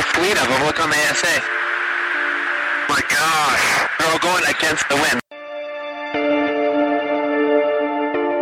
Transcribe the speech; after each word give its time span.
whole 0.00 0.22
fleet 0.22 0.36
of 0.40 0.48
them. 0.48 0.66
Look 0.66 0.80
on 0.80 0.90
the 0.90 0.96
ASA. 0.96 1.42
My 2.88 3.00
gosh. 3.08 3.88
They're 3.98 4.10
all 4.10 4.18
going 4.18 4.44
against 4.44 4.88
the 4.88 4.96
wind. 4.96 5.20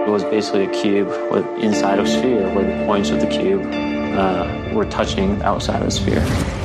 It 0.06 0.10
was 0.10 0.24
basically 0.24 0.64
a 0.64 0.70
cube 0.70 1.08
with 1.30 1.46
inside 1.62 1.98
of 1.98 2.08
sphere 2.08 2.52
where 2.54 2.64
the 2.64 2.86
points 2.86 3.10
of 3.10 3.20
the 3.20 3.26
cube 3.26 3.62
uh, 3.66 4.70
were 4.72 4.86
touching 4.86 5.42
outside 5.42 5.82
of 5.82 5.86
the 5.86 5.90
sphere. 5.90 6.57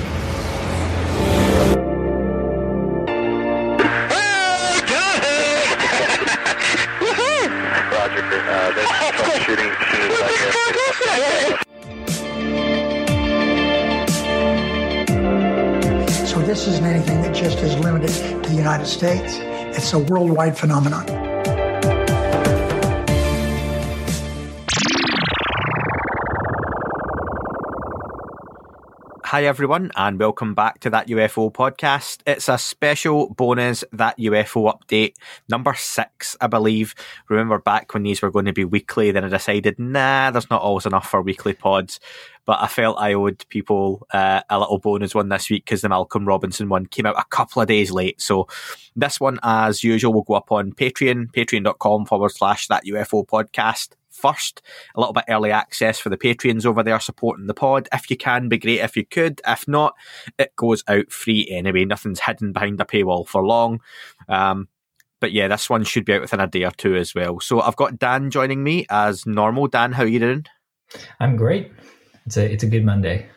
United 18.83 18.99
States. 18.99 19.37
It's 19.77 19.93
a 19.93 19.99
worldwide 19.99 20.57
phenomenon. 20.57 21.22
Hi, 29.33 29.45
everyone, 29.45 29.89
and 29.95 30.19
welcome 30.19 30.53
back 30.53 30.79
to 30.81 30.91
that 30.91 31.07
UFO 31.07 31.51
podcast. 31.51 32.19
It's 32.27 32.47
a 32.47 32.59
special 32.59 33.33
bonus 33.33 33.83
that 33.91 34.15
UFO 34.19 34.71
update 34.71 35.15
number 35.49 35.73
six, 35.73 36.37
I 36.39 36.45
believe. 36.45 36.93
Remember 37.29 37.57
back 37.57 37.95
when 37.95 38.03
these 38.03 38.21
were 38.21 38.29
going 38.29 38.45
to 38.45 38.53
be 38.53 38.63
weekly, 38.63 39.09
then 39.09 39.25
I 39.25 39.29
decided, 39.29 39.79
nah, 39.79 40.29
there's 40.29 40.51
not 40.51 40.61
always 40.61 40.85
enough 40.85 41.09
for 41.09 41.23
weekly 41.23 41.53
pods. 41.53 41.99
But 42.45 42.61
I 42.61 42.67
felt 42.67 42.99
I 42.99 43.13
owed 43.13 43.43
people 43.49 44.05
uh, 44.13 44.41
a 44.51 44.59
little 44.59 44.77
bonus 44.77 45.15
one 45.15 45.29
this 45.29 45.49
week 45.49 45.65
because 45.65 45.81
the 45.81 45.89
Malcolm 45.89 46.27
Robinson 46.27 46.69
one 46.69 46.85
came 46.85 47.07
out 47.07 47.17
a 47.17 47.25
couple 47.31 47.59
of 47.59 47.67
days 47.67 47.89
late. 47.89 48.21
So 48.21 48.47
this 48.95 49.19
one, 49.19 49.39
as 49.41 49.83
usual, 49.83 50.13
will 50.13 50.21
go 50.21 50.35
up 50.35 50.51
on 50.51 50.73
Patreon, 50.73 51.31
patreon.com 51.31 52.05
forward 52.05 52.33
slash 52.33 52.67
that 52.67 52.85
UFO 52.85 53.25
podcast 53.25 53.95
first. 54.13 54.61
A 54.95 54.99
little 54.99 55.13
bit 55.13 55.25
early 55.29 55.51
access 55.51 55.99
for 55.99 56.09
the 56.09 56.17
Patreons 56.17 56.65
over 56.65 56.83
there 56.83 56.99
supporting 56.99 57.47
the 57.47 57.53
pod. 57.53 57.89
If 57.91 58.09
you 58.09 58.17
can, 58.17 58.49
be 58.49 58.57
great 58.57 58.79
if 58.79 58.95
you 58.95 59.05
could. 59.05 59.41
If 59.45 59.67
not, 59.67 59.95
it 60.37 60.55
goes 60.55 60.83
out 60.87 61.11
free 61.11 61.47
anyway. 61.49 61.85
Nothing's 61.85 62.21
hidden 62.21 62.53
behind 62.53 62.79
a 62.79 62.85
paywall 62.85 63.27
for 63.27 63.43
long. 63.43 63.81
Um, 64.29 64.69
but 65.19 65.31
yeah, 65.31 65.47
this 65.47 65.69
one 65.69 65.83
should 65.83 66.05
be 66.05 66.13
out 66.13 66.21
within 66.21 66.39
a 66.39 66.47
day 66.47 66.63
or 66.63 66.71
two 66.71 66.95
as 66.95 67.15
well. 67.15 67.39
So 67.39 67.61
I've 67.61 67.75
got 67.75 67.97
Dan 67.97 68.29
joining 68.29 68.63
me 68.63 68.85
as 68.89 69.25
normal. 69.25 69.67
Dan, 69.67 69.93
how 69.93 70.03
are 70.03 70.07
you 70.07 70.19
doing? 70.19 70.45
I'm 71.19 71.35
great. 71.35 71.71
It's 72.25 72.37
a 72.37 72.51
it's 72.51 72.63
a 72.63 72.67
good 72.67 72.85
Monday. 72.85 73.27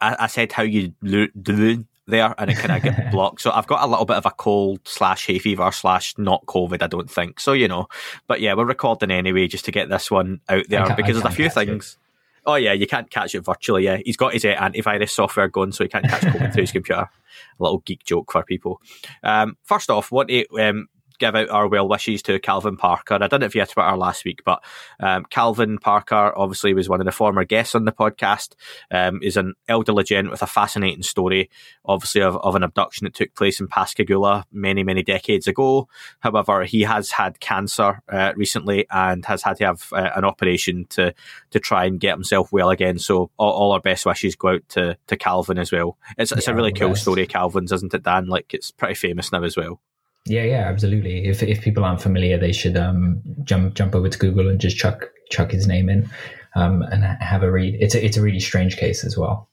I, 0.00 0.16
I 0.20 0.26
said 0.26 0.52
how 0.52 0.62
you 0.62 0.92
doing 1.00 1.86
there, 2.06 2.34
and 2.38 2.50
it 2.50 2.56
kind 2.56 2.72
of 2.72 2.82
get 2.82 3.10
blocked. 3.12 3.40
So 3.40 3.50
I've 3.50 3.66
got 3.66 3.82
a 3.82 3.86
little 3.86 4.04
bit 4.04 4.16
of 4.16 4.26
a 4.26 4.30
cold 4.30 4.80
slash 4.84 5.26
hay 5.26 5.38
fever 5.38 5.70
slash 5.72 6.14
not 6.18 6.44
COVID. 6.46 6.82
I 6.82 6.86
don't 6.86 7.10
think 7.10 7.40
so. 7.40 7.52
You 7.52 7.68
know, 7.68 7.88
but 8.26 8.40
yeah, 8.40 8.54
we're 8.54 8.64
recording 8.64 9.10
anyway 9.10 9.46
just 9.46 9.64
to 9.66 9.72
get 9.72 9.88
this 9.88 10.10
one 10.10 10.40
out 10.48 10.68
there 10.68 10.94
because 10.94 11.20
there's 11.20 11.32
a 11.32 11.36
few 11.36 11.50
things. 11.50 11.92
It. 11.92 12.06
Oh 12.46 12.54
yeah, 12.54 12.72
you 12.72 12.86
can't 12.86 13.10
catch 13.10 13.34
it 13.34 13.44
virtually. 13.44 13.84
Yeah, 13.84 13.98
he's 14.04 14.16
got 14.16 14.32
his 14.32 14.44
uh, 14.44 14.54
antivirus 14.54 15.10
software 15.10 15.48
going, 15.48 15.72
so 15.72 15.84
he 15.84 15.88
can't 15.88 16.08
catch 16.08 16.22
COVID 16.22 16.52
through 16.52 16.62
his 16.62 16.72
computer. 16.72 17.02
A 17.02 17.62
little 17.62 17.78
geek 17.80 18.04
joke 18.04 18.32
for 18.32 18.42
people. 18.44 18.80
Um, 19.22 19.56
first 19.64 19.90
off, 19.90 20.10
want 20.10 20.28
to 20.30 20.46
um, 20.58 20.88
give 21.20 21.36
out 21.36 21.50
our 21.50 21.68
well 21.68 21.86
wishes 21.86 22.22
to 22.22 22.40
Calvin 22.40 22.76
Parker. 22.76 23.18
I 23.20 23.28
did 23.28 23.42
it 23.42 23.52
via 23.52 23.66
Twitter 23.66 23.96
last 23.96 24.24
week, 24.24 24.42
but 24.44 24.64
um, 24.98 25.24
Calvin 25.30 25.78
Parker 25.78 26.32
obviously 26.36 26.74
was 26.74 26.88
one 26.88 27.00
of 27.00 27.04
the 27.04 27.12
former 27.12 27.44
guests 27.44 27.74
on 27.74 27.84
the 27.84 27.92
podcast. 27.92 28.54
Um, 28.90 29.20
is 29.22 29.36
an 29.36 29.54
elderly 29.68 30.02
gent 30.02 30.30
with 30.30 30.42
a 30.42 30.46
fascinating 30.46 31.02
story, 31.02 31.50
obviously 31.84 32.22
of, 32.22 32.36
of 32.38 32.56
an 32.56 32.62
abduction 32.62 33.04
that 33.04 33.14
took 33.14 33.34
place 33.34 33.60
in 33.60 33.68
Pascagoula 33.68 34.46
many 34.50 34.82
many 34.82 35.02
decades 35.02 35.46
ago. 35.46 35.88
However, 36.20 36.64
he 36.64 36.82
has 36.82 37.10
had 37.10 37.38
cancer 37.38 38.02
uh, 38.08 38.32
recently 38.34 38.86
and 38.90 39.24
has 39.26 39.42
had 39.42 39.58
to 39.58 39.66
have 39.66 39.88
uh, 39.92 40.10
an 40.16 40.24
operation 40.24 40.86
to 40.90 41.14
to 41.50 41.60
try 41.60 41.84
and 41.84 42.00
get 42.00 42.14
himself 42.14 42.50
well 42.50 42.70
again. 42.70 42.98
So 42.98 43.30
all, 43.36 43.52
all 43.52 43.72
our 43.72 43.80
best 43.80 44.06
wishes 44.06 44.34
go 44.34 44.48
out 44.54 44.68
to 44.70 44.96
to 45.06 45.16
Calvin 45.16 45.58
as 45.58 45.70
well. 45.70 45.98
It's, 46.16 46.32
it's 46.32 46.46
yeah, 46.46 46.54
a 46.54 46.56
really 46.56 46.72
cool 46.72 46.96
story, 46.96 47.26
Calvin's, 47.26 47.72
isn't 47.72 47.94
it, 47.94 48.02
Dan? 48.02 48.26
Like 48.26 48.54
it's 48.54 48.70
pretty 48.70 48.94
famous 48.94 49.30
now 49.30 49.44
as 49.44 49.56
well. 49.56 49.80
Yeah, 50.26 50.44
yeah, 50.44 50.68
absolutely. 50.68 51.26
If 51.26 51.42
if 51.42 51.62
people 51.62 51.84
aren't 51.84 52.02
familiar, 52.02 52.38
they 52.38 52.52
should 52.52 52.76
um, 52.76 53.22
jump 53.44 53.74
jump 53.74 53.94
over 53.94 54.08
to 54.08 54.18
Google 54.18 54.48
and 54.48 54.60
just 54.60 54.76
chuck 54.76 55.10
chuck 55.30 55.50
his 55.50 55.66
name 55.66 55.88
in 55.88 56.08
um, 56.54 56.82
and 56.82 57.04
have 57.04 57.42
a 57.42 57.50
read. 57.50 57.76
It's 57.80 57.94
a 57.94 58.04
it's 58.04 58.16
a 58.16 58.22
really 58.22 58.40
strange 58.40 58.76
case 58.76 59.04
as 59.04 59.16
well 59.16 59.49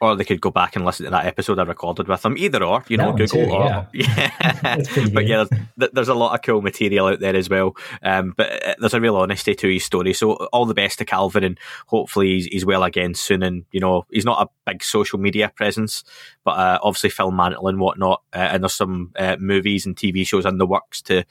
or 0.00 0.16
they 0.16 0.24
could 0.24 0.40
go 0.40 0.50
back 0.50 0.76
and 0.76 0.84
listen 0.84 1.04
to 1.04 1.10
that 1.10 1.26
episode 1.26 1.58
I 1.58 1.64
recorded 1.64 2.08
with 2.08 2.22
them. 2.22 2.38
Either 2.38 2.62
or, 2.62 2.84
you 2.88 2.96
know, 2.96 3.12
Google 3.12 3.46
too, 3.46 3.50
or 3.50 3.64
yeah. 3.64 3.86
yeah. 3.92 4.76
but 5.12 5.26
yeah, 5.26 5.44
there's, 5.76 5.90
there's, 5.92 6.08
a 6.08 6.14
lot 6.14 6.34
of 6.34 6.42
cool 6.42 6.62
material 6.62 7.06
out 7.06 7.20
there 7.20 7.36
as 7.36 7.48
well. 7.50 7.76
Um, 8.02 8.34
but 8.36 8.66
uh, 8.66 8.74
there's 8.78 8.94
a 8.94 9.00
real 9.00 9.16
honesty 9.16 9.54
to 9.54 9.68
his 9.68 9.84
story. 9.84 10.12
So 10.12 10.34
all 10.52 10.66
the 10.66 10.74
best 10.74 10.98
to 10.98 11.04
Calvin, 11.04 11.44
and 11.44 11.58
hopefully 11.86 12.34
he's, 12.34 12.46
he's 12.46 12.66
well 12.66 12.84
again 12.84 13.14
soon. 13.14 13.42
And 13.42 13.64
you 13.72 13.80
know, 13.80 14.06
he's 14.10 14.24
not 14.24 14.46
a 14.46 14.70
big 14.70 14.82
social 14.82 15.18
media 15.18 15.52
presence, 15.54 16.04
but 16.44 16.58
uh, 16.58 16.78
obviously 16.82 17.10
Phil 17.10 17.30
Mantle 17.30 17.68
and 17.68 17.80
whatnot. 17.80 18.22
Uh, 18.32 18.48
and 18.52 18.62
there's 18.62 18.74
some 18.74 19.12
uh, 19.18 19.36
movies 19.38 19.86
and 19.86 19.96
TV 19.96 20.26
shows 20.26 20.46
in 20.46 20.58
the 20.58 20.66
works 20.66 21.02
to 21.02 21.24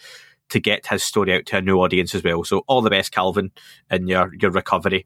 to 0.50 0.60
get 0.60 0.88
his 0.88 1.04
story 1.04 1.34
out 1.34 1.46
to 1.46 1.58
a 1.58 1.62
new 1.62 1.78
audience 1.78 2.16
as 2.16 2.24
well. 2.24 2.44
So 2.44 2.64
all 2.68 2.82
the 2.82 2.90
best, 2.90 3.12
Calvin, 3.12 3.52
in 3.92 4.08
your 4.08 4.34
your 4.36 4.52
recovery 4.52 5.06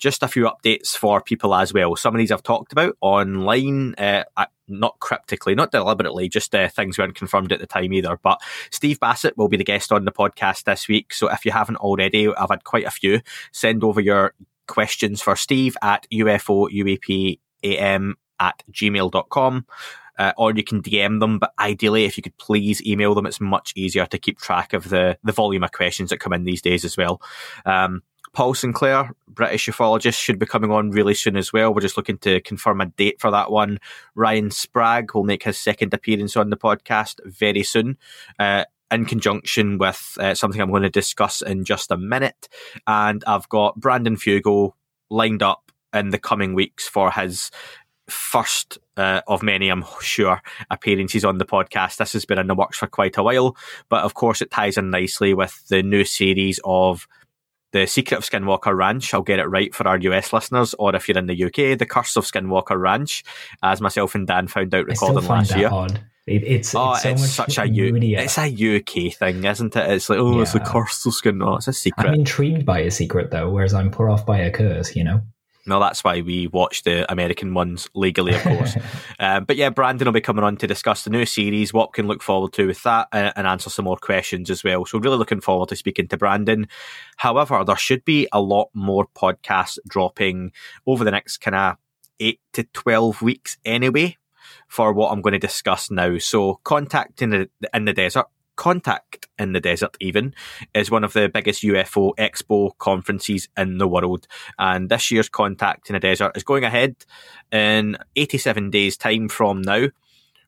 just 0.00 0.22
a 0.22 0.28
few 0.28 0.44
updates 0.44 0.96
for 0.96 1.20
people 1.20 1.54
as 1.54 1.72
well. 1.72 1.94
Some 1.94 2.14
of 2.14 2.18
these 2.18 2.32
I've 2.32 2.42
talked 2.42 2.72
about 2.72 2.96
online, 3.00 3.94
uh, 3.96 4.24
not 4.66 4.98
cryptically, 4.98 5.54
not 5.54 5.70
deliberately, 5.70 6.28
just 6.28 6.54
uh, 6.54 6.68
things 6.68 6.98
weren't 6.98 7.14
confirmed 7.14 7.52
at 7.52 7.60
the 7.60 7.66
time 7.66 7.92
either. 7.92 8.18
But 8.20 8.40
Steve 8.70 8.98
Bassett 8.98 9.36
will 9.36 9.48
be 9.48 9.58
the 9.58 9.64
guest 9.64 9.92
on 9.92 10.06
the 10.06 10.12
podcast 10.12 10.64
this 10.64 10.88
week. 10.88 11.12
So 11.12 11.30
if 11.30 11.44
you 11.44 11.52
haven't 11.52 11.76
already, 11.76 12.34
I've 12.34 12.50
had 12.50 12.64
quite 12.64 12.86
a 12.86 12.90
few. 12.90 13.20
Send 13.52 13.84
over 13.84 14.00
your 14.00 14.34
questions 14.66 15.20
for 15.20 15.36
Steve 15.36 15.76
at 15.82 16.06
UFOUAPAM 16.10 17.36
at 18.40 18.62
gmail.com. 18.72 19.66
Uh, 20.18 20.32
or 20.36 20.52
you 20.52 20.62
can 20.62 20.82
DM 20.82 21.18
them, 21.18 21.38
but 21.38 21.54
ideally, 21.58 22.04
if 22.04 22.18
you 22.18 22.22
could 22.22 22.36
please 22.36 22.84
email 22.84 23.14
them, 23.14 23.24
it's 23.24 23.40
much 23.40 23.72
easier 23.74 24.04
to 24.04 24.18
keep 24.18 24.38
track 24.38 24.74
of 24.74 24.90
the, 24.90 25.16
the 25.24 25.32
volume 25.32 25.64
of 25.64 25.72
questions 25.72 26.10
that 26.10 26.20
come 26.20 26.34
in 26.34 26.44
these 26.44 26.60
days 26.60 26.84
as 26.84 26.94
well. 26.94 27.22
Um, 27.64 28.02
Paul 28.32 28.54
Sinclair, 28.54 29.10
British 29.28 29.66
ufologist, 29.66 30.18
should 30.18 30.38
be 30.38 30.46
coming 30.46 30.70
on 30.70 30.90
really 30.90 31.14
soon 31.14 31.36
as 31.36 31.52
well. 31.52 31.74
We're 31.74 31.80
just 31.80 31.96
looking 31.96 32.18
to 32.18 32.40
confirm 32.40 32.80
a 32.80 32.86
date 32.86 33.20
for 33.20 33.30
that 33.30 33.50
one. 33.50 33.78
Ryan 34.14 34.50
Sprague 34.50 35.14
will 35.14 35.24
make 35.24 35.44
his 35.44 35.58
second 35.58 35.92
appearance 35.92 36.36
on 36.36 36.50
the 36.50 36.56
podcast 36.56 37.18
very 37.24 37.62
soon. 37.62 37.98
Uh, 38.38 38.64
in 38.90 39.04
conjunction 39.04 39.78
with 39.78 40.16
uh, 40.18 40.34
something 40.34 40.60
I'm 40.60 40.70
going 40.70 40.82
to 40.82 40.90
discuss 40.90 41.42
in 41.42 41.64
just 41.64 41.92
a 41.92 41.96
minute. 41.96 42.48
And 42.86 43.22
I've 43.24 43.48
got 43.48 43.78
Brandon 43.78 44.16
Fugal 44.16 44.72
lined 45.10 45.42
up 45.42 45.70
in 45.94 46.10
the 46.10 46.18
coming 46.18 46.54
weeks 46.54 46.88
for 46.88 47.10
his 47.10 47.50
first 48.08 48.78
uh, 48.96 49.20
of 49.28 49.42
many, 49.42 49.68
I'm 49.68 49.84
sure, 50.00 50.42
appearances 50.70 51.24
on 51.24 51.38
the 51.38 51.44
podcast. 51.44 51.96
This 51.96 52.12
has 52.12 52.24
been 52.24 52.38
in 52.38 52.48
the 52.48 52.54
works 52.54 52.78
for 52.78 52.86
quite 52.86 53.16
a 53.16 53.22
while, 53.22 53.56
but 53.88 54.02
of 54.02 54.14
course, 54.14 54.42
it 54.42 54.50
ties 54.50 54.76
in 54.76 54.90
nicely 54.90 55.34
with 55.34 55.66
the 55.68 55.82
new 55.82 56.04
series 56.04 56.60
of 56.64 57.06
the 57.72 57.86
Secret 57.86 58.18
of 58.18 58.24
Skinwalker 58.24 58.76
Ranch, 58.76 59.14
I'll 59.14 59.22
get 59.22 59.38
it 59.38 59.46
right 59.46 59.74
for 59.74 59.86
our 59.86 59.98
US 59.98 60.32
listeners, 60.32 60.74
or 60.78 60.94
if 60.94 61.08
you're 61.08 61.18
in 61.18 61.26
the 61.26 61.44
UK, 61.44 61.78
The 61.78 61.86
Curse 61.86 62.16
of 62.16 62.24
Skinwalker 62.24 62.78
Ranch, 62.78 63.24
as 63.62 63.80
myself 63.80 64.14
and 64.14 64.26
Dan 64.26 64.48
found 64.48 64.74
out 64.74 64.86
recording 64.86 65.28
last 65.28 65.56
year. 65.56 65.68
Odd. 65.70 66.00
It, 66.26 66.44
it's 66.44 66.74
oh, 66.74 66.92
it's, 66.92 67.02
so 67.02 67.10
it's 67.10 67.30
such 67.30 67.58
a 67.58 67.68
U- 67.68 67.96
it's 67.96 68.38
a 68.38 68.46
UK 68.46 69.14
thing, 69.14 69.44
isn't 69.44 69.74
it? 69.74 69.90
It's 69.90 70.08
like 70.08 70.18
oh, 70.18 70.36
yeah. 70.36 70.42
it's 70.42 70.52
the 70.52 70.60
curse 70.60 71.04
of 71.06 71.12
Skinwalker. 71.12 71.58
It's 71.58 71.68
a 71.68 71.72
secret. 71.72 72.06
I'm 72.06 72.14
intrigued 72.14 72.64
by 72.64 72.80
a 72.80 72.90
secret 72.90 73.30
though, 73.30 73.50
whereas 73.50 73.74
I'm 73.74 73.90
put 73.90 74.08
off 74.08 74.26
by 74.26 74.38
a 74.38 74.50
curse. 74.50 74.94
You 74.94 75.04
know. 75.04 75.22
No, 75.66 75.78
that's 75.78 76.02
why 76.02 76.20
we 76.22 76.46
watch 76.46 76.82
the 76.84 77.10
American 77.10 77.52
ones 77.54 77.88
legally, 77.94 78.34
of 78.34 78.42
course. 78.42 78.76
um, 79.20 79.44
but 79.44 79.56
yeah, 79.56 79.70
Brandon 79.70 80.06
will 80.06 80.12
be 80.12 80.20
coming 80.20 80.44
on 80.44 80.56
to 80.58 80.66
discuss 80.66 81.04
the 81.04 81.10
new 81.10 81.26
series, 81.26 81.72
what 81.72 81.90
we 81.90 81.96
can 81.96 82.06
look 82.06 82.22
forward 82.22 82.52
to 82.54 82.66
with 82.66 82.82
that, 82.84 83.08
and, 83.12 83.32
and 83.36 83.46
answer 83.46 83.70
some 83.70 83.84
more 83.84 83.96
questions 83.96 84.50
as 84.50 84.64
well. 84.64 84.86
So, 84.86 84.98
really 84.98 85.18
looking 85.18 85.40
forward 85.40 85.68
to 85.68 85.76
speaking 85.76 86.08
to 86.08 86.16
Brandon. 86.16 86.66
However, 87.16 87.62
there 87.64 87.76
should 87.76 88.04
be 88.04 88.26
a 88.32 88.40
lot 88.40 88.70
more 88.72 89.06
podcasts 89.14 89.78
dropping 89.86 90.52
over 90.86 91.04
the 91.04 91.10
next 91.10 91.38
kind 91.38 91.54
of 91.54 91.76
eight 92.20 92.40
to 92.52 92.64
12 92.64 93.22
weeks 93.22 93.58
anyway 93.64 94.16
for 94.68 94.92
what 94.92 95.10
I'm 95.10 95.20
going 95.20 95.32
to 95.32 95.38
discuss 95.38 95.90
now. 95.90 96.18
So, 96.18 96.60
contacting 96.64 97.32
in 97.32 97.48
the, 97.60 97.68
in 97.74 97.84
the 97.84 97.92
desert 97.92 98.26
Contact 98.60 99.26
in 99.38 99.54
the 99.54 99.60
Desert, 99.60 99.96
even, 100.00 100.34
is 100.74 100.90
one 100.90 101.02
of 101.02 101.14
the 101.14 101.30
biggest 101.30 101.62
UFO 101.62 102.14
expo 102.16 102.76
conferences 102.76 103.48
in 103.56 103.78
the 103.78 103.88
world. 103.88 104.26
And 104.58 104.90
this 104.90 105.10
year's 105.10 105.30
Contact 105.30 105.88
in 105.88 105.94
the 105.94 105.98
Desert 105.98 106.36
is 106.36 106.42
going 106.42 106.64
ahead 106.64 106.94
in 107.50 107.96
87 108.16 108.68
days' 108.68 108.98
time 108.98 109.30
from 109.30 109.62
now 109.62 109.86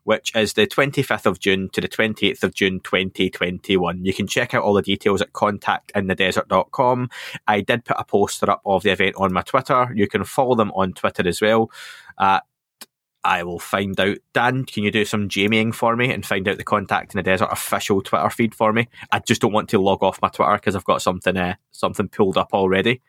which 0.05 0.35
is 0.35 0.55
the 0.55 0.67
25th 0.67 1.27
of 1.27 1.39
June 1.39 1.69
to 1.71 1.81
the 1.81 1.89
28th 1.89 2.43
of 2.43 2.55
June 2.55 2.81
2021. 2.81 4.05
You 4.05 4.13
can 4.13 4.27
check 4.27 4.53
out 4.53 4.65
all 4.65 4.75
the 4.75 4.83
details 4.83 5.23
at 5.23 5.33
contactinthedesert.com. 5.33 7.09
I 7.47 7.61
did 7.61 7.85
put 7.85 7.97
a 7.97 8.05
poster 8.05 8.51
up 8.51 8.63
of 8.67 8.83
the 8.83 8.91
event 8.91 9.15
on 9.17 9.33
my 9.33 9.43
Twitter. 9.43 9.93
You 9.95 10.09
can 10.09 10.25
follow 10.25 10.57
them 10.57 10.73
on 10.73 10.93
Twitter 10.93 11.27
as 11.29 11.41
well 11.41 11.71
at 12.19 12.43
I 13.25 13.45
will 13.45 13.61
find 13.61 13.99
out. 14.01 14.19
Dan, 14.33 14.65
can 14.65 14.83
you 14.83 14.91
do 14.91 15.05
some 15.05 15.29
Jamieing 15.29 15.73
for 15.75 15.95
me 15.95 16.13
and 16.13 16.27
find 16.27 16.49
out 16.49 16.57
the 16.57 16.65
Contact 16.65 17.15
in 17.15 17.19
the 17.19 17.23
Desert 17.23 17.49
official 17.53 18.03
Twitter 18.03 18.31
feed 18.31 18.55
for 18.55 18.73
me? 18.73 18.89
I 19.13 19.21
just 19.21 19.41
don't 19.41 19.53
want 19.53 19.69
to 19.71 19.79
log 19.79 20.03
off 20.03 20.21
my 20.21 20.29
Twitter 20.29 20.55
because 20.55 20.75
I've 20.75 20.85
got 20.85 21.03
something 21.03 21.37
uh, 21.37 21.55
something 21.71 22.09
pulled 22.09 22.37
up 22.37 22.53
already 22.53 23.01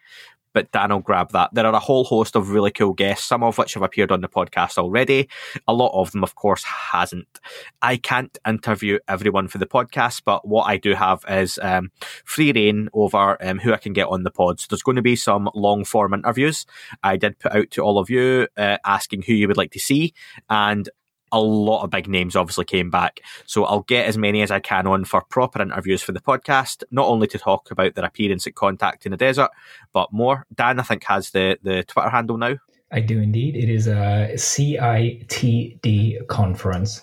but 0.53 0.71
Dan 0.71 0.91
will 0.91 0.99
grab 0.99 1.31
that. 1.31 1.53
There 1.53 1.65
are 1.65 1.73
a 1.73 1.79
whole 1.79 2.03
host 2.03 2.35
of 2.35 2.49
really 2.49 2.71
cool 2.71 2.93
guests, 2.93 3.27
some 3.27 3.43
of 3.43 3.57
which 3.57 3.73
have 3.73 3.83
appeared 3.83 4.11
on 4.11 4.21
the 4.21 4.27
podcast 4.27 4.77
already. 4.77 5.29
A 5.67 5.73
lot 5.73 5.91
of 5.93 6.11
them, 6.11 6.23
of 6.23 6.35
course, 6.35 6.63
hasn't. 6.63 7.39
I 7.81 7.97
can't 7.97 8.37
interview 8.47 8.99
everyone 9.07 9.47
for 9.47 9.57
the 9.57 9.65
podcast, 9.65 10.21
but 10.25 10.47
what 10.47 10.63
I 10.63 10.77
do 10.77 10.93
have 10.93 11.25
is 11.27 11.59
um, 11.61 11.91
free 12.23 12.51
reign 12.51 12.89
over 12.93 13.37
um, 13.43 13.59
who 13.59 13.73
I 13.73 13.77
can 13.77 13.93
get 13.93 14.07
on 14.07 14.23
the 14.23 14.31
pod. 14.31 14.59
So 14.59 14.67
there's 14.69 14.83
going 14.83 14.95
to 14.95 15.01
be 15.01 15.15
some 15.15 15.49
long 15.53 15.83
form 15.85 16.13
interviews. 16.13 16.65
I 17.03 17.17
did 17.17 17.39
put 17.39 17.53
out 17.53 17.71
to 17.71 17.81
all 17.81 17.99
of 17.99 18.09
you 18.09 18.47
uh, 18.57 18.77
asking 18.85 19.23
who 19.23 19.33
you 19.33 19.47
would 19.47 19.57
like 19.57 19.71
to 19.71 19.79
see, 19.79 20.13
and 20.49 20.89
a 21.33 21.39
lot 21.39 21.83
of 21.83 21.89
big 21.89 22.07
names 22.07 22.35
obviously 22.35 22.63
came 22.63 22.89
back. 22.89 23.19
So 23.45 23.65
I'll 23.65 23.81
get 23.81 24.05
as 24.07 24.17
many 24.17 24.41
as 24.41 24.51
I 24.51 24.59
can 24.59 24.87
on 24.87 25.03
for 25.03 25.21
proper 25.21 25.61
interviews 25.61 26.01
for 26.01 26.13
the 26.13 26.21
podcast, 26.21 26.83
not 26.91 27.07
only 27.07 27.27
to 27.27 27.39
talk 27.39 27.71
about 27.71 27.95
their 27.95 28.05
appearance 28.05 28.47
at 28.47 28.55
Contact 28.55 29.05
in 29.05 29.11
the 29.11 29.17
Desert, 29.17 29.49
but 29.91 30.13
more. 30.13 30.45
Dan, 30.53 30.79
I 30.79 30.83
think, 30.83 31.03
has 31.05 31.31
the, 31.31 31.57
the 31.63 31.83
Twitter 31.83 32.09
handle 32.09 32.37
now. 32.37 32.55
I 32.91 32.99
do 33.01 33.19
indeed. 33.19 33.55
It 33.55 33.69
is 33.69 33.87
a 33.87 34.29
CITD 34.35 36.27
conference. 36.27 37.01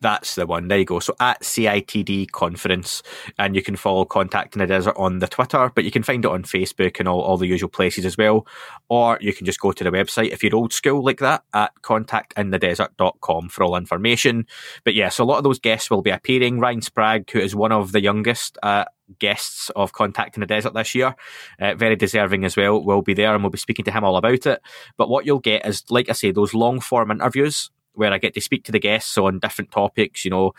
That's 0.00 0.36
the 0.36 0.46
one. 0.46 0.68
There 0.68 0.78
you 0.78 0.84
go. 0.84 1.00
So 1.00 1.14
at 1.18 1.42
CITD 1.42 2.30
conference, 2.30 3.02
and 3.38 3.56
you 3.56 3.62
can 3.62 3.76
follow 3.76 4.04
Contact 4.04 4.54
in 4.54 4.60
the 4.60 4.66
Desert 4.66 4.94
on 4.96 5.18
the 5.18 5.26
Twitter, 5.26 5.70
but 5.74 5.84
you 5.84 5.90
can 5.90 6.02
find 6.02 6.24
it 6.24 6.30
on 6.30 6.44
Facebook 6.44 6.98
and 7.00 7.08
all, 7.08 7.20
all 7.20 7.36
the 7.36 7.46
usual 7.46 7.68
places 7.68 8.04
as 8.04 8.16
well. 8.16 8.46
Or 8.88 9.18
you 9.20 9.32
can 9.32 9.44
just 9.44 9.60
go 9.60 9.72
to 9.72 9.84
the 9.84 9.90
website 9.90 10.30
if 10.30 10.42
you're 10.42 10.54
old 10.54 10.72
school 10.72 11.04
like 11.04 11.18
that 11.18 11.42
at 11.52 11.72
contactinthedesert.com 11.82 13.48
for 13.48 13.64
all 13.64 13.76
information. 13.76 14.46
But 14.84 14.94
yeah, 14.94 15.08
so 15.08 15.24
a 15.24 15.26
lot 15.26 15.38
of 15.38 15.44
those 15.44 15.58
guests 15.58 15.90
will 15.90 16.02
be 16.02 16.10
appearing. 16.10 16.60
Ryan 16.60 16.82
Sprague, 16.82 17.30
who 17.30 17.40
is 17.40 17.56
one 17.56 17.72
of 17.72 17.92
the 17.92 18.00
youngest 18.00 18.56
uh, 18.62 18.84
guests 19.18 19.70
of 19.74 19.92
Contact 19.92 20.36
in 20.36 20.40
the 20.40 20.46
Desert 20.46 20.74
this 20.74 20.94
year, 20.94 21.16
uh, 21.60 21.74
very 21.74 21.96
deserving 21.96 22.44
as 22.44 22.56
well, 22.56 22.82
will 22.82 23.02
be 23.02 23.14
there 23.14 23.34
and 23.34 23.42
we'll 23.42 23.50
be 23.50 23.58
speaking 23.58 23.84
to 23.86 23.90
him 23.90 24.04
all 24.04 24.16
about 24.16 24.46
it. 24.46 24.60
But 24.96 25.08
what 25.08 25.26
you'll 25.26 25.40
get 25.40 25.66
is, 25.66 25.82
like 25.90 26.08
I 26.08 26.12
say, 26.12 26.30
those 26.30 26.54
long 26.54 26.80
form 26.80 27.10
interviews 27.10 27.70
where 27.98 28.12
I 28.12 28.18
get 28.18 28.34
to 28.34 28.40
speak 28.40 28.64
to 28.64 28.72
the 28.72 28.78
guests 28.78 29.18
on 29.18 29.40
different 29.40 29.70
topics, 29.70 30.24
you 30.24 30.30
know, 30.30 30.52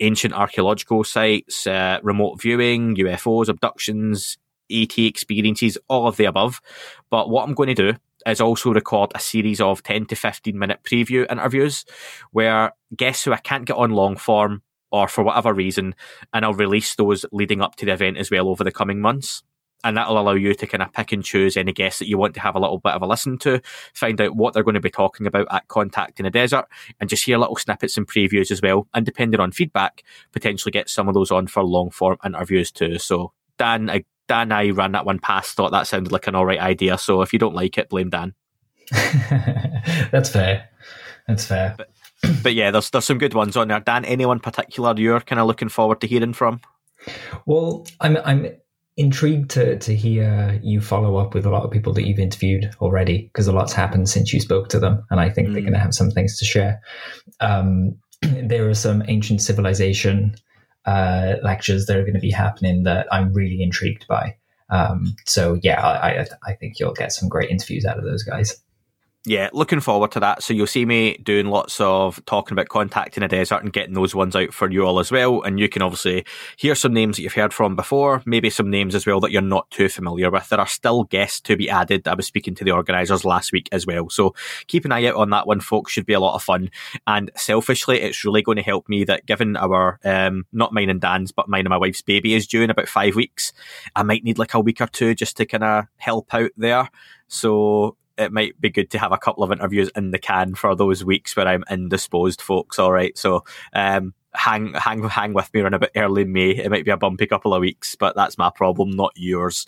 ancient 0.00 0.32
archaeological 0.32 1.04
sites, 1.04 1.66
uh, 1.66 1.98
remote 2.02 2.40
viewing, 2.40 2.94
UFOs, 2.96 3.48
abductions, 3.48 4.38
ET 4.70 4.96
experiences, 4.98 5.76
all 5.88 6.06
of 6.06 6.16
the 6.16 6.26
above. 6.26 6.60
But 7.10 7.30
what 7.30 7.46
I'm 7.46 7.54
going 7.54 7.74
to 7.74 7.92
do 7.92 7.98
is 8.26 8.40
also 8.40 8.72
record 8.72 9.10
a 9.14 9.20
series 9.20 9.60
of 9.60 9.82
10 9.82 10.06
to 10.06 10.16
15 10.16 10.58
minute 10.58 10.80
preview 10.84 11.30
interviews 11.30 11.84
where 12.30 12.72
guests 12.96 13.24
who 13.24 13.32
I 13.32 13.38
can't 13.38 13.64
get 13.64 13.76
on 13.76 13.90
long 13.90 14.16
form 14.16 14.62
or 14.90 15.08
for 15.08 15.22
whatever 15.24 15.52
reason, 15.52 15.94
and 16.32 16.44
I'll 16.44 16.54
release 16.54 16.94
those 16.94 17.26
leading 17.32 17.60
up 17.60 17.76
to 17.76 17.86
the 17.86 17.92
event 17.92 18.16
as 18.16 18.30
well 18.30 18.48
over 18.48 18.64
the 18.64 18.72
coming 18.72 19.00
months 19.00 19.42
and 19.84 19.96
that'll 19.96 20.18
allow 20.18 20.32
you 20.32 20.54
to 20.54 20.66
kind 20.66 20.82
of 20.82 20.92
pick 20.92 21.12
and 21.12 21.24
choose 21.24 21.56
any 21.56 21.72
guests 21.72 21.98
that 22.00 22.08
you 22.08 22.18
want 22.18 22.34
to 22.34 22.40
have 22.40 22.56
a 22.56 22.60
little 22.60 22.78
bit 22.78 22.92
of 22.92 23.02
a 23.02 23.06
listen 23.06 23.38
to, 23.38 23.60
find 23.94 24.20
out 24.20 24.34
what 24.34 24.52
they're 24.52 24.64
going 24.64 24.74
to 24.74 24.80
be 24.80 24.90
talking 24.90 25.26
about 25.26 25.46
at 25.50 25.68
Contact 25.68 26.18
in 26.18 26.24
the 26.24 26.30
Desert, 26.30 26.66
and 27.00 27.08
just 27.08 27.24
hear 27.24 27.38
little 27.38 27.56
snippets 27.56 27.96
and 27.96 28.06
previews 28.06 28.50
as 28.50 28.60
well. 28.60 28.88
And 28.94 29.06
depending 29.06 29.40
on 29.40 29.52
feedback, 29.52 30.02
potentially 30.32 30.72
get 30.72 30.88
some 30.88 31.08
of 31.08 31.14
those 31.14 31.30
on 31.30 31.46
for 31.46 31.62
long 31.62 31.90
form 31.90 32.18
interviews 32.24 32.72
too. 32.72 32.98
So 32.98 33.32
Dan, 33.56 33.88
I, 33.88 34.04
Dan, 34.26 34.52
I 34.52 34.70
ran 34.70 34.92
that 34.92 35.06
one 35.06 35.20
past, 35.20 35.54
thought 35.54 35.72
that 35.72 35.86
sounded 35.86 36.12
like 36.12 36.26
an 36.26 36.34
all 36.34 36.46
right 36.46 36.60
idea. 36.60 36.98
So 36.98 37.22
if 37.22 37.32
you 37.32 37.38
don't 37.38 37.54
like 37.54 37.78
it, 37.78 37.88
blame 37.88 38.10
Dan. 38.10 38.34
That's 38.90 40.30
fair. 40.30 40.68
That's 41.26 41.44
fair. 41.44 41.74
But, 41.76 41.90
but 42.42 42.54
yeah, 42.54 42.70
there's 42.70 42.90
there's 42.90 43.04
some 43.04 43.18
good 43.18 43.34
ones 43.34 43.56
on 43.56 43.68
there. 43.68 43.80
Dan, 43.80 44.04
anyone 44.04 44.40
particular 44.40 44.94
you're 44.96 45.20
kind 45.20 45.40
of 45.40 45.46
looking 45.46 45.68
forward 45.68 46.00
to 46.00 46.06
hearing 46.06 46.32
from? 46.32 46.60
Well, 47.46 47.86
I'm 48.00 48.16
I'm 48.24 48.48
intrigued 48.98 49.48
to 49.52 49.78
to 49.78 49.94
hear 49.94 50.58
you 50.62 50.80
follow 50.80 51.16
up 51.16 51.32
with 51.32 51.46
a 51.46 51.50
lot 51.50 51.62
of 51.62 51.70
people 51.70 51.92
that 51.94 52.06
you've 52.06 52.18
interviewed 52.18 52.70
already 52.80 53.22
because 53.32 53.46
a 53.46 53.52
lot's 53.52 53.72
happened 53.72 54.08
since 54.08 54.32
you 54.32 54.40
spoke 54.40 54.68
to 54.68 54.80
them, 54.80 55.04
and 55.10 55.20
I 55.20 55.30
think 55.30 55.48
mm. 55.48 55.52
they're 55.52 55.62
going 55.62 55.72
to 55.72 55.78
have 55.78 55.94
some 55.94 56.10
things 56.10 56.36
to 56.38 56.44
share. 56.44 56.82
Um, 57.40 57.96
there 58.22 58.68
are 58.68 58.74
some 58.74 59.02
ancient 59.06 59.40
civilization 59.40 60.34
uh, 60.84 61.36
lectures 61.42 61.86
that 61.86 61.96
are 61.96 62.02
going 62.02 62.14
to 62.14 62.20
be 62.20 62.30
happening 62.30 62.82
that 62.82 63.06
I'm 63.12 63.32
really 63.32 63.62
intrigued 63.62 64.06
by. 64.08 64.36
Um, 64.70 65.16
so 65.24 65.58
yeah, 65.62 65.80
I, 65.80 66.26
I 66.46 66.52
think 66.54 66.78
you'll 66.78 66.92
get 66.92 67.12
some 67.12 67.28
great 67.28 67.50
interviews 67.50 67.86
out 67.86 67.98
of 67.98 68.04
those 68.04 68.22
guys 68.22 68.60
yeah, 69.26 69.50
looking 69.52 69.80
forward 69.80 70.12
to 70.12 70.20
that. 70.20 70.42
So 70.42 70.54
you'll 70.54 70.66
see 70.66 70.86
me 70.86 71.16
doing 71.18 71.46
lots 71.46 71.80
of 71.80 72.24
talking 72.24 72.54
about 72.54 72.68
contacting 72.68 73.22
a 73.22 73.28
desert 73.28 73.62
and 73.62 73.72
getting 73.72 73.94
those 73.94 74.14
ones 74.14 74.36
out 74.36 74.54
for 74.54 74.70
you 74.70 74.86
all 74.86 75.00
as 75.00 75.10
well. 75.10 75.42
And 75.42 75.58
you 75.58 75.68
can 75.68 75.82
obviously 75.82 76.24
hear 76.56 76.74
some 76.74 76.94
names 76.94 77.16
that 77.16 77.22
you've 77.22 77.34
heard 77.34 77.52
from 77.52 77.76
before, 77.76 78.22
maybe 78.24 78.48
some 78.48 78.70
names 78.70 78.94
as 78.94 79.06
well 79.06 79.20
that 79.20 79.32
you're 79.32 79.42
not 79.42 79.70
too 79.70 79.88
familiar 79.88 80.30
with. 80.30 80.48
There 80.48 80.60
are 80.60 80.66
still 80.66 81.04
guests 81.04 81.40
to 81.42 81.56
be 81.56 81.68
added. 81.68 82.06
I 82.06 82.14
was 82.14 82.26
speaking 82.26 82.54
to 82.56 82.64
the 82.64 82.70
organisers 82.70 83.24
last 83.24 83.52
week 83.52 83.68
as 83.72 83.86
well. 83.86 84.08
So 84.08 84.34
keep 84.68 84.84
an 84.84 84.92
eye 84.92 85.06
out 85.06 85.16
on 85.16 85.30
that 85.30 85.46
one, 85.46 85.60
folks. 85.60 85.92
Should 85.92 86.06
be 86.06 86.14
a 86.14 86.20
lot 86.20 86.34
of 86.34 86.42
fun. 86.42 86.70
And 87.06 87.30
selfishly, 87.36 88.00
it's 88.00 88.24
really 88.24 88.42
going 88.42 88.56
to 88.56 88.62
help 88.62 88.88
me 88.88 89.04
that 89.04 89.26
given 89.26 89.56
our, 89.56 89.98
um, 90.04 90.46
not 90.52 90.72
mine 90.72 90.90
and 90.90 91.00
Dan's, 91.00 91.32
but 91.32 91.48
mine 91.48 91.66
and 91.66 91.70
my 91.70 91.76
wife's 91.76 92.02
baby 92.02 92.34
is 92.34 92.46
due 92.46 92.62
in 92.62 92.70
about 92.70 92.88
five 92.88 93.16
weeks, 93.16 93.52
I 93.96 94.04
might 94.04 94.24
need 94.24 94.38
like 94.38 94.54
a 94.54 94.60
week 94.60 94.80
or 94.80 94.86
two 94.86 95.14
just 95.14 95.36
to 95.38 95.44
kind 95.44 95.64
of 95.64 95.86
help 95.96 96.32
out 96.32 96.52
there. 96.56 96.88
So 97.26 97.96
it 98.18 98.32
might 98.32 98.60
be 98.60 98.70
good 98.70 98.90
to 98.90 98.98
have 98.98 99.12
a 99.12 99.18
couple 99.18 99.44
of 99.44 99.52
interviews 99.52 99.90
in 99.96 100.10
the 100.10 100.18
can 100.18 100.54
for 100.54 100.74
those 100.74 101.04
weeks 101.04 101.36
where 101.36 101.46
I'm 101.46 101.64
indisposed, 101.70 102.42
folks. 102.42 102.78
All 102.78 102.92
right, 102.92 103.16
so 103.16 103.44
um, 103.72 104.12
hang 104.34 104.74
hang 104.74 105.02
hang 105.08 105.32
with 105.32 105.52
me 105.54 105.60
around 105.60 105.74
about 105.74 105.90
early 105.96 106.24
May. 106.24 106.50
It 106.50 106.70
might 106.70 106.84
be 106.84 106.90
a 106.90 106.96
bumpy 106.96 107.26
couple 107.26 107.54
of 107.54 107.60
weeks, 107.60 107.96
but 107.96 108.16
that's 108.16 108.38
my 108.38 108.50
problem, 108.54 108.90
not 108.90 109.12
yours. 109.16 109.66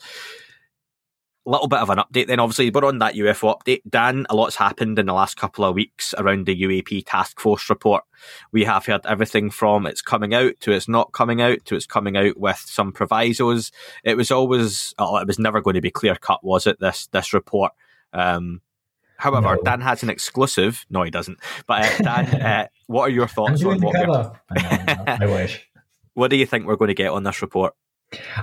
A 1.47 1.51
little 1.51 1.69
bit 1.69 1.79
of 1.79 1.89
an 1.89 1.99
update 1.99 2.27
then. 2.27 2.39
Obviously, 2.39 2.71
we're 2.71 2.85
on 2.85 2.99
that 2.99 3.15
UFO 3.15 3.59
update. 3.59 3.81
Dan, 3.89 4.27
a 4.29 4.37
lot's 4.37 4.57
happened 4.57 4.99
in 4.99 5.07
the 5.07 5.15
last 5.15 5.39
couple 5.39 5.65
of 5.65 5.75
weeks 5.75 6.13
around 6.19 6.45
the 6.45 6.63
UAP 6.63 7.05
task 7.07 7.41
force 7.41 7.71
report. 7.71 8.05
We 8.53 8.65
have 8.65 8.85
heard 8.85 9.07
everything 9.07 9.51
from 9.51 9.87
it's 9.87 10.03
coming 10.03 10.35
out 10.35 10.61
to 10.61 10.73
it's 10.73 10.87
not 10.87 11.13
coming 11.13 11.41
out 11.41 11.65
to 11.65 11.77
it's 11.77 11.87
coming 11.87 12.19
out 12.19 12.37
with 12.37 12.59
some 12.59 12.93
provisos. 12.93 13.73
It 14.05 14.19
was 14.19 14.31
always, 14.31 14.95
oh, 14.99 15.17
it 15.17 15.27
was 15.27 15.39
never 15.39 15.63
going 15.63 15.75
to 15.75 15.81
be 15.81 15.91
clear 15.91 16.15
cut, 16.15 16.45
was 16.45 16.67
it? 16.67 16.79
This 16.79 17.07
this 17.07 17.33
report 17.33 17.73
um, 18.13 18.61
however, 19.17 19.57
no. 19.57 19.63
Dan 19.63 19.81
has 19.81 20.03
an 20.03 20.11
exclusive. 20.11 20.85
No, 20.91 21.03
he 21.03 21.11
doesn't. 21.11 21.39
But 21.67 21.85
uh, 21.85 21.99
Dan, 21.99 22.41
uh, 22.43 22.67
what 22.87 23.03
are 23.03 23.11
your 23.11 23.29
thoughts 23.29 23.65
on 23.65 23.81
what? 23.81 23.95
Cover. 23.95 24.41
I, 24.51 24.95
know, 24.97 25.05
I 25.21 25.27
wish. 25.27 25.67
What 26.15 26.31
do 26.31 26.37
you 26.37 26.47
think 26.47 26.67
we're 26.67 26.77
going 26.77 26.89
to 26.89 26.95
get 26.95 27.11
on 27.11 27.23
this 27.23 27.43
report? 27.43 27.75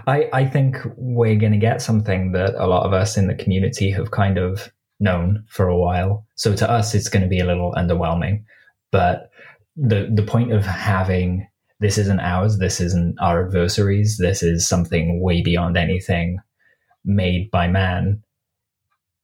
I, 0.07 0.29
I 0.31 0.45
think 0.45 0.77
we're 0.95 1.35
going 1.35 1.51
to 1.51 1.57
get 1.57 1.81
something 1.81 2.31
that 2.31 2.55
a 2.55 2.67
lot 2.67 2.85
of 2.85 2.93
us 2.93 3.17
in 3.17 3.27
the 3.27 3.35
community 3.35 3.91
have 3.91 4.11
kind 4.11 4.37
of 4.37 4.71
known 4.99 5.43
for 5.49 5.67
a 5.67 5.77
while. 5.77 6.25
So 6.35 6.55
to 6.55 6.69
us, 6.69 6.95
it's 6.95 7.09
going 7.09 7.23
to 7.23 7.29
be 7.29 7.39
a 7.39 7.45
little 7.45 7.73
underwhelming. 7.73 8.43
But 8.91 9.29
the 9.75 10.09
the 10.13 10.23
point 10.23 10.53
of 10.53 10.65
having 10.65 11.47
this 11.79 11.97
isn't 11.97 12.19
ours, 12.19 12.57
this 12.57 12.79
isn't 12.79 13.15
our 13.19 13.45
adversaries, 13.45 14.17
this 14.17 14.41
is 14.41 14.67
something 14.67 15.21
way 15.21 15.41
beyond 15.41 15.77
anything 15.77 16.39
made 17.05 17.51
by 17.51 17.67
man 17.67 18.23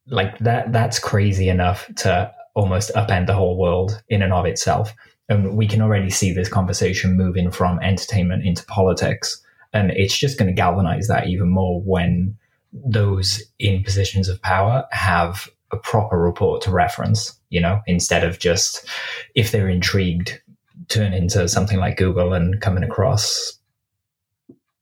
like 0.07 0.37
that 0.39 0.71
that's 0.71 0.99
crazy 0.99 1.49
enough 1.49 1.89
to 1.97 2.31
almost 2.55 2.91
upend 2.95 3.27
the 3.27 3.33
whole 3.33 3.57
world 3.57 4.01
in 4.09 4.21
and 4.21 4.33
of 4.33 4.45
itself. 4.45 4.93
And 5.29 5.57
we 5.57 5.67
can 5.67 5.81
already 5.81 6.09
see 6.09 6.33
this 6.33 6.49
conversation 6.49 7.17
moving 7.17 7.49
from 7.49 7.79
entertainment 7.79 8.45
into 8.45 8.65
politics. 8.65 9.41
And 9.71 9.91
it's 9.91 10.15
just 10.15 10.37
going 10.37 10.49
to 10.49 10.53
galvanize 10.53 11.07
that 11.07 11.27
even 11.27 11.49
more 11.49 11.81
when 11.81 12.37
those 12.73 13.41
in 13.59 13.83
positions 13.83 14.27
of 14.27 14.41
power 14.41 14.85
have 14.91 15.47
a 15.71 15.77
proper 15.77 16.19
report 16.19 16.61
to 16.61 16.71
reference 16.71 17.39
you 17.49 17.61
know 17.61 17.81
instead 17.85 18.23
of 18.23 18.39
just 18.39 18.87
if 19.35 19.51
they're 19.51 19.69
intrigued 19.69 20.41
turn 20.89 21.13
into 21.13 21.47
something 21.47 21.77
like 21.79 21.97
google 21.97 22.33
and 22.33 22.61
coming 22.61 22.83
across 22.83 23.59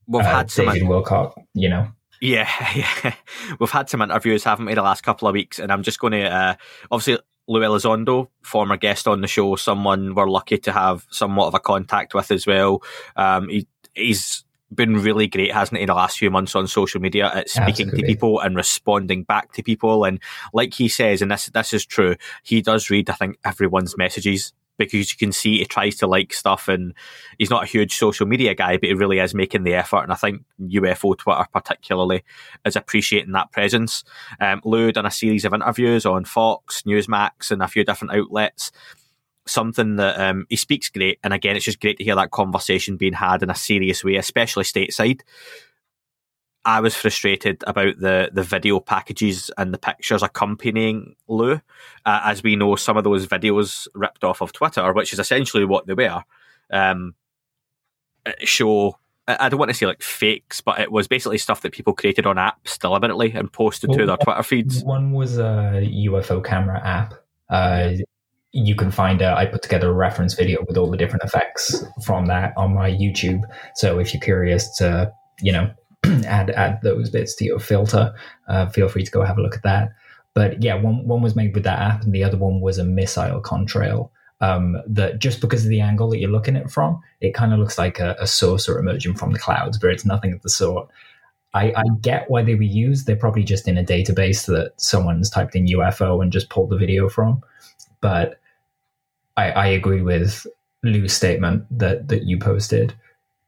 we've 0.07 0.23
uh, 0.23 0.37
had 0.37 0.47
David 0.47 0.83
Wilcock, 0.83 1.33
you 1.53 1.69
know 1.69 1.87
yeah, 2.21 2.47
yeah. 2.75 3.15
We've 3.59 3.69
had 3.69 3.89
some 3.89 4.01
interviews, 4.01 4.43
haven't 4.43 4.65
we, 4.65 4.73
the 4.75 4.83
last 4.83 5.01
couple 5.01 5.27
of 5.27 5.33
weeks, 5.33 5.59
and 5.59 5.71
I'm 5.71 5.83
just 5.83 5.99
going 5.99 6.13
to 6.13 6.23
uh, 6.23 6.55
obviously 6.89 7.21
Lou 7.47 7.61
Elizondo, 7.61 8.29
former 8.43 8.77
guest 8.77 9.07
on 9.07 9.21
the 9.21 9.27
show, 9.27 9.55
someone 9.55 10.15
we're 10.15 10.29
lucky 10.29 10.57
to 10.59 10.71
have 10.71 11.05
somewhat 11.09 11.47
of 11.47 11.55
a 11.55 11.59
contact 11.59 12.13
with 12.13 12.31
as 12.31 12.45
well. 12.47 12.83
Um, 13.15 13.49
he, 13.49 13.67
he's 13.95 14.45
been 14.73 14.95
really 14.95 15.27
great, 15.27 15.51
hasn't 15.51 15.79
he, 15.79 15.85
the 15.85 15.93
last 15.93 16.17
few 16.17 16.31
months 16.31 16.55
on 16.55 16.67
social 16.67 17.01
media 17.01 17.29
at 17.33 17.49
speaking 17.49 17.87
Absolutely. 17.87 18.01
to 18.01 18.07
people 18.07 18.39
and 18.39 18.55
responding 18.55 19.23
back 19.23 19.51
to 19.53 19.63
people. 19.63 20.05
And 20.05 20.19
like 20.53 20.73
he 20.73 20.87
says, 20.87 21.21
and 21.21 21.31
this 21.31 21.47
this 21.47 21.73
is 21.73 21.85
true, 21.85 22.15
he 22.43 22.61
does 22.61 22.89
read, 22.89 23.09
I 23.09 23.13
think, 23.13 23.37
everyone's 23.43 23.97
messages 23.97 24.53
because 24.85 25.11
you 25.11 25.17
can 25.17 25.31
see 25.31 25.59
he 25.59 25.65
tries 25.65 25.95
to 25.97 26.07
like 26.07 26.33
stuff 26.33 26.67
and 26.67 26.93
he's 27.37 27.49
not 27.49 27.63
a 27.63 27.67
huge 27.67 27.95
social 27.95 28.25
media 28.25 28.53
guy, 28.53 28.77
but 28.77 28.89
he 28.89 28.93
really 28.93 29.19
is 29.19 29.33
making 29.33 29.63
the 29.63 29.73
effort. 29.73 30.03
And 30.03 30.11
I 30.11 30.15
think 30.15 30.43
UFO 30.61 31.17
Twitter 31.17 31.45
particularly 31.53 32.23
is 32.65 32.75
appreciating 32.75 33.33
that 33.33 33.51
presence. 33.51 34.03
Um, 34.39 34.61
Lou 34.63 34.91
done 34.91 35.05
a 35.05 35.11
series 35.11 35.45
of 35.45 35.53
interviews 35.53 36.05
on 36.05 36.25
Fox, 36.25 36.83
Newsmax, 36.83 37.51
and 37.51 37.61
a 37.61 37.67
few 37.67 37.83
different 37.83 38.13
outlets. 38.13 38.71
Something 39.47 39.95
that 39.95 40.19
um, 40.19 40.45
he 40.49 40.55
speaks 40.55 40.89
great, 40.89 41.19
and 41.23 41.33
again, 41.33 41.55
it's 41.55 41.65
just 41.65 41.81
great 41.81 41.97
to 41.97 42.03
hear 42.03 42.15
that 42.15 42.31
conversation 42.31 42.95
being 42.95 43.13
had 43.13 43.41
in 43.41 43.49
a 43.49 43.55
serious 43.55 44.03
way, 44.03 44.15
especially 44.15 44.63
stateside. 44.63 45.21
I 46.63 46.79
was 46.79 46.95
frustrated 46.95 47.63
about 47.65 47.99
the 47.99 48.29
the 48.31 48.43
video 48.43 48.79
packages 48.79 49.49
and 49.57 49.73
the 49.73 49.77
pictures 49.77 50.21
accompanying 50.21 51.15
Lou. 51.27 51.53
Uh, 52.05 52.21
as 52.23 52.43
we 52.43 52.55
know, 52.55 52.75
some 52.75 52.97
of 52.97 53.03
those 53.03 53.27
videos 53.27 53.87
ripped 53.95 54.23
off 54.23 54.41
of 54.41 54.53
Twitter, 54.53 54.93
which 54.93 55.13
is 55.13 55.19
essentially 55.19 55.65
what 55.65 55.87
they 55.87 55.93
were, 55.93 56.23
um, 56.71 57.15
show. 58.43 58.97
I 59.27 59.49
don't 59.49 59.59
want 59.59 59.69
to 59.69 59.75
say 59.75 59.85
like 59.85 60.01
fakes, 60.01 60.61
but 60.61 60.79
it 60.79 60.91
was 60.91 61.07
basically 61.07 61.37
stuff 61.37 61.61
that 61.61 61.71
people 61.71 61.93
created 61.93 62.25
on 62.25 62.35
apps 62.35 62.77
deliberately 62.79 63.31
and 63.31 63.51
posted 63.51 63.89
well, 63.89 63.99
to 63.99 64.05
their 64.05 64.17
Twitter 64.17 64.43
feeds. 64.43 64.83
One 64.83 65.11
was 65.11 65.37
a 65.37 65.87
UFO 66.07 66.43
camera 66.43 66.85
app. 66.85 67.13
Uh, 67.49 67.93
you 68.51 68.75
can 68.75 68.91
find 68.91 69.21
a, 69.21 69.33
I 69.33 69.45
put 69.45 69.61
together 69.61 69.89
a 69.89 69.93
reference 69.93 70.33
video 70.33 70.65
with 70.67 70.75
all 70.75 70.89
the 70.89 70.97
different 70.97 71.23
effects 71.23 71.85
from 72.03 72.25
that 72.25 72.53
on 72.57 72.73
my 72.73 72.91
YouTube. 72.91 73.43
So 73.75 73.99
if 73.99 74.13
you're 74.13 74.21
curious 74.21 74.75
to, 74.77 75.13
you 75.39 75.53
know, 75.53 75.71
add 76.25 76.49
add 76.51 76.81
those 76.81 77.09
bits 77.09 77.35
to 77.35 77.45
your 77.45 77.59
filter, 77.59 78.13
uh, 78.47 78.67
feel 78.67 78.89
free 78.89 79.03
to 79.03 79.11
go 79.11 79.23
have 79.23 79.37
a 79.37 79.41
look 79.41 79.55
at 79.55 79.63
that. 79.63 79.93
But 80.33 80.63
yeah, 80.63 80.75
one 80.75 81.07
one 81.07 81.21
was 81.21 81.35
made 81.35 81.53
with 81.53 81.63
that 81.63 81.79
app, 81.79 82.03
and 82.03 82.13
the 82.13 82.23
other 82.23 82.37
one 82.37 82.61
was 82.61 82.77
a 82.77 82.83
missile 82.83 83.41
contrail. 83.41 84.09
Um, 84.39 84.81
that 84.87 85.19
just 85.19 85.39
because 85.39 85.65
of 85.65 85.69
the 85.69 85.81
angle 85.81 86.09
that 86.09 86.17
you're 86.17 86.31
looking 86.31 86.55
at 86.55 86.63
it 86.63 86.71
from, 86.71 86.99
it 87.19 87.35
kind 87.35 87.53
of 87.53 87.59
looks 87.59 87.77
like 87.77 87.99
a, 87.99 88.15
a 88.19 88.25
saucer 88.25 88.79
emerging 88.79 89.13
from 89.13 89.33
the 89.33 89.39
clouds, 89.39 89.77
but 89.77 89.91
it's 89.91 90.05
nothing 90.05 90.33
of 90.33 90.41
the 90.41 90.49
sort. 90.49 90.89
I, 91.53 91.71
I, 91.75 91.83
get 92.01 92.27
why 92.27 92.41
they 92.41 92.55
were 92.55 92.63
used. 92.63 93.05
They're 93.05 93.15
probably 93.15 93.43
just 93.43 93.67
in 93.67 93.77
a 93.77 93.83
database 93.83 94.47
that 94.47 94.73
someone's 94.77 95.29
typed 95.29 95.55
in 95.55 95.67
UFO 95.67 96.23
and 96.23 96.31
just 96.31 96.49
pulled 96.49 96.71
the 96.71 96.77
video 96.77 97.07
from. 97.07 97.43
But 97.99 98.39
I, 99.37 99.51
I 99.51 99.67
agree 99.67 100.01
with 100.01 100.47
Lou's 100.81 101.13
statement 101.13 101.65
that 101.77 102.07
that 102.07 102.23
you 102.23 102.39
posted 102.39 102.95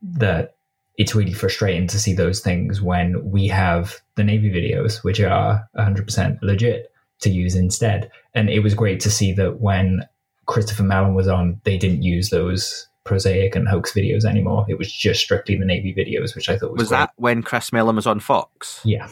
that 0.02 0.56
it's 0.98 1.16
really 1.16 1.34
frustrating 1.34 1.88
to 1.88 2.00
see 2.00 2.14
those 2.14 2.40
things 2.40 2.82
when 2.82 3.30
we 3.30 3.48
have 3.48 4.00
the 4.16 4.24
Navy 4.24 4.52
videos, 4.52 5.04
which 5.04 5.20
are 5.20 5.68
100% 5.78 6.40
legit 6.42 6.92
to 7.22 7.30
use 7.30 7.56
instead. 7.56 8.12
And 8.36 8.50
it 8.50 8.60
was 8.60 8.74
great 8.74 9.00
to 9.02 9.10
see 9.10 9.34
that 9.34 9.60
when 9.60 10.08
Christopher 10.46 10.84
Mellon 10.84 11.16
was 11.16 11.28
on, 11.28 11.60
they 11.64 11.78
didn't 11.78 12.04
use 12.04 12.30
those 12.30 12.88
prosaic 13.06 13.56
and 13.56 13.68
hoax 13.68 13.94
videos 13.94 14.24
anymore. 14.24 14.66
It 14.70 14.78
was 14.78 14.92
just 14.92 15.22
strictly 15.22 15.58
the 15.58 15.66
Navy 15.66 15.94
videos, 15.94 16.36
which 16.36 16.50
I 16.50 16.58
thought 16.58 16.72
was 16.74 16.82
was 16.82 16.90
that 16.90 17.12
when 17.16 17.42
Chris 17.42 17.74
Mellon 17.74 17.96
was 17.96 18.08
on 18.08 18.20
Fox? 18.20 18.82
Yeah. 18.84 19.10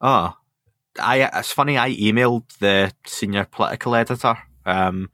Oh, 0.00 0.34
I 1.00 1.30
it's 1.38 1.52
funny. 1.52 1.78
I 1.78 1.94
emailed 1.94 2.44
the 2.58 2.92
senior 3.06 3.44
political 3.44 3.94
editor 3.94 4.36
um, 4.64 5.10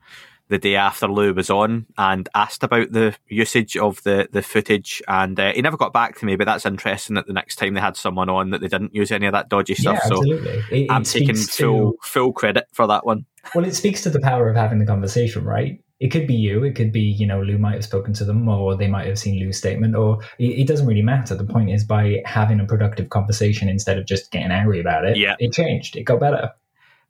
the 0.53 0.59
day 0.59 0.75
after 0.75 1.07
Lou 1.07 1.33
was 1.33 1.49
on 1.49 1.87
and 1.97 2.29
asked 2.35 2.63
about 2.63 2.91
the 2.91 3.15
usage 3.27 3.75
of 3.75 4.03
the, 4.03 4.29
the 4.31 4.43
footage, 4.43 5.01
and 5.07 5.39
uh, 5.39 5.51
he 5.51 5.63
never 5.63 5.77
got 5.77 5.93
back 5.93 6.19
to 6.19 6.27
me. 6.27 6.35
But 6.35 6.45
that's 6.45 6.67
interesting 6.67 7.15
that 7.15 7.25
the 7.25 7.33
next 7.33 7.55
time 7.55 7.73
they 7.73 7.81
had 7.81 7.97
someone 7.97 8.29
on 8.29 8.51
that 8.51 8.61
they 8.61 8.67
didn't 8.67 8.93
use 8.93 9.11
any 9.11 9.25
of 9.25 9.31
that 9.31 9.49
dodgy 9.49 9.73
stuff. 9.73 9.95
Yeah, 9.95 10.11
absolutely. 10.11 10.61
So 10.61 10.67
it, 10.71 10.91
I'm 10.91 11.03
taking 11.03 11.35
full 11.35 11.93
to, 11.93 11.97
full 12.03 12.33
credit 12.33 12.67
for 12.71 12.85
that 12.85 13.03
one. 13.03 13.25
Well, 13.55 13.65
it 13.65 13.73
speaks 13.73 14.01
to 14.01 14.11
the 14.11 14.21
power 14.21 14.47
of 14.47 14.55
having 14.55 14.77
the 14.77 14.85
conversation, 14.85 15.43
right? 15.43 15.83
It 15.99 16.09
could 16.09 16.27
be 16.27 16.35
you. 16.35 16.63
It 16.63 16.75
could 16.75 16.91
be 16.91 17.01
you 17.01 17.25
know 17.25 17.41
Lou 17.41 17.57
might 17.57 17.73
have 17.73 17.83
spoken 17.83 18.13
to 18.13 18.23
them, 18.23 18.47
or 18.47 18.77
they 18.77 18.87
might 18.87 19.07
have 19.07 19.17
seen 19.17 19.39
Lou's 19.39 19.57
statement, 19.57 19.95
or 19.95 20.19
it, 20.37 20.59
it 20.59 20.67
doesn't 20.67 20.85
really 20.85 21.01
matter. 21.01 21.33
The 21.33 21.45
point 21.45 21.71
is 21.71 21.83
by 21.83 22.21
having 22.25 22.59
a 22.59 22.65
productive 22.65 23.09
conversation 23.09 23.69
instead 23.69 23.97
of 23.97 24.05
just 24.05 24.29
getting 24.29 24.51
angry 24.51 24.79
about 24.79 25.05
it. 25.05 25.17
Yeah, 25.17 25.35
it 25.39 25.51
changed. 25.51 25.95
It 25.95 26.03
got 26.03 26.19
better. 26.19 26.51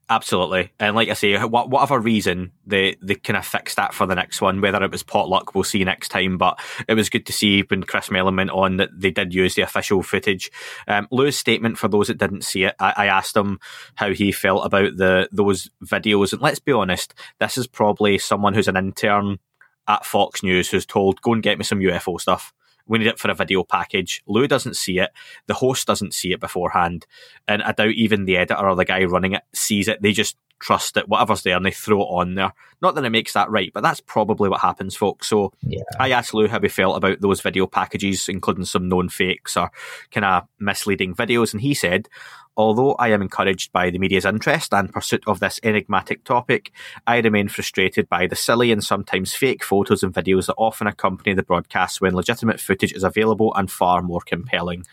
Absolutely, 0.10 0.72
and 0.82 0.98
like 0.98 1.08
I 1.08 1.14
say, 1.14 1.38
whatever 1.38 1.98
reason 1.98 2.52
they 2.66 2.98
they 3.02 3.16
kind 3.16 3.38
of 3.38 3.46
fixed 3.46 3.78
that 3.78 3.94
for 3.94 4.06
the 4.06 4.16
next 4.16 4.42
one. 4.42 4.60
Whether 4.60 4.84
it 4.84 4.92
was 4.92 5.02
potluck, 5.02 5.56
we'll 5.56 5.64
see 5.64 5.84
next 5.86 6.10
time. 6.10 6.38
But 6.38 6.60
it 6.90 6.96
was 6.96 7.10
good 7.10 7.26
to 7.28 7.34
see 7.34 7.62
when 7.62 7.84
Chris 7.84 8.12
Mellon 8.12 8.36
went 8.36 8.50
on 8.50 8.78
that 8.78 8.90
they 8.94 9.12
did 9.12 9.34
use 9.34 9.56
the 9.56 9.62
official 9.62 10.04
footage. 10.04 10.52
Um, 10.90 11.08
Lou's 11.10 11.38
statement 11.38 11.78
for 11.78 11.88
those 11.88 12.08
that 12.08 12.18
didn't 12.18 12.44
see 12.44 12.66
it, 12.66 12.76
I, 12.80 12.94
I 12.98 13.06
asked 13.06 13.36
him 13.36 13.60
how 13.96 14.12
he 14.12 14.34
felt 14.34 14.66
about 14.66 14.98
the 14.98 15.30
those 15.32 15.70
videos, 15.86 16.34
and 16.34 16.42
let's 16.42 16.60
be 16.60 16.74
honest, 16.74 17.14
this 17.40 17.58
is 17.58 17.66
probably 17.66 18.18
someone 18.18 18.54
who's 18.54 18.68
an 18.68 18.78
intern 18.78 19.40
at 19.88 20.06
Fox 20.06 20.44
News 20.44 20.70
who's 20.70 20.86
told, 20.86 21.22
"Go 21.22 21.32
and 21.32 21.42
get 21.42 21.58
me 21.58 21.64
some 21.64 21.80
UFO 21.80 22.20
stuff." 22.20 22.54
We 22.88 22.98
need 22.98 23.08
it 23.08 23.20
for 23.20 23.32
a 23.32 23.36
video 23.36 23.63
package. 23.63 24.22
Lou 24.28 24.48
doesn't 24.48 24.75
see 24.75 25.00
it. 25.00 25.12
The 25.48 25.54
host 25.54 25.88
doesn't 25.88 26.13
see 26.13 26.34
it 26.34 26.40
beforehand. 26.40 27.06
And 27.48 27.63
I 27.63 27.72
doubt 27.72 27.92
even 27.92 28.25
the 28.25 28.38
editor 28.38 28.66
or 28.66 28.75
the 28.75 28.86
guy 28.86 29.04
running 29.06 29.34
it 29.34 29.44
sees 29.54 29.88
it. 29.88 30.02
They 30.02 30.12
just 30.12 30.38
trust 30.63 30.98
it, 30.98 31.10
whatever's 31.10 31.43
there 31.43 31.58
and 31.58 31.65
they 31.65 31.72
throw 31.72 32.01
it 32.01 32.05
on 32.05 32.36
there. 32.36 32.53
Not 32.82 32.96
that 32.96 33.05
it 33.05 33.10
makes 33.12 33.34
that 33.34 33.51
right, 33.51 33.72
but 33.74 33.84
that's 33.84 34.00
probably 34.00 34.50
what 34.50 34.62
happens, 34.62 34.96
folks. 34.96 35.27
So 35.27 35.51
yeah. 35.62 35.84
I 36.00 36.12
asked 36.12 36.34
Lou 36.34 36.48
how 36.48 36.60
he 36.60 36.70
felt 36.70 36.98
about 36.98 37.22
those 37.22 37.41
video 37.41 37.67
packages, 37.67 38.29
including 38.29 38.65
some 38.65 38.88
known 38.88 39.10
fakes 39.10 39.58
or 39.58 39.72
kind 40.12 40.25
of 40.25 40.48
misleading 40.60 41.15
videos. 41.15 41.53
And 41.53 41.62
he 41.62 41.74
said, 41.74 42.08
Although 42.55 42.93
I 42.93 43.10
am 43.10 43.24
encouraged 43.24 43.72
by 43.72 43.89
the 43.89 43.98
media's 43.98 44.25
interest 44.25 44.74
and 44.74 44.93
pursuit 44.93 45.24
of 45.25 45.39
this 45.39 45.60
enigmatic 45.63 46.24
topic, 46.24 46.72
I 47.08 47.17
remain 47.17 47.48
frustrated 47.48 48.08
by 48.08 48.27
the 48.27 48.36
silly 48.36 48.72
and 48.72 48.84
sometimes 48.84 49.34
fake 49.34 49.63
photos 49.63 50.03
and 50.03 50.13
videos 50.13 50.46
that 50.46 50.55
often 50.55 50.86
accompany 50.86 51.34
the 51.34 51.41
broadcasts 51.41 52.00
when 52.00 52.13
legitimate 52.13 52.60
footage 52.60 52.93
is 52.93 53.03
available 53.03 53.53
and 53.55 53.72
far 53.72 54.03
more 54.03 54.22
compelling. 54.22 54.86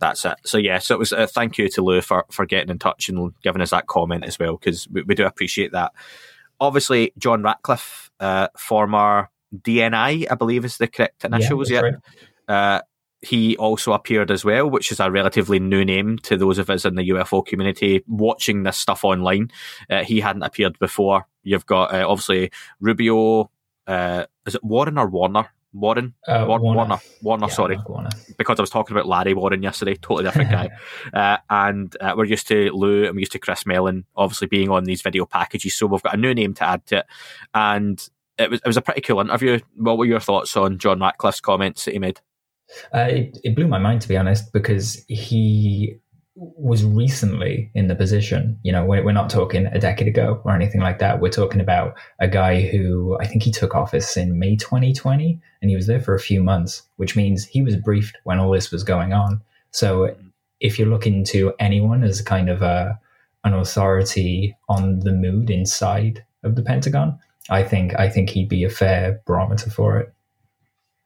That's 0.00 0.24
it. 0.24 0.34
So 0.44 0.58
yeah, 0.58 0.78
so 0.78 0.94
it 0.94 0.98
was 0.98 1.12
a 1.12 1.26
thank 1.26 1.58
you 1.58 1.68
to 1.70 1.82
Lou 1.82 2.00
for, 2.00 2.24
for 2.30 2.46
getting 2.46 2.70
in 2.70 2.78
touch 2.78 3.08
and 3.08 3.32
giving 3.42 3.62
us 3.62 3.70
that 3.70 3.86
comment 3.86 4.24
as 4.24 4.38
well 4.38 4.56
because 4.56 4.88
we, 4.88 5.02
we 5.02 5.14
do 5.14 5.26
appreciate 5.26 5.72
that. 5.72 5.92
Obviously, 6.60 7.12
John 7.18 7.42
Ratcliffe, 7.42 8.10
uh, 8.20 8.48
former 8.56 9.30
DNI, 9.54 10.26
I 10.30 10.34
believe 10.34 10.64
is 10.64 10.78
the 10.78 10.88
correct 10.88 11.24
initials. 11.24 11.70
Yeah, 11.70 11.80
right. 11.80 11.94
uh, 12.48 12.80
he 13.24 13.56
also 13.56 13.92
appeared 13.92 14.30
as 14.30 14.44
well, 14.44 14.68
which 14.68 14.92
is 14.92 15.00
a 15.00 15.10
relatively 15.10 15.58
new 15.58 15.84
name 15.84 16.18
to 16.18 16.36
those 16.36 16.58
of 16.58 16.70
us 16.70 16.84
in 16.84 16.94
the 16.94 17.08
UFO 17.10 17.44
community 17.44 18.04
watching 18.06 18.62
this 18.62 18.76
stuff 18.76 19.04
online. 19.04 19.50
Uh, 19.88 20.04
he 20.04 20.20
hadn't 20.20 20.42
appeared 20.42 20.78
before. 20.78 21.26
You've 21.42 21.66
got 21.66 21.94
uh, 21.94 22.08
obviously 22.08 22.50
Rubio. 22.80 23.50
Uh, 23.86 24.26
is 24.46 24.54
it 24.54 24.64
Warren 24.64 24.98
or 24.98 25.08
Warner? 25.08 25.48
Warren, 25.74 26.14
uh, 26.28 26.44
Warner, 26.48 26.64
Warner, 26.64 26.98
Warner, 27.20 27.46
yeah, 27.48 27.52
sorry, 27.52 27.78
Warner. 27.86 28.10
because 28.38 28.58
I 28.58 28.62
was 28.62 28.70
talking 28.70 28.96
about 28.96 29.08
Larry 29.08 29.34
Warren 29.34 29.62
yesterday, 29.62 29.96
totally 29.96 30.24
different 30.24 30.50
guy. 30.50 30.70
uh, 31.12 31.38
and 31.50 31.94
uh, 32.00 32.14
we're 32.16 32.26
used 32.26 32.46
to 32.48 32.70
Lou 32.72 33.04
and 33.04 33.14
we're 33.14 33.20
used 33.20 33.32
to 33.32 33.40
Chris 33.40 33.66
Mellon, 33.66 34.04
obviously 34.14 34.46
being 34.46 34.70
on 34.70 34.84
these 34.84 35.02
video 35.02 35.26
packages. 35.26 35.74
So 35.74 35.86
we've 35.86 36.02
got 36.02 36.14
a 36.14 36.18
new 36.18 36.32
name 36.32 36.54
to 36.54 36.64
add 36.64 36.86
to 36.86 36.98
it, 36.98 37.06
and 37.52 38.08
it 38.38 38.50
was 38.50 38.60
it 38.60 38.66
was 38.66 38.76
a 38.76 38.82
pretty 38.82 39.00
cool 39.00 39.20
interview. 39.20 39.58
What 39.76 39.98
were 39.98 40.04
your 40.04 40.20
thoughts 40.20 40.56
on 40.56 40.78
John 40.78 41.00
Ratcliffe's 41.00 41.40
comments 41.40 41.84
that 41.84 41.92
he 41.92 41.98
made? 41.98 42.20
Uh, 42.94 43.08
it, 43.10 43.38
it 43.44 43.54
blew 43.54 43.68
my 43.68 43.78
mind 43.78 44.00
to 44.00 44.08
be 44.08 44.16
honest 44.16 44.52
because 44.52 45.04
he 45.08 45.98
was 46.36 46.84
recently 46.84 47.70
in 47.74 47.86
the 47.86 47.94
position. 47.94 48.58
You 48.62 48.72
know, 48.72 48.84
we're, 48.84 49.04
we're 49.04 49.12
not 49.12 49.30
talking 49.30 49.66
a 49.66 49.78
decade 49.78 50.08
ago 50.08 50.40
or 50.44 50.54
anything 50.54 50.80
like 50.80 50.98
that. 50.98 51.20
We're 51.20 51.28
talking 51.30 51.60
about 51.60 51.96
a 52.18 52.26
guy 52.26 52.62
who 52.62 53.16
I 53.20 53.26
think 53.26 53.42
he 53.42 53.52
took 53.52 53.74
office 53.74 54.16
in 54.16 54.38
May 54.38 54.56
2020 54.56 55.40
and 55.62 55.70
he 55.70 55.76
was 55.76 55.86
there 55.86 56.00
for 56.00 56.14
a 56.14 56.20
few 56.20 56.42
months, 56.42 56.82
which 56.96 57.14
means 57.14 57.44
he 57.44 57.62
was 57.62 57.76
briefed 57.76 58.18
when 58.24 58.38
all 58.38 58.50
this 58.50 58.72
was 58.72 58.82
going 58.82 59.12
on. 59.12 59.42
So 59.70 60.14
if 60.60 60.78
you're 60.78 60.88
looking 60.88 61.24
to 61.26 61.52
anyone 61.58 62.02
as 62.02 62.20
kind 62.20 62.48
of 62.48 62.62
a 62.62 62.98
an 63.44 63.52
authority 63.52 64.56
on 64.70 65.00
the 65.00 65.12
mood 65.12 65.50
inside 65.50 66.24
of 66.42 66.56
the 66.56 66.62
Pentagon, 66.62 67.18
I 67.50 67.62
think 67.62 67.94
I 67.98 68.08
think 68.08 68.30
he'd 68.30 68.48
be 68.48 68.64
a 68.64 68.70
fair 68.70 69.20
barometer 69.26 69.68
for 69.68 69.98
it. 69.98 70.13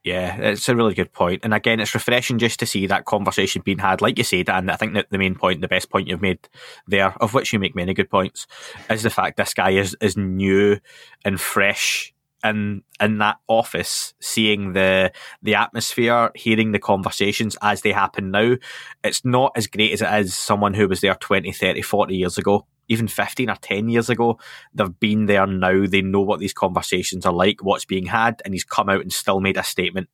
Yeah, 0.05 0.37
it's 0.37 0.69
a 0.69 0.77
really 0.77 0.95
good 0.95 1.13
point. 1.13 1.41
And 1.45 1.53
again, 1.53 1.81
it's 1.81 1.95
refreshing 1.95 2.39
just 2.39 2.61
to 2.61 2.67
see 2.67 2.87
that 2.87 3.05
conversation 3.05 3.63
being 3.65 3.79
had, 3.79 4.01
like 4.01 4.17
you 4.17 4.25
said, 4.25 4.49
and 4.49 4.71
I 4.71 4.77
think 4.77 4.95
that 4.95 5.11
the 5.11 5.19
main 5.19 5.35
point, 5.35 5.61
the 5.61 5.69
best 5.69 5.91
point 5.91 6.09
you've 6.09 6.23
made 6.23 6.49
there, 6.87 7.15
of 7.21 7.35
which 7.35 7.53
you 7.53 7.59
make 7.59 7.75
many 7.75 7.95
good 7.95 8.09
points, 8.09 8.47
is 8.89 9.03
the 9.03 9.11
fact 9.11 9.37
this 9.37 9.55
guy 9.55 9.71
is, 9.71 9.97
is 10.01 10.17
new 10.17 10.79
and 11.25 11.41
fresh 11.41 12.15
in 12.45 12.85
in 13.01 13.19
that 13.19 13.39
office, 13.49 14.15
seeing 14.21 14.73
the 14.73 15.13
the 15.43 15.57
atmosphere, 15.57 16.31
hearing 16.37 16.71
the 16.71 16.79
conversations 16.79 17.57
as 17.61 17.83
they 17.83 17.93
happen 17.93 18.31
now. 18.31 18.55
It's 19.03 19.25
not 19.25 19.53
as 19.57 19.67
great 19.67 19.93
as 19.93 20.03
it 20.03 20.13
is 20.21 20.35
someone 20.35 20.75
who 20.75 20.87
was 20.87 21.01
there 21.01 21.17
20, 21.17 21.51
30, 21.53 21.83
40 21.83 22.17
years 22.17 22.39
ago 22.39 22.67
even 22.89 23.09
15 23.09 23.51
or 23.51 23.57
10 23.57 23.89
years 23.89 24.11
ago. 24.11 24.39
They've 24.75 24.99
been 24.99 25.27
there 25.27 25.47
now. 25.47 25.87
They 25.87 26.03
know 26.03 26.21
what 26.21 26.41
these 26.41 26.53
conversations 26.53 27.27
are 27.27 27.33
like, 27.33 27.63
what's 27.63 27.85
being 27.85 28.07
had, 28.07 28.43
and 28.45 28.55
he's 28.55 28.65
come 28.65 28.89
out 28.89 29.03
and 29.03 29.13
still 29.13 29.41
made 29.41 29.57
a 29.57 29.63
statement. 29.63 30.09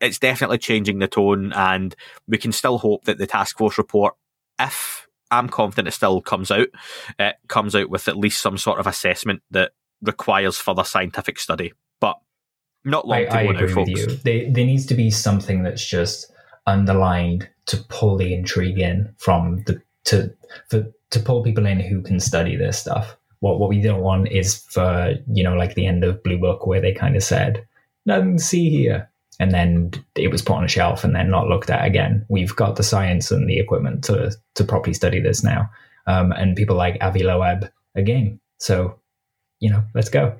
It's 0.00 0.18
definitely 0.18 0.58
changing 0.58 0.98
the 0.98 1.06
tone, 1.06 1.52
and 1.52 1.94
we 2.26 2.38
can 2.38 2.52
still 2.52 2.78
hope 2.78 3.04
that 3.04 3.18
the 3.18 3.26
task 3.26 3.56
force 3.56 3.78
report, 3.78 4.14
if 4.58 5.06
I'm 5.30 5.48
confident 5.48 5.88
it 5.88 5.92
still 5.92 6.20
comes 6.20 6.50
out, 6.50 6.68
it 7.18 7.36
comes 7.48 7.76
out 7.76 7.88
with 7.88 8.08
at 8.08 8.16
least 8.16 8.42
some 8.42 8.58
sort 8.58 8.80
of 8.80 8.86
assessment 8.86 9.42
that 9.50 9.72
requires 10.02 10.58
further 10.58 10.84
scientific 10.84 11.38
study. 11.38 11.72
But 12.00 12.16
not 12.84 13.06
long 13.06 13.18
I, 13.18 13.24
to 13.24 13.36
I 13.36 13.44
go 13.44 13.50
agree 13.50 13.60
now, 13.60 13.64
with 13.66 13.74
folks. 13.74 13.90
you. 13.90 14.06
There, 14.06 14.52
there 14.52 14.66
needs 14.66 14.86
to 14.86 14.94
be 14.94 15.10
something 15.10 15.62
that's 15.62 15.84
just 15.84 16.32
underlined 16.66 17.48
to 17.66 17.76
pull 17.88 18.16
the 18.16 18.34
intrigue 18.34 18.78
in 18.78 19.14
from 19.18 19.62
the 19.66 19.80
to 20.04 20.32
for 20.68 20.86
to 21.10 21.20
pull 21.20 21.42
people 21.42 21.66
in 21.66 21.80
who 21.80 22.02
can 22.02 22.20
study 22.20 22.56
this 22.56 22.78
stuff. 22.78 23.16
What 23.40 23.58
what 23.58 23.68
we 23.68 23.80
don't 23.80 24.02
want 24.02 24.28
is 24.30 24.58
for 24.70 25.14
you 25.32 25.42
know 25.42 25.54
like 25.54 25.74
the 25.74 25.86
end 25.86 26.04
of 26.04 26.22
Blue 26.22 26.38
Book 26.38 26.66
where 26.66 26.80
they 26.80 26.92
kind 26.92 27.16
of 27.16 27.22
said 27.22 27.66
nothing 28.06 28.36
to 28.36 28.42
see 28.42 28.70
here, 28.70 29.10
and 29.38 29.52
then 29.52 29.92
it 30.14 30.30
was 30.30 30.42
put 30.42 30.56
on 30.56 30.64
a 30.64 30.68
shelf 30.68 31.04
and 31.04 31.14
then 31.14 31.30
not 31.30 31.48
looked 31.48 31.70
at 31.70 31.84
again. 31.84 32.24
We've 32.28 32.54
got 32.54 32.76
the 32.76 32.82
science 32.82 33.30
and 33.30 33.48
the 33.48 33.58
equipment 33.58 34.04
to 34.04 34.32
to 34.54 34.64
properly 34.64 34.94
study 34.94 35.20
this 35.20 35.42
now, 35.42 35.70
um, 36.06 36.32
and 36.32 36.56
people 36.56 36.76
like 36.76 36.98
Avi 37.00 37.22
Loeb 37.22 37.70
again. 37.94 38.40
So 38.58 38.98
you 39.60 39.70
know, 39.70 39.84
let's 39.94 40.08
go. 40.08 40.36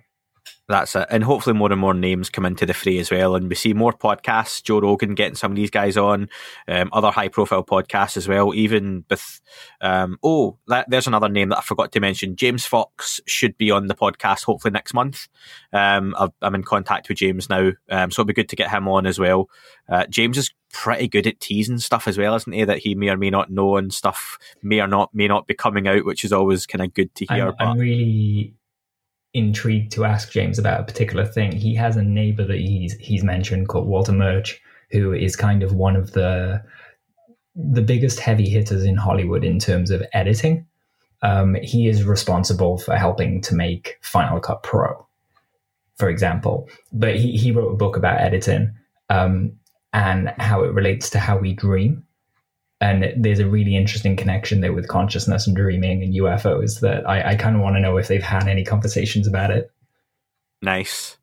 That's 0.68 0.94
it. 0.96 1.06
And 1.10 1.24
hopefully 1.24 1.54
more 1.54 1.70
and 1.70 1.80
more 1.80 1.92
names 1.92 2.30
come 2.30 2.46
into 2.46 2.64
the 2.64 2.72
fray 2.72 2.98
as 2.98 3.10
well. 3.10 3.34
And 3.34 3.48
we 3.48 3.54
see 3.54 3.74
more 3.74 3.92
podcasts, 3.92 4.62
Joe 4.62 4.80
Rogan 4.80 5.14
getting 5.14 5.34
some 5.34 5.52
of 5.52 5.56
these 5.56 5.70
guys 5.70 5.96
on, 5.96 6.28
um, 6.68 6.88
other 6.92 7.10
high 7.10 7.28
profile 7.28 7.64
podcasts 7.64 8.16
as 8.16 8.28
well, 8.28 8.54
even 8.54 9.04
with, 9.10 9.40
um, 9.80 10.18
oh, 10.22 10.58
that, 10.68 10.88
there's 10.88 11.06
another 11.06 11.28
name 11.28 11.50
that 11.50 11.58
I 11.58 11.62
forgot 11.62 11.92
to 11.92 12.00
mention. 12.00 12.36
James 12.36 12.64
Fox 12.64 13.20
should 13.26 13.58
be 13.58 13.70
on 13.70 13.88
the 13.88 13.94
podcast 13.94 14.44
hopefully 14.44 14.72
next 14.72 14.94
month. 14.94 15.28
Um, 15.72 16.14
i 16.16 16.28
am 16.42 16.54
in 16.54 16.62
contact 16.62 17.08
with 17.08 17.18
James 17.18 17.50
now. 17.50 17.72
Um, 17.90 18.10
so 18.10 18.22
it'll 18.22 18.28
be 18.28 18.32
good 18.32 18.48
to 18.48 18.56
get 18.56 18.70
him 18.70 18.88
on 18.88 19.04
as 19.04 19.18
well. 19.18 19.50
Uh, 19.88 20.06
James 20.06 20.38
is 20.38 20.54
pretty 20.72 21.08
good 21.08 21.26
at 21.26 21.40
teasing 21.40 21.78
stuff 21.78 22.08
as 22.08 22.16
well, 22.16 22.34
isn't 22.36 22.52
he? 22.52 22.64
That 22.64 22.78
he 22.78 22.94
may 22.94 23.10
or 23.10 23.18
may 23.18 23.30
not 23.30 23.50
know 23.50 23.76
and 23.76 23.92
stuff 23.92 24.38
may 24.62 24.80
or 24.80 24.86
not, 24.86 25.14
may 25.14 25.28
not 25.28 25.46
be 25.46 25.54
coming 25.54 25.88
out, 25.88 26.06
which 26.06 26.24
is 26.24 26.32
always 26.32 26.66
kind 26.66 26.82
of 26.82 26.94
good 26.94 27.14
to 27.16 27.26
hear. 27.26 27.48
I'm, 27.58 27.68
I'm 27.68 27.78
really 27.78 28.54
intrigued 29.34 29.92
to 29.92 30.04
ask 30.04 30.30
James 30.30 30.58
about 30.58 30.80
a 30.80 30.84
particular 30.84 31.24
thing. 31.24 31.52
He 31.52 31.74
has 31.74 31.96
a 31.96 32.02
neighbor 32.02 32.44
that 32.44 32.58
he's 32.58 32.94
he's 32.94 33.24
mentioned 33.24 33.68
called 33.68 33.86
Walter 33.86 34.12
Murch, 34.12 34.60
who 34.90 35.12
is 35.12 35.36
kind 35.36 35.62
of 35.62 35.74
one 35.74 35.96
of 35.96 36.12
the 36.12 36.62
the 37.54 37.82
biggest 37.82 38.18
heavy 38.18 38.48
hitters 38.48 38.84
in 38.84 38.96
Hollywood 38.96 39.44
in 39.44 39.58
terms 39.58 39.90
of 39.90 40.02
editing. 40.12 40.66
Um, 41.22 41.54
he 41.62 41.86
is 41.86 42.04
responsible 42.04 42.78
for 42.78 42.96
helping 42.96 43.40
to 43.42 43.54
make 43.54 43.98
Final 44.00 44.40
Cut 44.40 44.62
Pro, 44.62 45.06
for 45.96 46.08
example. 46.08 46.68
But 46.92 47.16
he, 47.16 47.36
he 47.36 47.52
wrote 47.52 47.72
a 47.72 47.76
book 47.76 47.96
about 47.96 48.20
editing 48.20 48.74
um, 49.08 49.52
and 49.92 50.30
how 50.38 50.64
it 50.64 50.72
relates 50.72 51.10
to 51.10 51.18
how 51.18 51.36
we 51.36 51.52
dream 51.52 52.04
and 52.82 53.12
there's 53.16 53.38
a 53.38 53.46
really 53.46 53.76
interesting 53.76 54.16
connection 54.16 54.60
there 54.60 54.72
with 54.72 54.88
consciousness 54.88 55.46
and 55.46 55.54
dreaming 55.54 56.02
and 56.02 56.14
UFOs 56.14 56.80
that 56.80 57.08
I, 57.08 57.30
I 57.30 57.34
kind 57.36 57.54
of 57.54 57.62
want 57.62 57.76
to 57.76 57.80
know 57.80 57.96
if 57.96 58.08
they've 58.08 58.22
had 58.22 58.48
any 58.48 58.64
conversations 58.64 59.28
about 59.28 59.52
it. 59.52 59.70
Nice. 60.60 61.16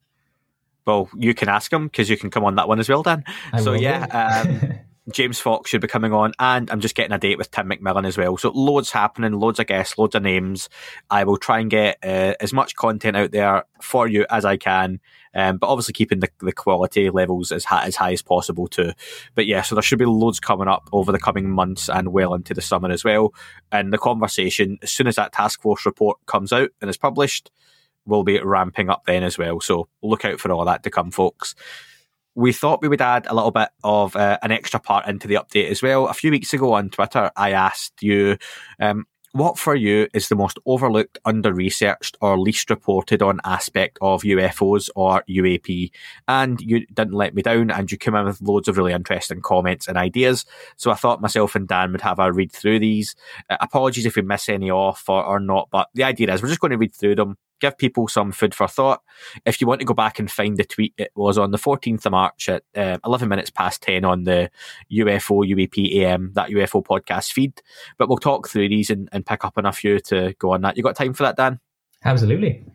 Well, 0.85 1.09
you 1.15 1.33
can 1.33 1.49
ask 1.49 1.71
him 1.71 1.87
because 1.87 2.09
you 2.09 2.17
can 2.17 2.29
come 2.29 2.45
on 2.45 2.55
that 2.55 2.69
one 2.69 2.79
as 2.79 2.87
well, 2.87 3.03
Dan. 3.03 3.25
I 3.51 3.61
so 3.61 3.73
yeah, 3.73 4.05
um, 4.05 4.79
James 5.11 5.39
Fox 5.39 5.69
should 5.69 5.81
be 5.81 5.87
coming 5.87 6.13
on, 6.13 6.31
and 6.39 6.71
I'm 6.71 6.79
just 6.79 6.95
getting 6.95 7.11
a 7.11 7.19
date 7.19 7.37
with 7.37 7.51
Tim 7.51 7.69
McMillan 7.69 8.07
as 8.07 8.17
well. 8.17 8.37
So 8.37 8.51
loads 8.51 8.91
happening, 8.91 9.33
loads 9.33 9.59
of 9.59 9.67
guests, 9.67 9.97
loads 9.97 10.15
of 10.15 10.23
names. 10.23 10.69
I 11.09 11.25
will 11.25 11.37
try 11.37 11.59
and 11.59 11.69
get 11.69 11.97
uh, 12.03 12.35
as 12.39 12.53
much 12.53 12.75
content 12.75 13.17
out 13.17 13.31
there 13.31 13.65
for 13.81 14.07
you 14.07 14.25
as 14.29 14.45
I 14.45 14.55
can, 14.55 15.01
um, 15.33 15.57
but 15.57 15.67
obviously 15.67 15.93
keeping 15.93 16.19
the, 16.19 16.29
the 16.39 16.51
quality 16.51 17.09
levels 17.09 17.51
as 17.51 17.65
high, 17.65 17.85
as 17.85 17.95
high 17.95 18.11
as 18.11 18.21
possible 18.21 18.67
too. 18.67 18.93
But 19.35 19.45
yeah, 19.45 19.61
so 19.61 19.75
there 19.75 19.81
should 19.81 19.99
be 19.99 20.05
loads 20.05 20.39
coming 20.39 20.67
up 20.67 20.89
over 20.91 21.11
the 21.11 21.19
coming 21.19 21.49
months 21.49 21.89
and 21.89 22.11
well 22.11 22.33
into 22.33 22.53
the 22.53 22.61
summer 22.61 22.89
as 22.89 23.03
well. 23.03 23.33
And 23.71 23.93
the 23.93 23.97
conversation, 23.97 24.77
as 24.81 24.91
soon 24.91 25.07
as 25.07 25.15
that 25.15 25.33
task 25.33 25.61
force 25.61 25.85
report 25.85 26.17
comes 26.25 26.51
out 26.51 26.69
and 26.81 26.89
is 26.89 26.97
published, 26.97 27.51
will 28.05 28.23
be 28.23 28.39
ramping 28.39 28.89
up 28.89 29.03
then 29.05 29.23
as 29.23 29.37
well. 29.37 29.59
So 29.59 29.87
look 30.01 30.25
out 30.25 30.39
for 30.39 30.51
all 30.51 30.65
that 30.65 30.83
to 30.83 30.89
come, 30.89 31.11
folks 31.11 31.55
we 32.39 32.53
thought 32.53 32.81
we 32.81 32.87
would 32.87 33.01
add 33.01 33.27
a 33.27 33.35
little 33.35 33.51
bit 33.51 33.69
of 33.83 34.15
uh, 34.15 34.37
an 34.41 34.51
extra 34.51 34.79
part 34.79 35.07
into 35.07 35.27
the 35.27 35.35
update 35.35 35.69
as 35.69 35.81
well. 35.81 36.07
A 36.07 36.13
few 36.13 36.31
weeks 36.31 36.53
ago 36.53 36.73
on 36.73 36.89
Twitter, 36.89 37.29
I 37.35 37.51
asked 37.51 38.01
you, 38.01 38.37
um, 38.79 39.05
what 39.33 39.57
for 39.57 39.75
you 39.75 40.07
is 40.13 40.27
the 40.27 40.35
most 40.35 40.57
overlooked, 40.65 41.19
under 41.25 41.53
researched, 41.53 42.17
or 42.21 42.39
least 42.39 42.69
reported 42.69 43.21
on 43.21 43.39
aspect 43.45 43.97
of 44.01 44.23
UFOs 44.23 44.89
or 44.95 45.23
UAP? 45.29 45.91
And 46.27 46.59
you 46.61 46.85
didn't 46.87 47.13
let 47.13 47.35
me 47.35 47.41
down 47.41 47.69
and 47.69 47.91
you 47.91 47.97
came 47.97 48.15
in 48.15 48.25
with 48.25 48.41
loads 48.41 48.67
of 48.67 48.77
really 48.77 48.93
interesting 48.93 49.41
comments 49.41 49.87
and 49.87 49.97
ideas. 49.97 50.45
So 50.77 50.91
I 50.91 50.95
thought 50.95 51.21
myself 51.21 51.55
and 51.55 51.67
Dan 51.67 51.91
would 51.91 52.01
have 52.01 52.19
a 52.19 52.31
read 52.31 52.51
through 52.51 52.79
these. 52.79 53.15
Uh, 53.49 53.57
apologies 53.61 54.05
if 54.05 54.15
we 54.15 54.21
miss 54.21 54.49
any 54.49 54.71
off 54.71 55.07
or, 55.07 55.23
or 55.23 55.39
not, 55.39 55.69
but 55.71 55.89
the 55.93 56.03
idea 56.03 56.33
is 56.33 56.41
we're 56.41 56.49
just 56.49 56.59
going 56.61 56.71
to 56.71 56.77
read 56.77 56.95
through 56.95 57.15
them, 57.15 57.37
give 57.59 57.77
people 57.77 58.07
some 58.07 58.31
food 58.31 58.53
for 58.53 58.67
thought. 58.67 59.01
If 59.45 59.61
you 59.61 59.67
want 59.67 59.79
to 59.81 59.85
go 59.85 59.93
back 59.93 60.19
and 60.19 60.29
find 60.29 60.57
the 60.57 60.63
tweet, 60.63 60.93
it 60.97 61.11
was 61.15 61.37
on 61.37 61.51
the 61.51 61.57
14th 61.57 62.05
of 62.05 62.11
March 62.11 62.49
at 62.49 62.63
uh, 62.75 62.97
11 63.05 63.27
minutes 63.27 63.49
past 63.49 63.81
10 63.83 64.05
on 64.05 64.23
the 64.23 64.49
UFO 64.91 65.47
UAP 65.47 65.95
AM, 65.97 66.31
that 66.33 66.49
UFO 66.49 66.83
podcast 66.83 67.31
feed. 67.31 67.61
But 67.97 68.09
we'll 68.09 68.17
talk 68.17 68.47
through 68.47 68.69
these 68.69 68.89
and, 68.89 69.09
and 69.11 69.25
pick 69.25 69.45
up 69.45 69.53
on 69.57 69.65
a 69.65 69.71
few 69.71 69.99
to 70.01 70.33
go 70.39 70.53
on 70.53 70.61
that. 70.61 70.77
You 70.77 70.83
got 70.83 70.95
time 70.95 71.13
for 71.13 71.23
that, 71.23 71.37
Dan? 71.37 71.59
Absolutely. 72.03 72.65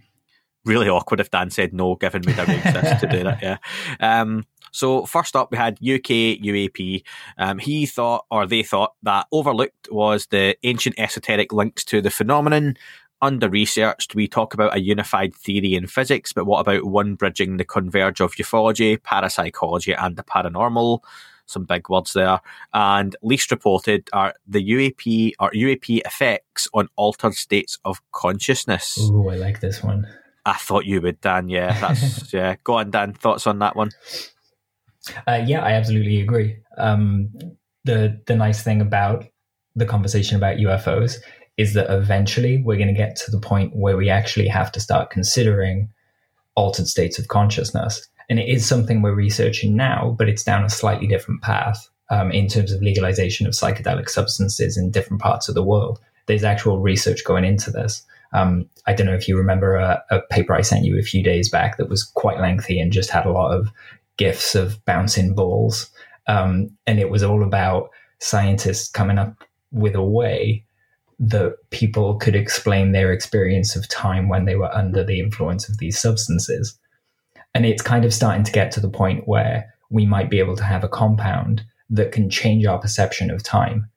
Really 0.64 0.88
awkward 0.88 1.20
if 1.20 1.30
Dan 1.30 1.50
said 1.50 1.74
no, 1.74 1.94
given 1.96 2.22
we 2.22 2.32
didn't 2.32 2.66
exist 2.66 3.00
to 3.00 3.06
do 3.06 3.24
that. 3.24 3.42
Yeah. 3.42 3.58
Um, 4.00 4.44
so 4.74 5.06
first 5.06 5.36
up, 5.36 5.52
we 5.52 5.56
had 5.56 5.74
UK 5.74 6.40
UAP. 6.42 7.04
Um, 7.38 7.58
he 7.58 7.86
thought, 7.86 8.24
or 8.28 8.44
they 8.44 8.64
thought, 8.64 8.94
that 9.04 9.28
overlooked 9.30 9.88
was 9.92 10.26
the 10.26 10.56
ancient 10.64 10.98
esoteric 10.98 11.52
links 11.52 11.84
to 11.84 12.00
the 12.02 12.10
phenomenon 12.10 12.76
under 13.24 13.48
researched, 13.48 14.14
we 14.14 14.28
talk 14.28 14.52
about 14.52 14.76
a 14.76 14.80
unified 14.80 15.34
theory 15.34 15.74
in 15.74 15.86
physics, 15.86 16.32
but 16.32 16.44
what 16.44 16.60
about 16.60 16.84
one 16.84 17.14
bridging 17.14 17.56
the 17.56 17.64
converge 17.64 18.20
of 18.20 18.34
ufology, 18.34 19.02
parapsychology, 19.02 19.94
and 19.94 20.16
the 20.16 20.22
paranormal? 20.22 21.00
Some 21.46 21.64
big 21.64 21.88
words 21.88 22.12
there. 22.12 22.40
And 22.74 23.16
least 23.22 23.50
reported 23.50 24.08
are 24.12 24.34
the 24.46 24.62
UAP 24.62 25.32
or 25.40 25.50
UAP 25.52 26.00
effects 26.04 26.68
on 26.74 26.88
altered 26.96 27.34
states 27.34 27.78
of 27.84 28.00
consciousness. 28.12 28.98
Ooh, 29.10 29.30
I 29.30 29.36
like 29.36 29.60
this 29.60 29.82
one. 29.82 30.06
I 30.46 30.54
thought 30.54 30.84
you 30.84 31.00
would, 31.00 31.20
Dan. 31.22 31.48
Yeah, 31.48 31.78
that's 31.80 32.32
yeah. 32.32 32.56
Go 32.62 32.74
on, 32.74 32.90
Dan. 32.90 33.14
Thoughts 33.14 33.46
on 33.46 33.58
that 33.60 33.74
one? 33.74 33.90
Uh, 35.26 35.42
yeah, 35.46 35.62
I 35.62 35.72
absolutely 35.72 36.20
agree. 36.20 36.58
Um, 36.76 37.30
the 37.84 38.20
the 38.26 38.36
nice 38.36 38.62
thing 38.62 38.80
about 38.80 39.26
the 39.76 39.86
conversation 39.86 40.36
about 40.36 40.56
UFOs 40.58 41.18
is 41.56 41.74
that 41.74 41.92
eventually 41.92 42.62
we're 42.62 42.76
going 42.78 42.88
to 42.88 42.94
get 42.94 43.16
to 43.16 43.30
the 43.30 43.40
point 43.40 43.76
where 43.76 43.96
we 43.96 44.10
actually 44.10 44.48
have 44.48 44.72
to 44.72 44.80
start 44.80 45.10
considering 45.10 45.88
altered 46.56 46.88
states 46.88 47.18
of 47.18 47.28
consciousness. 47.28 48.08
And 48.28 48.38
it 48.38 48.48
is 48.48 48.66
something 48.66 49.02
we're 49.02 49.14
researching 49.14 49.76
now, 49.76 50.14
but 50.18 50.28
it's 50.28 50.44
down 50.44 50.64
a 50.64 50.70
slightly 50.70 51.06
different 51.06 51.42
path 51.42 51.88
um, 52.10 52.32
in 52.32 52.48
terms 52.48 52.72
of 52.72 52.82
legalization 52.82 53.46
of 53.46 53.52
psychedelic 53.52 54.08
substances 54.08 54.76
in 54.76 54.90
different 54.90 55.22
parts 55.22 55.48
of 55.48 55.54
the 55.54 55.62
world. 55.62 56.00
There's 56.26 56.44
actual 56.44 56.80
research 56.80 57.24
going 57.24 57.44
into 57.44 57.70
this. 57.70 58.02
Um, 58.32 58.68
I 58.86 58.94
don't 58.94 59.06
know 59.06 59.14
if 59.14 59.28
you 59.28 59.36
remember 59.36 59.76
a, 59.76 60.02
a 60.10 60.20
paper 60.22 60.54
I 60.54 60.62
sent 60.62 60.84
you 60.84 60.98
a 60.98 61.02
few 61.02 61.22
days 61.22 61.48
back 61.48 61.76
that 61.76 61.88
was 61.88 62.02
quite 62.02 62.40
lengthy 62.40 62.80
and 62.80 62.92
just 62.92 63.10
had 63.10 63.26
a 63.26 63.32
lot 63.32 63.52
of 63.52 63.70
gifs 64.16 64.54
of 64.54 64.84
bouncing 64.84 65.34
balls. 65.34 65.90
Um, 66.26 66.70
and 66.86 66.98
it 66.98 67.10
was 67.10 67.22
all 67.22 67.44
about 67.44 67.90
scientists 68.18 68.88
coming 68.88 69.18
up 69.18 69.44
with 69.70 69.94
a 69.94 70.02
way 70.02 70.64
that 71.18 71.56
people 71.70 72.16
could 72.16 72.34
explain 72.34 72.92
their 72.92 73.12
experience 73.12 73.76
of 73.76 73.88
time 73.88 74.28
when 74.28 74.44
they 74.44 74.56
were 74.56 74.74
under 74.74 75.04
the 75.04 75.20
influence 75.20 75.68
of 75.68 75.78
these 75.78 75.98
substances. 75.98 76.78
And 77.54 77.64
it's 77.64 77.82
kind 77.82 78.04
of 78.04 78.12
starting 78.12 78.44
to 78.44 78.52
get 78.52 78.72
to 78.72 78.80
the 78.80 78.90
point 78.90 79.28
where 79.28 79.72
we 79.90 80.06
might 80.06 80.30
be 80.30 80.38
able 80.38 80.56
to 80.56 80.64
have 80.64 80.82
a 80.82 80.88
compound 80.88 81.64
that 81.90 82.12
can 82.12 82.28
change 82.28 82.66
our 82.66 82.78
perception 82.78 83.30
of 83.30 83.42
time. 83.42 83.88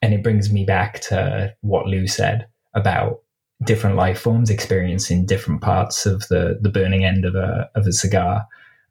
And 0.00 0.14
it 0.14 0.22
brings 0.22 0.52
me 0.52 0.64
back 0.64 1.00
to 1.02 1.54
what 1.60 1.86
Lou 1.86 2.06
said 2.06 2.46
about 2.74 3.20
different 3.64 3.96
life 3.96 4.18
forms 4.18 4.50
experiencing 4.50 5.26
different 5.26 5.60
parts 5.60 6.06
of 6.06 6.26
the, 6.28 6.58
the 6.60 6.70
burning 6.70 7.04
end 7.04 7.24
of 7.24 7.34
a, 7.34 7.70
of 7.74 7.86
a 7.86 7.92
cigar. 7.92 8.46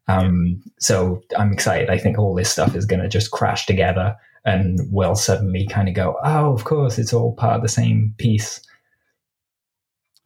Um, 0.08 0.62
so 0.78 1.22
I'm 1.36 1.52
excited. 1.52 1.90
I 1.90 1.98
think 1.98 2.18
all 2.18 2.34
this 2.34 2.50
stuff 2.50 2.74
is 2.74 2.86
going 2.86 3.02
to 3.02 3.08
just 3.08 3.30
crash 3.30 3.66
together 3.66 4.16
and 4.44 4.80
we'll 4.90 5.14
suddenly 5.14 5.66
kind 5.66 5.88
of 5.88 5.94
go, 5.94 6.16
oh, 6.24 6.52
of 6.52 6.64
course, 6.64 6.98
it's 6.98 7.12
all 7.12 7.34
part 7.34 7.56
of 7.56 7.62
the 7.62 7.68
same 7.68 8.14
piece. 8.18 8.60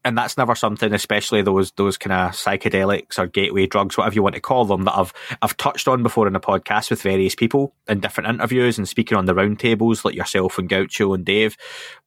and 0.05 0.17
that's 0.17 0.39
never 0.39 0.55
something, 0.55 0.95
especially 0.95 1.43
those 1.43 1.73
those 1.73 1.99
kind 1.99 2.13
of 2.13 2.31
psychedelics 2.31 3.19
or 3.19 3.27
gateway 3.27 3.67
drugs, 3.67 3.99
whatever 3.99 4.15
you 4.15 4.23
want 4.23 4.37
to 4.37 4.41
call 4.41 4.65
them, 4.65 4.83
that 4.85 4.97
I've 4.97 5.13
I've 5.43 5.57
touched 5.57 5.89
on 5.89 6.05
before 6.05 6.29
in 6.29 6.33
the 6.33 6.39
podcast 6.39 6.91
with 6.91 7.03
various 7.03 7.35
people 7.35 7.75
in 7.89 7.99
different 7.99 8.31
interviews 8.31 8.79
and 8.79 8.89
speaking 8.89 9.19
on 9.19 9.25
the 9.25 9.35
roundtables, 9.35 10.05
like 10.05 10.15
yourself 10.15 10.59
and 10.59 10.69
Gaucho 10.69 11.13
and 11.13 11.25
Dave, 11.25 11.57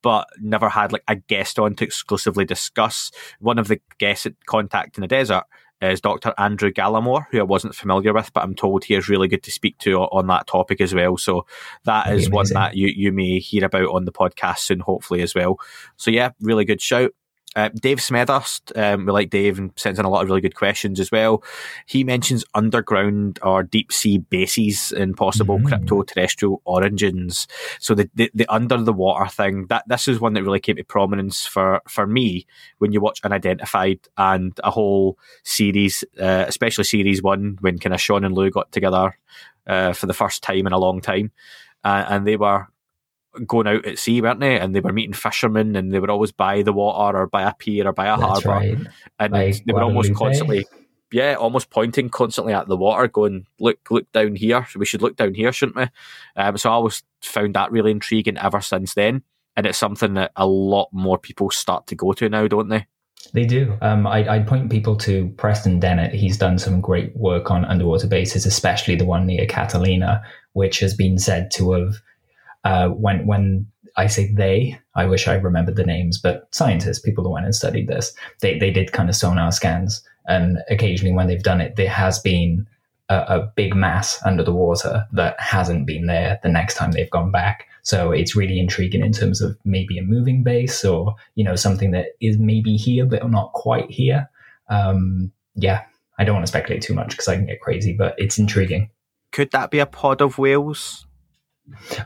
but 0.02 0.28
never 0.40 0.70
had 0.70 0.94
like 0.94 1.04
a 1.10 1.18
guest 1.18 1.60
on 1.60 1.76
to 1.76 1.84
exclusively 1.84 2.46
discuss. 2.46 3.12
One 3.40 3.60
of 3.60 3.68
the 3.68 3.82
guests 4.00 4.26
at 4.26 4.46
Contact 4.46 4.98
in 4.98 5.02
the 5.02 5.08
Desert 5.08 5.44
is 5.82 6.02
Dr. 6.02 6.34
Andrew 6.38 6.72
Gallimore, 6.72 7.26
who 7.32 7.40
I 7.40 7.44
wasn't 7.44 7.76
familiar 7.76 8.14
with, 8.14 8.32
but 8.34 8.44
I'm 8.44 8.56
told 8.56 8.84
he 8.84 8.96
is 8.96 9.10
really 9.10 9.28
good 9.28 9.44
to 9.44 9.52
speak 9.52 9.78
to 9.80 10.00
on 10.00 10.28
that 10.28 10.48
topic 10.48 10.82
as 10.82 10.94
well. 10.94 11.18
So 11.18 11.46
that 11.86 12.06
That'd 12.06 12.20
is 12.20 12.30
one 12.30 12.48
that 12.54 12.76
you, 12.76 12.88
you 12.88 13.12
may 13.12 13.40
hear 13.40 13.66
about 13.66 13.90
on 13.90 14.06
the 14.06 14.12
podcast 14.12 14.60
soon, 14.60 14.80
hopefully 14.80 15.22
as 15.22 15.34
well. 15.34 15.60
So 15.96 16.12
yeah, 16.12 16.32
really 16.42 16.66
good 16.66 16.82
shout. 16.82 17.12
Uh, 17.56 17.70
Dave 17.70 17.98
Smethurst, 17.98 18.78
um, 18.78 19.08
we 19.08 19.12
like 19.12 19.32
Dave 19.32 19.58
and 19.58 19.72
sends 19.76 19.98
in 19.98 20.06
a 20.06 20.10
lot 20.10 20.22
of 20.22 20.30
really 20.30 20.42
good 20.42 20.56
questions 20.56 21.00
as 21.00 21.12
well. 21.12 21.44
He 21.88 22.04
mentions 22.04 22.46
underground 22.54 23.40
or 23.42 23.64
deep 23.64 23.92
sea 23.92 24.20
bases 24.20 24.92
and 24.92 25.18
possible 25.18 25.58
mm. 25.58 25.66
crypto 25.66 26.04
terrestrial 26.04 26.62
origins. 26.66 27.48
So 27.80 27.96
the, 27.96 28.10
the, 28.14 28.30
the 28.36 28.54
under 28.54 28.78
the 28.78 28.94
water 28.94 29.28
thing 29.28 29.66
that 29.70 29.84
this 29.88 30.08
is 30.08 30.20
one 30.20 30.34
that 30.34 30.44
really 30.44 30.60
came 30.60 30.76
to 30.76 30.84
prominence 30.84 31.46
for 31.46 31.82
for 31.88 32.06
me 32.06 32.46
when 32.78 32.92
you 32.92 33.02
watch 33.02 33.22
Unidentified 33.24 34.00
and 34.18 34.58
a 34.64 34.70
whole 34.70 35.18
series, 35.44 36.04
uh, 36.20 36.46
especially 36.48 36.84
series 36.84 37.24
one 37.24 37.58
when 37.62 37.80
kind 37.80 37.96
of 37.96 38.02
Sean 38.02 38.24
and 38.24 38.36
Lou 38.36 38.52
got 38.52 38.72
together 38.72 39.18
uh, 39.66 39.94
for 39.94 40.06
the 40.06 40.14
first 40.14 40.44
time 40.44 40.68
in 40.68 40.74
a 40.74 40.80
long 40.80 41.02
time, 41.02 41.32
uh, 41.84 42.06
and 42.10 42.28
they 42.28 42.38
were 42.38 42.68
going 43.46 43.68
out 43.68 43.86
at 43.86 44.00
sea, 44.00 44.22
weren't 44.22 44.40
they? 44.40 44.60
And 44.60 44.76
they 44.76 44.80
were 44.80 44.94
meeting 44.94 45.14
fishermen, 45.14 45.76
and 45.76 45.92
they 45.92 46.00
were 46.00 46.12
always 46.12 46.32
by 46.32 46.62
the 46.62 46.74
water 46.74 47.20
or 47.20 47.28
by 47.28 47.44
a 47.44 47.54
pier 47.54 47.88
or 47.88 47.94
by 47.94 48.08
a 48.08 48.16
harbour, 48.16 48.50
right. 48.50 48.78
and 49.20 49.34
like 49.34 49.64
they 49.66 49.74
were 49.74 49.84
almost 49.84 50.14
constantly, 50.14 50.66
yeah, 51.12 51.36
almost 51.36 51.70
pointing 51.70 52.10
constantly 52.10 52.54
at 52.54 52.68
the 52.68 52.78
water, 52.78 53.08
going, 53.08 53.46
"Look, 53.60 53.80
look 53.90 54.12
down 54.12 54.36
here. 54.36 54.66
We 54.76 54.86
should 54.86 55.02
look 55.02 55.16
down 55.16 55.34
here, 55.34 55.52
shouldn't 55.52 55.78
we?" 55.78 55.88
Um, 56.36 56.58
so 56.58 56.70
I 56.70 56.74
always 56.74 57.04
found 57.22 57.56
that 57.56 57.72
really 57.72 57.92
intriguing 57.92 58.38
ever 58.38 58.62
since 58.62 58.94
then, 58.94 59.24
and 59.56 59.66
it's 59.66 59.78
something 59.78 60.14
that 60.16 60.32
a 60.36 60.48
lot 60.48 60.90
more 60.92 61.18
people 61.18 61.50
start 61.50 61.88
to 61.88 61.96
go 61.96 62.14
to 62.14 62.30
now, 62.30 62.48
don't 62.48 62.70
they? 62.70 62.88
They 63.34 63.46
do. 63.46 63.78
Um, 63.82 64.08
I, 64.08 64.28
I'd 64.28 64.48
point 64.48 64.72
people 64.72 64.96
to 64.98 65.30
Preston 65.38 65.80
Dennett. 65.80 66.14
He's 66.14 66.38
done 66.38 66.58
some 66.58 66.82
great 66.82 67.16
work 67.16 67.52
on 67.52 67.66
underwater 67.66 68.08
bases, 68.08 68.46
especially 68.46 68.96
the 68.96 69.06
one 69.06 69.26
near 69.26 69.46
Catalina, 69.46 70.24
which 70.54 70.80
has 70.80 70.94
been 70.94 71.18
said 71.20 71.52
to 71.52 71.74
have 71.74 71.96
uh, 72.64 72.90
when 72.90 73.26
when 73.26 73.68
I 73.98 74.08
say 74.08 74.32
they, 74.34 74.80
I 74.96 75.06
wish 75.06 75.28
I 75.28 75.36
remembered 75.36 75.76
the 75.76 75.86
names, 75.86 76.20
but 76.20 76.48
scientists, 76.52 77.00
people 77.00 77.24
who 77.24 77.32
went 77.32 77.46
and 77.46 77.56
studied 77.56 77.88
this, 77.88 78.14
they 78.42 78.58
they 78.58 78.72
did 78.72 78.92
kind 78.92 79.10
of 79.10 79.16
sonar 79.16 79.52
scans, 79.52 80.02
and 80.28 80.60
occasionally 80.70 81.14
when 81.14 81.28
they've 81.28 81.44
done 81.44 81.62
it, 81.62 81.76
there 81.76 81.90
has 81.90 82.20
been 82.20 82.68
a, 83.10 83.16
a 83.16 83.52
big 83.56 83.76
mass 83.76 84.20
under 84.24 84.44
the 84.44 84.54
water 84.54 85.06
that 85.12 85.40
hasn't 85.40 85.86
been 85.86 86.06
there 86.06 86.40
the 86.44 86.50
next 86.50 86.76
time 86.76 86.92
they've 86.92 87.10
gone 87.10 87.32
back. 87.32 87.68
So 87.82 88.12
it's 88.12 88.36
really 88.36 88.60
intriguing 88.60 89.04
in 89.04 89.12
terms 89.12 89.42
of 89.42 89.58
maybe 89.66 89.98
a 89.98 90.04
moving 90.04 90.44
base 90.44 90.86
or 90.86 91.16
you 91.36 91.44
know 91.44 91.56
something 91.56 91.92
that 91.92 92.10
is 92.22 92.38
maybe 92.38 92.76
here 92.76 93.06
but 93.06 93.30
not 93.30 93.54
quite 93.54 93.90
here. 93.90 94.30
Um, 94.70 95.32
yeah, 95.56 95.84
I 96.20 96.24
don't 96.24 96.36
want 96.36 96.46
to 96.46 96.52
speculate 96.52 96.84
too 96.84 96.94
much 96.94 97.12
because 97.12 97.28
I 97.28 97.36
can 97.36 97.48
get 97.48 97.62
crazy, 97.62 97.94
but 97.94 98.16
it's 98.18 98.38
intriguing. 98.38 98.92
Could 99.32 99.52
that 99.52 99.72
be 99.72 99.80
a 99.80 99.86
pod 99.86 100.22
of 100.22 100.38
whales? 100.38 101.06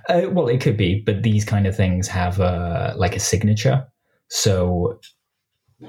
Uh, 0.10 0.24
well, 0.30 0.48
it 0.48 0.62
could 0.62 0.78
be, 0.78 1.02
but 1.06 1.24
these 1.24 1.46
kind 1.46 1.68
of 1.68 1.76
things 1.76 2.08
have 2.08 2.40
uh, 2.40 2.94
like 2.98 3.16
a 3.16 3.20
signature. 3.20 3.86
So 4.30 5.00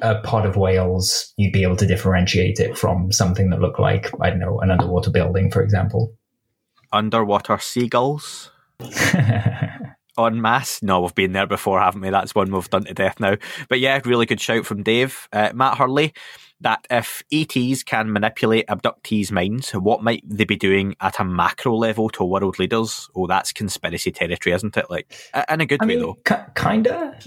a 0.03 0.21
pod 0.21 0.47
of 0.47 0.57
whales, 0.57 1.33
you'd 1.37 1.53
be 1.53 1.63
able 1.63 1.77
to 1.77 1.87
differentiate 1.87 2.59
it 2.61 2.77
from 2.77 3.13
something 3.13 3.51
that 3.51 3.61
looked 3.61 3.81
like, 3.81 4.11
I 4.21 4.31
don't 4.31 4.41
know, 4.41 4.61
an 4.61 4.71
underwater 4.71 5.11
building, 5.11 5.51
for 5.51 5.63
example. 5.63 6.15
Underwater 6.93 7.59
seagulls? 7.59 8.51
on 10.17 10.41
mass. 10.41 10.83
No, 10.83 11.01
we've 11.01 11.15
been 11.15 11.33
there 11.33 11.47
before, 11.47 11.81
haven't 11.81 12.01
we? 12.01 12.11
That's 12.11 12.35
one 12.35 12.51
we've 12.51 12.71
done 12.71 12.85
to 12.85 12.95
death 12.95 13.21
now. 13.21 13.37
But 13.69 13.81
yeah, 13.81 14.01
really 14.05 14.27
good 14.27 14.41
shout 14.41 14.67
from 14.67 14.83
Dave. 14.83 15.29
Uh, 15.33 15.51
Matt 15.55 15.79
Hurley, 15.79 16.13
that 16.61 16.87
if 16.91 17.23
ETs 17.33 17.83
can 17.83 18.13
manipulate 18.13 18.67
abductees' 18.69 19.31
minds, 19.31 19.71
what 19.73 20.03
might 20.03 20.23
they 20.27 20.45
be 20.45 20.57
doing 20.57 20.95
at 21.01 21.21
a 21.21 21.25
macro 21.25 21.75
level 21.77 22.09
to 22.11 22.25
world 22.25 22.59
leaders? 22.59 23.09
Oh, 23.15 23.27
that's 23.27 23.53
conspiracy 23.53 24.13
territory, 24.13 24.55
isn't 24.55 24.77
it? 24.77 24.91
Like, 24.91 25.13
in 25.51 25.61
a 25.61 25.67
good 25.67 25.83
I 25.83 25.87
way, 25.87 25.97
mean, 25.97 26.01
though. 26.01 26.19
K- 26.25 26.45
kinda. 26.57 27.19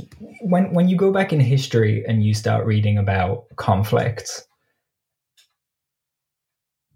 When 0.41 0.73
when 0.73 0.89
you 0.89 0.95
go 0.97 1.11
back 1.11 1.33
in 1.33 1.39
history 1.39 2.03
and 2.07 2.23
you 2.23 2.33
start 2.33 2.65
reading 2.65 2.97
about 2.97 3.45
conflicts, 3.57 4.47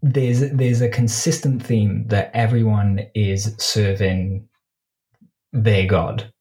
there's 0.01 0.49
there's 0.51 0.81
a 0.81 0.89
consistent 0.89 1.63
theme 1.63 2.05
that 2.07 2.31
everyone 2.33 3.01
is 3.13 3.55
serving 3.59 4.47
their 5.53 5.85
god. 5.85 6.31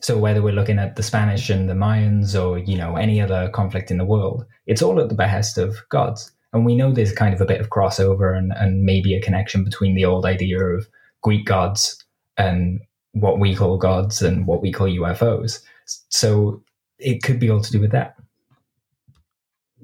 So 0.00 0.16
whether 0.16 0.40
we're 0.40 0.54
looking 0.54 0.78
at 0.78 0.96
the 0.96 1.02
Spanish 1.02 1.50
and 1.50 1.68
the 1.68 1.74
Mayans 1.74 2.40
or, 2.40 2.58
you 2.58 2.78
know, 2.78 2.96
any 2.96 3.20
other 3.20 3.50
conflict 3.50 3.90
in 3.90 3.98
the 3.98 4.04
world, 4.04 4.46
it's 4.66 4.82
all 4.82 5.00
at 5.00 5.08
the 5.08 5.14
behest 5.14 5.58
of 5.58 5.76
gods. 5.88 6.32
And 6.52 6.64
we 6.64 6.74
know 6.74 6.92
there's 6.92 7.12
kind 7.12 7.34
of 7.34 7.40
a 7.40 7.46
bit 7.46 7.60
of 7.60 7.70
crossover 7.70 8.36
and, 8.36 8.52
and 8.56 8.82
maybe 8.82 9.14
a 9.14 9.20
connection 9.20 9.64
between 9.64 9.94
the 9.94 10.04
old 10.04 10.24
idea 10.24 10.62
of 10.62 10.88
Greek 11.22 11.44
gods 11.44 12.04
and 12.36 12.80
what 13.12 13.40
we 13.40 13.54
call 13.54 13.76
gods 13.78 14.22
and 14.22 14.46
what 14.46 14.62
we 14.62 14.72
call 14.72 14.86
UFOs. 14.86 15.60
So 16.08 16.62
it 16.98 17.22
could 17.22 17.38
be 17.40 17.50
all 17.50 17.60
to 17.60 17.72
do 17.72 17.80
with 17.80 17.92
that. 17.92 18.14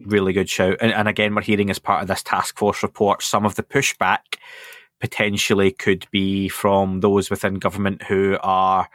Really 0.04 0.32
good 0.32 0.48
shout. 0.48 0.76
And, 0.80 0.92
and 0.92 1.08
again, 1.08 1.34
we're 1.34 1.42
hearing 1.42 1.70
as 1.70 1.78
part 1.78 2.02
of 2.02 2.08
this 2.08 2.22
task 2.22 2.58
force 2.58 2.82
report 2.82 3.22
some 3.22 3.44
of 3.44 3.54
the 3.54 3.62
pushback 3.62 4.36
potentially 5.00 5.72
could 5.72 6.06
be 6.10 6.48
from 6.48 7.00
those 7.00 7.28
within 7.28 7.54
government 7.54 8.02
who 8.04 8.38
are 8.42 8.88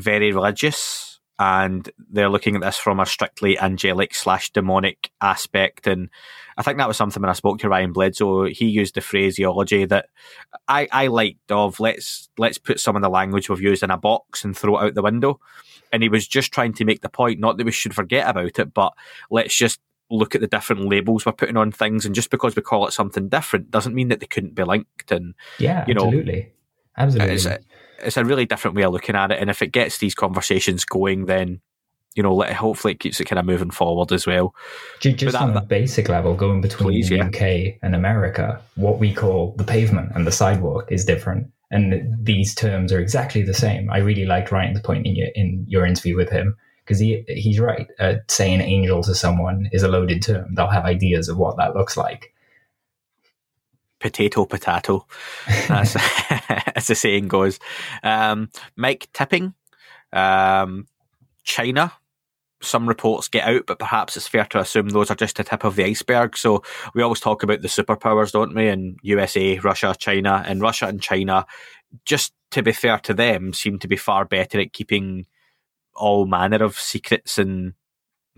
very 0.00 0.32
religious 0.32 1.20
and 1.38 1.88
they're 2.10 2.28
looking 2.28 2.54
at 2.54 2.60
this 2.60 2.76
from 2.76 3.00
a 3.00 3.06
strictly 3.06 3.58
angelic 3.58 4.14
slash 4.14 4.50
demonic 4.50 5.10
aspect. 5.22 5.86
And 5.86 6.10
I 6.58 6.62
think 6.62 6.76
that 6.76 6.86
was 6.86 6.98
something 6.98 7.22
when 7.22 7.30
I 7.30 7.34
spoke 7.34 7.60
to 7.60 7.68
Ryan 7.70 7.92
Bledsoe, 7.92 8.44
he 8.44 8.66
used 8.66 8.94
the 8.94 9.00
phraseology 9.00 9.86
that 9.86 10.10
I, 10.68 10.86
I 10.92 11.06
liked 11.06 11.50
of 11.50 11.80
let's 11.80 12.28
let's 12.36 12.58
put 12.58 12.78
some 12.78 12.94
of 12.94 13.00
the 13.00 13.08
language 13.08 13.48
we've 13.48 13.62
used 13.62 13.82
in 13.82 13.90
a 13.90 13.96
box 13.96 14.44
and 14.44 14.54
throw 14.56 14.78
it 14.78 14.84
out 14.84 14.94
the 14.94 15.02
window. 15.02 15.40
And 15.92 16.02
he 16.02 16.10
was 16.10 16.28
just 16.28 16.52
trying 16.52 16.74
to 16.74 16.84
make 16.84 17.00
the 17.00 17.08
point, 17.08 17.40
not 17.40 17.56
that 17.56 17.64
we 17.64 17.72
should 17.72 17.94
forget 17.94 18.28
about 18.28 18.58
it, 18.58 18.74
but 18.74 18.92
let's 19.30 19.56
just 19.56 19.80
look 20.10 20.34
at 20.34 20.40
the 20.40 20.46
different 20.46 20.88
labels 20.90 21.24
we're 21.24 21.32
putting 21.32 21.56
on 21.56 21.72
things, 21.72 22.04
and 22.04 22.14
just 22.14 22.30
because 22.30 22.54
we 22.54 22.62
call 22.62 22.86
it 22.86 22.92
something 22.92 23.28
different 23.28 23.70
doesn't 23.70 23.94
mean 23.94 24.08
that 24.08 24.20
they 24.20 24.26
couldn't 24.26 24.54
be 24.54 24.64
linked. 24.64 25.10
And 25.10 25.34
yeah, 25.58 25.84
you 25.88 25.94
know, 25.94 26.04
absolutely, 26.04 26.52
absolutely. 26.96 27.34
It's 27.34 27.46
a, 27.46 27.58
it's 28.02 28.16
a 28.16 28.24
really 28.24 28.46
different 28.46 28.76
way 28.76 28.84
of 28.84 28.92
looking 28.92 29.16
at 29.16 29.30
it, 29.30 29.40
and 29.40 29.50
if 29.50 29.62
it 29.62 29.68
gets 29.68 29.98
these 29.98 30.14
conversations 30.14 30.84
going, 30.84 31.26
then 31.26 31.60
you 32.14 32.22
know, 32.22 32.40
hopefully 32.42 32.94
it 32.94 33.00
keeps 33.00 33.20
it 33.20 33.26
kind 33.26 33.38
of 33.38 33.44
moving 33.44 33.70
forward 33.70 34.12
as 34.12 34.26
well. 34.26 34.54
Just 35.00 35.32
that, 35.32 35.42
on 35.42 35.56
a 35.56 35.62
basic 35.62 36.08
level, 36.08 36.34
going 36.34 36.60
between 36.60 36.88
please, 36.88 37.08
the 37.08 37.16
yeah. 37.16 37.26
UK 37.26 37.78
and 37.82 37.94
America, 37.94 38.60
what 38.74 38.98
we 38.98 39.14
call 39.14 39.54
the 39.56 39.64
pavement 39.64 40.10
and 40.14 40.26
the 40.26 40.32
sidewalk 40.32 40.90
is 40.90 41.04
different. 41.04 41.52
And 41.70 42.12
these 42.20 42.52
terms 42.54 42.92
are 42.92 42.98
exactly 42.98 43.42
the 43.42 43.54
same. 43.54 43.90
I 43.90 43.98
really 43.98 44.26
liked 44.26 44.50
Ryan's 44.50 44.80
point 44.80 45.06
in 45.06 45.14
your, 45.14 45.28
in 45.36 45.64
your 45.68 45.86
interview 45.86 46.16
with 46.16 46.28
him 46.28 46.56
because 46.84 46.98
he 46.98 47.24
he's 47.28 47.60
right. 47.60 47.88
Uh, 48.00 48.16
saying 48.26 48.60
angel 48.60 49.04
to 49.04 49.14
someone 49.14 49.68
is 49.70 49.84
a 49.84 49.88
loaded 49.88 50.20
term. 50.20 50.52
They'll 50.56 50.66
have 50.66 50.84
ideas 50.84 51.28
of 51.28 51.38
what 51.38 51.56
that 51.58 51.76
looks 51.76 51.96
like. 51.96 52.34
Potato, 54.00 54.46
potato. 54.46 55.06
That's 55.68 55.96
as 56.74 56.86
the 56.86 56.94
saying 56.94 57.28
goes. 57.28 57.58
Um, 58.02 58.48
Mike 58.76 59.08
Tipping, 59.12 59.54
um, 60.12 60.86
China. 61.44 61.92
Some 62.62 62.86
reports 62.86 63.28
get 63.28 63.48
out, 63.48 63.64
but 63.66 63.78
perhaps 63.78 64.18
it's 64.18 64.28
fair 64.28 64.44
to 64.46 64.58
assume 64.58 64.90
those 64.90 65.10
are 65.10 65.14
just 65.14 65.36
the 65.36 65.44
tip 65.44 65.64
of 65.64 65.76
the 65.76 65.84
iceberg. 65.84 66.36
So 66.36 66.62
we 66.94 67.02
always 67.02 67.20
talk 67.20 67.42
about 67.42 67.62
the 67.62 67.68
superpowers, 67.68 68.32
don't 68.32 68.54
we? 68.54 68.68
And 68.68 68.98
USA, 69.02 69.58
Russia, 69.58 69.94
China, 69.98 70.44
and 70.46 70.60
Russia 70.60 70.86
and 70.86 71.00
China, 71.00 71.46
just 72.04 72.34
to 72.50 72.62
be 72.62 72.72
fair 72.72 72.98
to 72.98 73.14
them, 73.14 73.54
seem 73.54 73.78
to 73.78 73.88
be 73.88 73.96
far 73.96 74.26
better 74.26 74.60
at 74.60 74.74
keeping 74.74 75.26
all 75.94 76.26
manner 76.26 76.62
of 76.62 76.78
secrets 76.78 77.38
and 77.38 77.72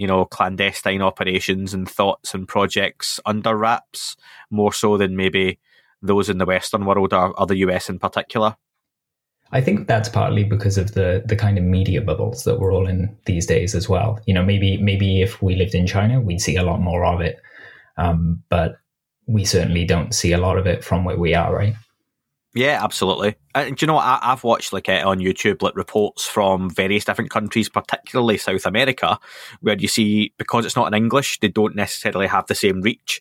you 0.02 0.08
know 0.08 0.24
clandestine 0.24 1.00
operations 1.00 1.72
and 1.72 1.88
thoughts 1.88 2.34
and 2.34 2.48
projects 2.48 3.20
under 3.24 3.56
wraps 3.56 4.16
more 4.50 4.72
so 4.72 4.98
than 4.98 5.14
maybe 5.14 5.60
those 6.02 6.28
in 6.28 6.38
the 6.38 6.44
Western 6.44 6.84
world 6.84 7.12
or, 7.12 7.38
or 7.38 7.46
the 7.46 7.58
US 7.58 7.88
in 7.88 8.00
particular. 8.00 8.56
I 9.52 9.60
think 9.60 9.86
that's 9.86 10.08
partly 10.08 10.42
because 10.42 10.76
of 10.76 10.94
the 10.94 11.22
the 11.24 11.36
kind 11.36 11.56
of 11.56 11.62
media 11.62 12.00
bubbles 12.00 12.42
that 12.42 12.58
we're 12.58 12.74
all 12.74 12.88
in 12.88 13.16
these 13.26 13.46
days 13.46 13.76
as 13.76 13.88
well. 13.88 14.18
You 14.26 14.34
know, 14.34 14.44
maybe 14.44 14.76
maybe 14.78 15.22
if 15.22 15.40
we 15.40 15.54
lived 15.54 15.76
in 15.76 15.86
China, 15.86 16.20
we'd 16.20 16.40
see 16.40 16.56
a 16.56 16.64
lot 16.64 16.80
more 16.80 17.04
of 17.04 17.20
it, 17.20 17.40
um, 17.96 18.42
but 18.48 18.78
we 19.28 19.44
certainly 19.44 19.84
don't 19.84 20.12
see 20.12 20.32
a 20.32 20.38
lot 20.38 20.58
of 20.58 20.66
it 20.66 20.82
from 20.82 21.04
where 21.04 21.16
we 21.16 21.32
are, 21.32 21.54
right? 21.54 21.74
Yeah, 22.54 22.82
absolutely. 22.82 23.36
And 23.54 23.76
do 23.76 23.84
you 23.84 23.86
know 23.86 23.94
what? 23.94 24.04
I, 24.04 24.18
have 24.22 24.44
watched 24.44 24.72
like 24.72 24.88
uh, 24.88 25.02
on 25.04 25.18
YouTube 25.18 25.62
like 25.62 25.76
reports 25.76 26.24
from 26.26 26.70
various 26.70 27.04
different 27.04 27.30
countries, 27.30 27.68
particularly 27.68 28.38
South 28.38 28.64
America, 28.66 29.18
where 29.60 29.76
you 29.76 29.88
see 29.88 30.32
because 30.38 30.64
it's 30.64 30.76
not 30.76 30.86
in 30.86 30.94
English, 30.94 31.40
they 31.40 31.48
don't 31.48 31.76
necessarily 31.76 32.26
have 32.26 32.46
the 32.46 32.54
same 32.54 32.80
reach. 32.80 33.20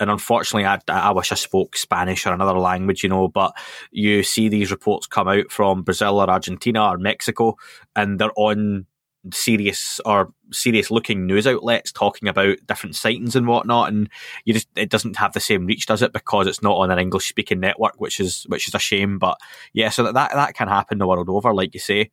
And 0.00 0.10
unfortunately, 0.10 0.66
I, 0.66 0.78
I 0.88 1.12
wish 1.12 1.30
I 1.30 1.36
spoke 1.36 1.76
Spanish 1.76 2.26
or 2.26 2.32
another 2.32 2.58
language, 2.58 3.02
you 3.02 3.08
know. 3.08 3.28
But 3.28 3.52
you 3.90 4.22
see 4.22 4.48
these 4.48 4.70
reports 4.70 5.06
come 5.06 5.28
out 5.28 5.50
from 5.50 5.82
Brazil 5.82 6.20
or 6.20 6.28
Argentina 6.28 6.88
or 6.88 6.98
Mexico, 6.98 7.56
and 7.94 8.18
they're 8.18 8.32
on 8.36 8.86
serious 9.32 10.00
or 10.04 10.32
serious 10.52 10.90
looking 10.90 11.26
news 11.26 11.46
outlets 11.46 11.90
talking 11.90 12.28
about 12.28 12.58
different 12.66 12.94
sightings 12.94 13.34
and 13.34 13.46
whatnot 13.46 13.88
and 13.88 14.08
you 14.44 14.52
just 14.52 14.68
it 14.76 14.90
doesn't 14.90 15.16
have 15.16 15.32
the 15.32 15.40
same 15.40 15.64
reach 15.66 15.86
does 15.86 16.02
it 16.02 16.12
because 16.12 16.46
it's 16.46 16.62
not 16.62 16.76
on 16.76 16.90
an 16.90 16.98
english 16.98 17.28
speaking 17.28 17.60
network 17.60 17.98
which 18.00 18.20
is 18.20 18.44
which 18.48 18.68
is 18.68 18.74
a 18.74 18.78
shame 18.78 19.18
but 19.18 19.38
yeah 19.72 19.88
so 19.88 20.02
that 20.02 20.14
that, 20.14 20.32
that 20.34 20.54
can 20.54 20.68
happen 20.68 20.98
the 20.98 21.06
world 21.06 21.28
over 21.30 21.54
like 21.54 21.72
you 21.72 21.80
say 21.80 22.10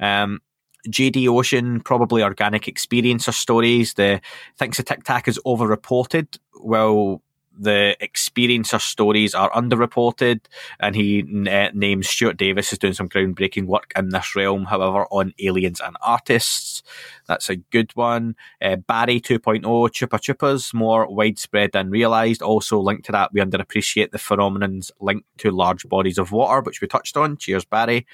um 0.00 0.40
JD 0.86 1.28
Ocean, 1.28 1.80
probably 1.80 2.22
organic 2.22 2.64
experiencer 2.64 3.32
stories. 3.32 3.94
The 3.94 4.20
thinks 4.58 4.76
the 4.76 4.82
Tic 4.82 5.02
Tac 5.02 5.28
is 5.28 5.40
overreported. 5.46 6.38
Well, 6.60 7.22
the 7.58 7.96
experiencer 8.02 8.80
stories 8.80 9.34
are 9.34 9.50
underreported, 9.50 10.40
and 10.80 10.94
he 10.94 11.20
n- 11.20 11.70
names 11.74 12.08
Stuart 12.08 12.36
Davis 12.36 12.72
as 12.72 12.78
doing 12.78 12.94
some 12.94 13.08
groundbreaking 13.08 13.66
work 13.66 13.92
in 13.96 14.08
this 14.10 14.34
realm, 14.34 14.64
however, 14.64 15.06
on 15.10 15.32
aliens 15.38 15.80
and 15.80 15.96
artists. 16.02 16.82
That's 17.26 17.48
a 17.48 17.56
good 17.56 17.92
one. 17.94 18.36
Uh, 18.60 18.76
Barry 18.76 19.20
2.0, 19.20 19.62
Chupa 19.62 20.18
Chupas, 20.18 20.74
more 20.74 21.06
widespread 21.12 21.72
than 21.72 21.90
realised. 21.90 22.42
Also 22.42 22.80
linked 22.80 23.06
to 23.06 23.12
that, 23.12 23.32
we 23.32 23.40
underappreciate 23.40 24.10
the 24.10 24.18
phenomenons 24.18 24.90
linked 25.00 25.26
to 25.38 25.50
large 25.50 25.88
bodies 25.88 26.18
of 26.18 26.32
water, 26.32 26.60
which 26.62 26.80
we 26.80 26.88
touched 26.88 27.16
on. 27.16 27.36
Cheers, 27.36 27.64
Barry. 27.64 28.06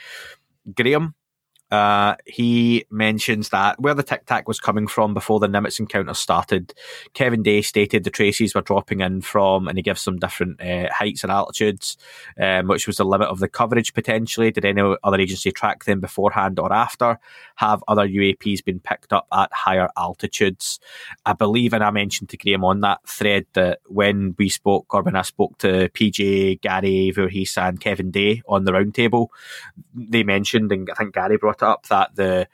Graham, 0.75 1.15
uh, 1.71 2.17
he 2.27 2.85
mentions 2.91 3.51
that 3.51 3.81
where 3.81 3.95
the 3.95 4.03
tic 4.03 4.27
tac 4.27 4.49
was 4.49 4.59
coming 4.59 4.87
from 4.87 5.15
before 5.15 5.39
the 5.39 5.47
Nimitz 5.47 5.79
encounter 5.79 6.15
started, 6.15 6.75
Kevin 7.15 7.43
Day 7.43 7.63
stated 7.63 8.05
the 8.05 8.11
traces 8.11 8.55
were 8.55 8.61
dropping 8.61 9.01
in 9.01 9.21
from, 9.21 9.69
and 9.69 9.79
he 9.79 9.83
gives 9.83 10.01
some 10.01 10.19
different 10.19 10.61
uh, 10.61 10.89
heights 10.93 11.23
and 11.23 11.31
altitudes, 11.31 11.97
um, 12.41 12.67
which 12.67 12.87
was 12.87 12.97
the 12.97 13.05
limit 13.05 13.29
of 13.29 13.39
the 13.39 13.49
coverage 13.49 13.95
potentially. 13.95 14.51
Did 14.51 14.65
any 14.65 14.97
other 15.05 15.21
agency 15.21 15.53
track 15.53 15.85
them 15.85 16.01
beforehand 16.01 16.59
or 16.59 16.73
after? 16.73 17.19
Have 17.57 17.85
other 17.87 18.07
UAPs 18.07 18.65
been 18.65 18.81
picked 18.81 19.13
up 19.13 19.27
at 19.33 19.53
higher 19.53 19.89
altitudes? 19.97 20.81
I 21.25 21.35
believe, 21.35 21.73
and 21.73 21.85
I 21.85 21.91
mentioned 21.91 22.31
to 22.31 22.37
Graham 22.37 22.65
on 22.65 22.81
that 22.81 23.07
thread 23.07 23.47
that 23.53 23.81
when 23.87 24.35
we 24.39 24.49
spoke, 24.49 24.93
or 24.93 25.03
when 25.03 25.17
I 25.17 25.23
spoke 25.23 25.59
to 25.59 25.89
PJ, 25.91 26.61
Gary, 26.63 27.13
Voorhis, 27.15 27.57
and 27.57 27.81
Kevin 27.81 28.11
Day 28.11 28.43
on 28.49 28.65
the 28.65 28.73
roundtable, 28.73 29.29
they 29.95 30.23
mentioned, 30.25 30.73
and 30.73 30.89
I 30.91 30.95
think 30.95 31.15
Gary 31.15 31.37
brought 31.37 31.60
up 31.63 31.87
that 31.89 32.15
the 32.17 32.49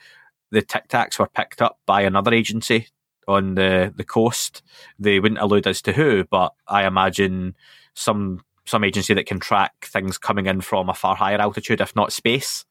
the 0.50 0.62
Tic 0.62 0.88
Tacs 0.88 1.18
were 1.18 1.28
picked 1.28 1.60
up 1.60 1.78
by 1.86 2.02
another 2.02 2.32
agency 2.32 2.88
on 3.26 3.54
the 3.54 3.92
the 3.94 4.04
coast. 4.04 4.62
They 4.98 5.20
wouldn't 5.20 5.40
allude 5.40 5.66
as 5.66 5.82
to 5.82 5.92
who, 5.92 6.24
but 6.24 6.54
I 6.66 6.86
imagine 6.86 7.54
some 7.94 8.40
some 8.64 8.84
agency 8.84 9.14
that 9.14 9.26
can 9.26 9.40
track 9.40 9.86
things 9.86 10.18
coming 10.18 10.46
in 10.46 10.60
from 10.60 10.88
a 10.88 10.94
far 10.94 11.16
higher 11.16 11.38
altitude, 11.38 11.80
if 11.80 11.94
not 11.94 12.12
space. 12.12 12.64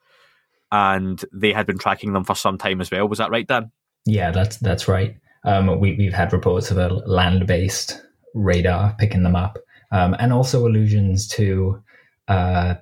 And 0.72 1.24
they 1.32 1.54
had 1.54 1.66
been 1.66 1.78
tracking 1.78 2.14
them 2.14 2.26
for 2.26 2.36
some 2.36 2.58
time 2.58 2.82
as 2.82 2.92
well. 2.92 3.08
Was 3.08 3.20
that 3.20 3.32
right, 3.32 3.48
Dan? 3.48 3.72
Yeah, 4.06 4.32
that's 4.32 4.58
that's 4.58 4.88
right. 4.88 5.16
Um, 5.46 5.80
we, 5.80 5.96
we've 5.96 6.14
had 6.14 6.34
reports 6.34 6.72
of 6.72 6.78
a 6.78 6.90
land 6.90 7.46
based 7.48 8.02
radar 8.34 8.96
picking 8.98 9.24
them 9.24 9.36
up, 9.36 9.58
um, 9.92 10.16
and 10.20 10.34
also 10.34 10.68
allusions 10.68 11.28
to 11.30 11.82
uh, 12.28 12.76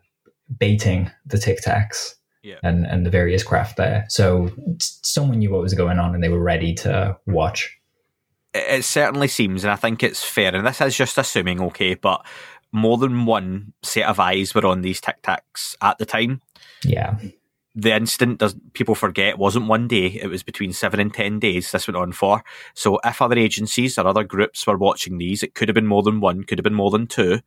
baiting 0.57 1.11
the 1.25 1.37
Tic 1.37 1.59
Tacs 1.61 2.15
Yeah. 2.43 2.57
and, 2.61 2.85
and 2.85 3.05
the 3.05 3.09
various 3.09 3.41
craft 3.41 3.77
there. 3.77 4.05
So 4.09 4.51
someone 4.79 5.39
knew 5.39 5.51
what 5.51 5.61
was 5.61 5.73
going 5.73 5.97
on 5.97 6.13
and 6.13 6.21
they 6.21 6.29
were 6.29 6.43
ready 6.43 6.73
to 6.75 7.17
watch. 7.25 7.75
it 8.53 8.79
it 8.79 8.85
certainly 8.85 9.27
seems, 9.27 9.63
and 9.63 9.71
I 9.71 9.77
think 9.77 10.03
it's 10.03 10.23
fair, 10.23 10.53
and 10.53 10.67
this 10.67 10.81
is 10.81 10.95
just 10.95 11.17
assuming, 11.17 11.61
okay, 11.61 11.95
but 11.95 12.25
more 12.73 12.97
than 12.97 13.25
one 13.25 13.71
set 13.81 14.07
of 14.07 14.19
eyes 14.19 14.53
were 14.53 14.65
on 14.65 14.81
these 14.81 14.99
Tic 14.99 15.21
Tacs 15.21 15.75
at 15.81 15.97
the 15.99 16.05
time. 16.05 16.41
Yeah. 16.83 17.17
The 17.75 17.95
incident 17.95 18.39
does 18.39 18.55
people 18.73 18.93
forget 18.93 19.39
wasn't 19.39 19.67
one 19.67 19.87
day; 19.87 20.07
it 20.07 20.27
was 20.27 20.43
between 20.43 20.73
seven 20.73 20.99
and 20.99 21.13
ten 21.13 21.39
days. 21.39 21.71
This 21.71 21.87
went 21.87 21.97
on 21.97 22.11
for. 22.11 22.43
So, 22.75 22.99
if 23.03 23.21
other 23.21 23.37
agencies 23.37 23.97
or 23.97 24.05
other 24.05 24.23
groups 24.23 24.67
were 24.67 24.77
watching 24.77 25.17
these, 25.17 25.41
it 25.41 25.55
could 25.55 25.69
have 25.69 25.75
been 25.75 25.87
more 25.87 26.03
than 26.03 26.19
one, 26.19 26.43
could 26.43 26.59
have 26.59 26.63
been 26.63 26.73
more 26.73 26.91
than 26.91 27.07
two. 27.07 27.39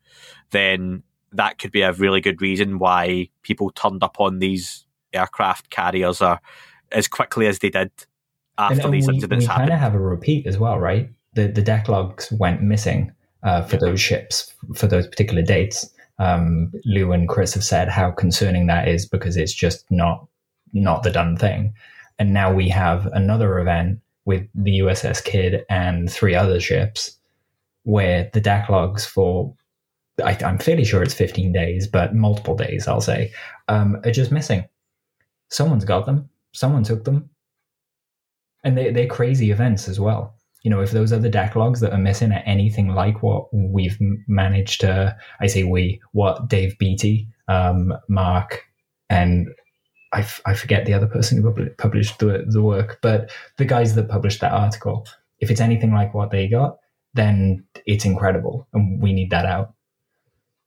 Then 0.51 1.03
that 1.33 1.59
could 1.59 1.71
be 1.71 1.83
a 1.83 1.93
really 1.93 2.21
good 2.21 2.41
reason 2.41 2.79
why 2.79 3.29
people 3.43 3.71
turned 3.71 4.03
up 4.03 4.17
on 4.19 4.39
these 4.39 4.86
aircraft 5.17 5.71
carriers 5.71 6.21
or 6.21 6.41
as 6.93 7.09
quickly 7.09 7.47
as 7.47 7.59
they 7.59 7.71
did 7.71 7.91
after 8.59 8.83
and, 8.83 8.95
these 8.95 9.07
we, 9.07 9.15
incidents 9.15 9.45
we 9.45 9.49
kind 9.49 9.73
of 9.73 9.79
have 9.79 9.95
a 9.95 9.99
repeat 9.99 10.47
as 10.47 10.59
well, 10.59 10.79
right? 10.79 11.11
The 11.35 11.49
the 11.49 11.63
deck 11.63 11.89
logs 11.89 12.33
went 12.33 12.63
missing 12.63 13.13
uh, 13.43 13.63
for 13.63 13.77
those 13.77 14.01
ships 14.01 14.53
for 14.75 14.87
those 14.87 15.07
particular 15.07 15.43
dates. 15.43 15.89
Um, 16.19 16.73
Lou 16.87 17.13
and 17.13 17.29
Chris 17.29 17.53
have 17.55 17.65
said 17.65 17.89
how 17.89 18.11
concerning 18.11 18.67
that 18.69 18.89
is 18.89 19.07
because 19.07 19.37
it's 19.37 19.53
just 19.53 19.85
not 19.91 20.27
not 20.73 21.03
the 21.03 21.11
done 21.11 21.37
thing. 21.37 21.75
And 22.19 22.33
now 22.33 22.53
we 22.53 22.69
have 22.71 23.07
another 23.13 23.59
event 23.59 24.01
with 24.25 24.49
the 24.55 24.79
USS 24.81 25.23
Kidd 25.23 25.65
and 25.69 26.11
three 26.11 26.35
other 26.35 26.59
ships 26.59 27.19
where 27.85 28.31
the 28.33 28.41
deck 28.41 28.69
logs 28.69 29.05
for 29.05 29.55
I, 30.25 30.37
I'm 30.43 30.59
fairly 30.59 30.85
sure 30.85 31.03
it's 31.03 31.13
15 31.13 31.53
days, 31.53 31.87
but 31.87 32.15
multiple 32.15 32.57
days, 32.57 32.89
I'll 32.89 33.03
say, 33.03 33.33
um, 33.69 34.01
are 34.05 34.11
just 34.11 34.33
missing. 34.33 34.65
Someone's 35.49 35.85
got 35.85 36.07
them. 36.07 36.29
Someone 36.53 36.83
took 36.83 37.05
them 37.05 37.31
and 38.67 38.77
they, 38.77 38.91
they're 38.91 39.07
crazy 39.07 39.53
events 39.53 39.89
as 39.89 40.01
well. 40.01 40.35
You 40.63 40.71
know, 40.71 40.81
if 40.81 40.91
those 40.91 41.11
the 41.11 41.29
deck 41.29 41.55
logs 41.55 41.79
that 41.81 41.93
are 41.93 41.99
missing 41.99 42.33
are 42.33 42.43
anything 42.45 42.89
like 42.89 43.23
what 43.23 43.47
we've 43.55 43.97
managed 44.27 44.81
to, 44.81 45.17
I 45.41 45.47
say 45.47 45.63
we, 45.63 46.01
what 46.13 46.49
Dave 46.49 46.77
Beaty, 46.77 47.29
um, 47.47 47.95
Mark, 48.09 48.65
and 49.09 49.47
I, 50.13 50.21
f- 50.21 50.41
I 50.45 50.55
forget 50.55 50.85
the 50.85 50.95
other 50.95 51.07
person 51.07 51.41
who 51.41 51.71
published 51.79 52.19
the, 52.19 52.45
the 52.49 52.63
work, 52.63 52.99
but 53.03 53.31
the 53.59 53.65
guys 53.65 53.95
that 53.95 54.09
published 54.09 54.41
that 54.41 54.51
article, 54.51 55.07
if 55.39 55.53
it's 55.53 55.61
anything 55.61 55.93
like 55.93 56.13
what 56.13 56.33
they 56.33 56.49
got, 56.49 56.79
then 57.15 57.65
it's 57.87 58.05
incredible. 58.05 58.67
And 58.73 59.01
we 59.01 59.13
need 59.13 59.31
that 59.31 59.47
out. 59.47 59.75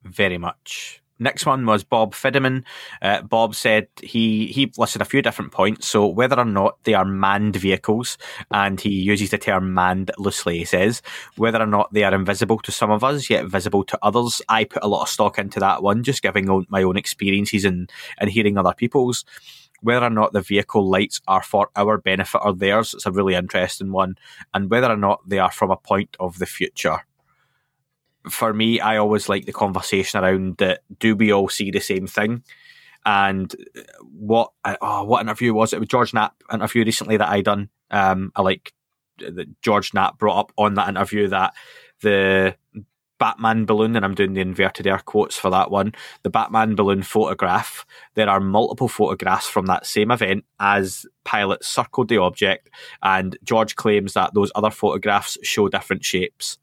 very 0.03 0.37
much. 0.37 1.01
Next 1.19 1.45
one 1.45 1.65
was 1.65 1.83
Bob 1.83 2.13
Fiddeman. 2.13 2.63
Uh, 3.01 3.21
Bob 3.21 3.53
said 3.53 3.87
he 4.01 4.47
he 4.47 4.71
listed 4.77 5.01
a 5.01 5.05
few 5.05 5.21
different 5.21 5.51
points. 5.51 5.87
So 5.87 6.07
whether 6.07 6.39
or 6.39 6.45
not 6.45 6.81
they 6.85 6.93
are 6.93 7.05
manned 7.05 7.57
vehicles, 7.57 8.17
and 8.51 8.79
he 8.79 8.89
uses 8.89 9.29
the 9.29 9.37
term 9.37 9.73
manned 9.73 10.11
loosely, 10.17 10.59
he 10.59 10.65
says 10.65 11.01
whether 11.35 11.61
or 11.61 11.67
not 11.67 11.93
they 11.93 12.03
are 12.03 12.13
invisible 12.13 12.59
to 12.59 12.71
some 12.71 12.89
of 12.89 13.03
us 13.03 13.29
yet 13.29 13.45
visible 13.45 13.83
to 13.83 13.99
others. 14.01 14.41
I 14.47 14.63
put 14.63 14.83
a 14.83 14.87
lot 14.87 15.03
of 15.03 15.09
stock 15.09 15.37
into 15.37 15.59
that 15.59 15.83
one, 15.83 16.03
just 16.03 16.21
giving 16.21 16.65
my 16.69 16.83
own 16.83 16.97
experiences 16.97 17.65
and 17.65 17.91
and 18.17 18.29
hearing 18.29 18.57
other 18.57 18.73
people's. 18.73 19.25
Whether 19.81 20.07
or 20.07 20.09
not 20.09 20.33
the 20.33 20.41
vehicle 20.41 20.89
lights 20.89 21.21
are 21.25 21.41
for 21.43 21.69
our 21.75 21.97
benefit 21.97 22.41
or 22.43 22.53
theirs, 22.53 22.93
it's 22.93 23.05
a 23.05 23.11
really 23.11 23.35
interesting 23.35 23.91
one, 23.91 24.17
and 24.53 24.69
whether 24.69 24.91
or 24.91 24.97
not 24.97 25.27
they 25.27 25.39
are 25.39 25.51
from 25.51 25.71
a 25.71 25.77
point 25.77 26.17
of 26.19 26.37
the 26.39 26.45
future 26.45 26.99
for 28.27 28.53
me, 28.53 28.79
I 28.79 28.97
always 28.97 29.29
like 29.29 29.45
the 29.45 29.53
conversation 29.53 30.23
around 30.23 30.57
that. 30.57 30.81
Do 30.99 31.15
we 31.15 31.31
all 31.31 31.49
see 31.49 31.71
the 31.71 31.79
same 31.79 32.07
thing? 32.07 32.43
And 33.05 33.53
uh, 33.77 33.81
what 34.01 34.51
uh, 34.65 34.75
oh, 34.81 35.03
what 35.05 35.21
interview 35.21 35.53
was 35.53 35.71
it? 35.71 35.77
It 35.77 35.79
was 35.79 35.87
George 35.89 36.13
Knapp 36.13 36.35
interview 36.51 36.83
recently 36.83 37.17
that 37.17 37.29
I 37.29 37.41
done. 37.41 37.69
Um, 37.91 38.31
I 38.35 38.41
like 38.41 38.73
uh, 39.25 39.31
that 39.35 39.61
George 39.61 39.93
Knapp 39.93 40.19
brought 40.19 40.39
up 40.39 40.51
on 40.57 40.73
that 40.75 40.89
interview 40.89 41.27
that 41.29 41.53
the 42.01 42.55
Batman 43.19 43.65
balloon, 43.65 43.95
and 43.95 44.03
I'm 44.03 44.15
doing 44.15 44.33
the 44.33 44.41
inverted 44.41 44.87
air 44.87 44.99
quotes 44.99 45.37
for 45.37 45.51
that 45.51 45.69
one. 45.69 45.93
The 46.23 46.29
Batman 46.29 46.75
balloon 46.75 47.03
photograph. 47.03 47.85
There 48.15 48.29
are 48.29 48.39
multiple 48.39 48.87
photographs 48.87 49.47
from 49.47 49.67
that 49.67 49.85
same 49.85 50.09
event 50.09 50.45
as 50.59 51.05
pilots 51.25 51.67
circled 51.67 52.09
the 52.09 52.17
object, 52.17 52.69
and 53.03 53.37
George 53.43 53.75
claims 53.75 54.13
that 54.13 54.33
those 54.33 54.51
other 54.55 54.71
photographs 54.71 55.37
show 55.43 55.67
different 55.67 56.03
shapes. 56.03 56.57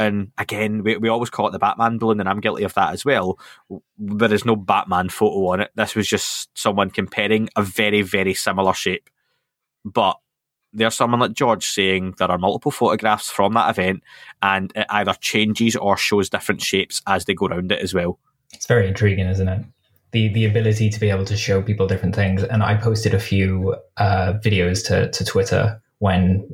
And 0.00 0.32
again, 0.38 0.82
we, 0.82 0.96
we 0.96 1.10
always 1.10 1.28
call 1.28 1.46
it 1.46 1.50
the 1.50 1.58
Batman 1.58 1.98
balloon, 1.98 2.20
and 2.20 2.28
I'm 2.28 2.40
guilty 2.40 2.64
of 2.64 2.72
that 2.72 2.94
as 2.94 3.04
well. 3.04 3.38
There 3.98 4.32
is 4.32 4.46
no 4.46 4.56
Batman 4.56 5.10
photo 5.10 5.52
on 5.52 5.60
it. 5.60 5.70
This 5.74 5.94
was 5.94 6.08
just 6.08 6.48
someone 6.58 6.88
comparing 6.88 7.50
a 7.54 7.62
very, 7.62 8.00
very 8.00 8.32
similar 8.32 8.72
shape. 8.72 9.10
But 9.84 10.16
there's 10.72 10.94
someone 10.94 11.20
like 11.20 11.34
George 11.34 11.66
saying 11.66 12.14
there 12.18 12.30
are 12.30 12.38
multiple 12.38 12.72
photographs 12.72 13.28
from 13.28 13.52
that 13.52 13.68
event, 13.68 14.02
and 14.40 14.72
it 14.74 14.86
either 14.88 15.12
changes 15.20 15.76
or 15.76 15.98
shows 15.98 16.30
different 16.30 16.62
shapes 16.62 17.02
as 17.06 17.26
they 17.26 17.34
go 17.34 17.48
around 17.48 17.70
it 17.70 17.80
as 17.80 17.92
well. 17.92 18.18
It's 18.54 18.66
very 18.66 18.88
intriguing, 18.88 19.28
isn't 19.28 19.48
it? 19.48 19.64
The 20.12 20.28
the 20.28 20.46
ability 20.46 20.88
to 20.88 20.98
be 20.98 21.10
able 21.10 21.26
to 21.26 21.36
show 21.36 21.60
people 21.60 21.86
different 21.86 22.14
things. 22.14 22.42
And 22.42 22.62
I 22.62 22.74
posted 22.74 23.12
a 23.12 23.20
few 23.20 23.76
uh, 23.98 24.32
videos 24.42 24.84
to, 24.86 25.10
to 25.10 25.24
Twitter 25.26 25.80
when 25.98 26.48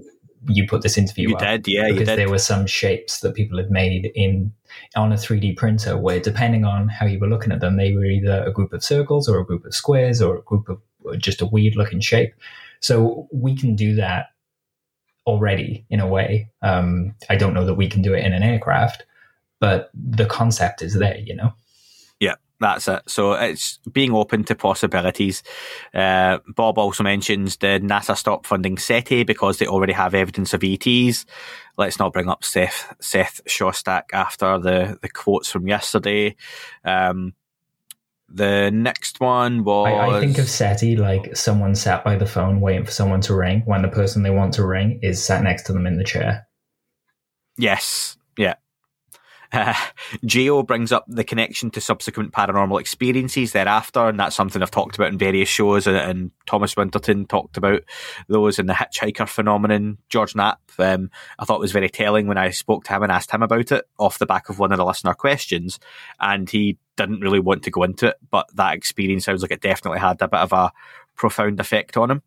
you 0.49 0.67
put 0.67 0.83
this 0.83 0.97
interview 0.99 1.31
You 1.31 1.37
up. 1.37 1.41
did, 1.41 1.69
yeah, 1.69 1.91
because 1.91 2.07
there 2.07 2.29
were 2.31 2.39
some 2.39 2.67
shapes 2.67 3.21
that 3.21 3.35
people 3.35 3.59
had 3.59 3.71
made 3.71 4.11
in 4.15 4.53
on 4.95 5.13
a 5.13 5.17
3D 5.17 5.57
printer 5.57 5.97
where 5.97 6.21
depending 6.21 6.65
on 6.65 6.89
how 6.89 7.07
you 7.07 7.19
were 7.19 7.29
looking 7.29 7.53
at 7.53 7.61
them, 7.61 7.77
they 7.77 7.93
were 7.93 8.05
either 8.05 8.45
a 8.45 8.53
group 8.53 8.73
of 8.73 8.85
circles 8.85 9.29
or 9.29 9.39
a 9.39 9.45
group 9.45 9.65
of 9.65 9.75
squares 9.75 10.21
or 10.21 10.37
a 10.39 10.43
group 10.43 10.69
of 10.69 10.81
just 11.19 11.41
a 11.41 11.47
weird 11.47 11.77
looking 11.77 12.01
shape. 12.01 12.35
So 12.81 13.29
we 13.33 13.57
can 13.57 13.75
do 13.77 13.95
that 13.97 14.27
already 15.27 15.85
in 15.91 16.01
a 16.01 16.07
way. 16.07 16.49
Um, 16.63 17.15
I 17.29 17.37
don't 17.37 17.55
know 17.55 17.65
that 17.65 17.75
we 17.75 17.89
can 17.89 18.03
do 18.03 18.15
it 18.15 18.25
in 18.25 18.33
an 18.33 18.43
aircraft, 18.43 19.05
but 19.61 19.91
the 19.95 20.27
concept 20.27 20.83
is 20.83 20.95
there, 20.95 21.19
you 21.19 21.35
know? 21.35 21.53
That's 22.59 22.89
it. 22.89 23.03
So 23.07 23.33
it's 23.35 23.79
being 23.93 24.15
open 24.15 24.45
to 24.45 24.55
possibilities. 24.55 25.43
Uh, 25.93 26.39
Bob 26.55 26.79
also 26.79 27.03
mentions 27.05 27.57
did 27.57 27.83
NASA 27.83 28.17
stop 28.17 28.47
funding 28.47 28.79
SETI 28.79 29.25
because 29.25 29.59
they 29.59 29.67
already 29.67 29.93
have 29.93 30.15
evidence 30.15 30.55
of 30.55 30.65
ETs. 30.65 31.27
Let's 31.77 31.99
not 31.99 32.13
bring 32.13 32.29
up 32.29 32.45
Seth 32.45 32.95
Seth 33.01 33.43
Shostak 33.45 34.05
after 34.13 34.59
the 34.59 34.99
the 35.03 35.09
quotes 35.11 35.51
from 35.51 35.69
yesterday. 35.69 36.37
Um, 36.85 37.35
The 38.29 38.71
next 38.73 39.21
one 39.21 39.63
was. 39.63 39.87
I, 39.87 40.17
I 40.17 40.21
think 40.21 40.39
of 40.39 40.49
SETI 40.49 40.97
like 40.97 41.37
someone 41.37 41.75
sat 41.75 42.05
by 42.05 42.17
the 42.17 42.27
phone 42.27 42.61
waiting 42.61 42.85
for 42.85 42.91
someone 42.91 43.21
to 43.23 43.35
ring 43.35 43.63
when 43.67 43.83
the 43.83 43.89
person 43.89 44.23
they 44.23 44.31
want 44.31 44.55
to 44.55 44.67
ring 44.67 44.99
is 45.03 45.23
sat 45.23 45.43
next 45.43 45.65
to 45.67 45.73
them 45.73 45.87
in 45.87 45.97
the 45.97 46.05
chair. 46.05 46.47
Yes. 47.57 48.17
Yeah. 48.37 48.55
Uh, 49.57 49.75
Geo 50.27 50.63
brings 50.63 50.93
up 50.93 51.07
the 51.09 51.25
connection 51.25 51.71
to 51.71 51.81
subsequent 51.81 52.33
paranormal 52.33 52.79
experiences 52.79 53.53
thereafter, 53.53 54.07
and 54.07 54.21
that's 54.21 54.37
something 54.37 54.63
I've 54.63 54.71
talked 54.71 54.97
about 54.97 55.09
in 55.11 55.17
various 55.17 55.49
shows. 55.49 55.87
And, 55.87 55.97
and 55.97 56.31
Thomas 56.45 56.77
Winterton 56.77 57.25
talked 57.25 57.57
about 57.57 57.83
those 58.29 58.59
in 58.59 58.67
the 58.67 58.75
hitchhiker 58.75 59.27
phenomenon. 59.27 59.97
George 60.11 60.37
Knapp, 60.37 60.61
um, 60.79 61.11
I 61.39 61.47
thought 61.47 61.61
was 61.61 61.73
very 61.73 61.89
telling 61.89 62.27
when 62.27 62.37
I 62.37 62.51
spoke 62.51 62.85
to 62.85 62.95
him 62.95 63.03
and 63.03 63.11
asked 63.11 63.31
him 63.31 63.43
about 63.43 63.73
it 63.73 63.89
off 63.99 64.19
the 64.19 64.27
back 64.27 64.51
of 64.51 64.59
one 64.59 64.73
of 64.73 64.79
the 64.79 64.85
listener 64.85 65.15
questions, 65.15 65.79
and 66.21 66.51
he 66.51 66.77
didn't 66.97 67.21
really 67.21 67.41
want 67.41 67.63
to 67.63 67.71
go 67.71 67.83
into 67.83 68.09
it, 68.09 68.17
but 68.31 68.49
that 68.57 68.75
experience 68.75 69.25
sounds 69.25 69.41
like 69.41 69.53
it 69.53 69.63
definitely 69.63 70.01
had 70.01 70.21
a 70.21 70.29
bit 70.29 70.41
of 70.41 70.53
a 70.53 70.71
profound 71.15 71.61
effect 71.61 71.97
on 71.97 72.11
him. 72.11 72.23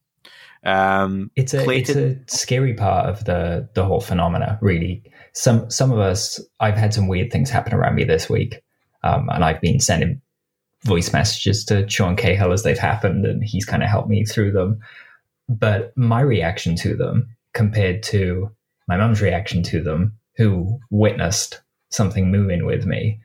Um, 0.63 1.31
it's 1.35 1.53
a 1.53 1.69
it's 1.69 1.89
a 1.91 2.17
scary 2.27 2.73
part 2.73 3.07
of 3.07 3.23
the 3.23 3.69
the 3.75 3.85
whole 3.85 4.01
phenomena, 4.01 4.57
really 4.61 5.03
some 5.33 5.69
some 5.69 5.91
of 5.91 5.99
us 5.99 6.39
I've 6.59 6.77
had 6.77 6.93
some 6.93 7.07
weird 7.07 7.31
things 7.31 7.49
happen 7.49 7.73
around 7.73 7.95
me 7.95 8.03
this 8.03 8.29
week, 8.29 8.61
um, 9.03 9.29
and 9.29 9.43
I've 9.43 9.61
been 9.61 9.79
sending 9.79 10.21
voice 10.83 11.11
messages 11.11 11.65
to 11.65 11.87
Sean 11.89 12.15
Cahill 12.15 12.53
as 12.53 12.63
they've 12.63 12.77
happened, 12.77 13.25
and 13.25 13.43
he's 13.43 13.65
kind 13.65 13.83
of 13.83 13.89
helped 13.89 14.09
me 14.09 14.25
through 14.25 14.51
them. 14.51 14.79
But 15.47 15.95
my 15.97 16.21
reaction 16.21 16.75
to 16.77 16.95
them 16.95 17.27
compared 17.53 18.03
to 18.03 18.51
my 18.87 18.97
mum's 18.97 19.21
reaction 19.21 19.63
to 19.63 19.83
them, 19.83 20.13
who 20.35 20.79
witnessed 20.89 21.61
something 21.89 22.31
moving 22.31 22.65
with 22.65 22.85
me, 22.85 23.19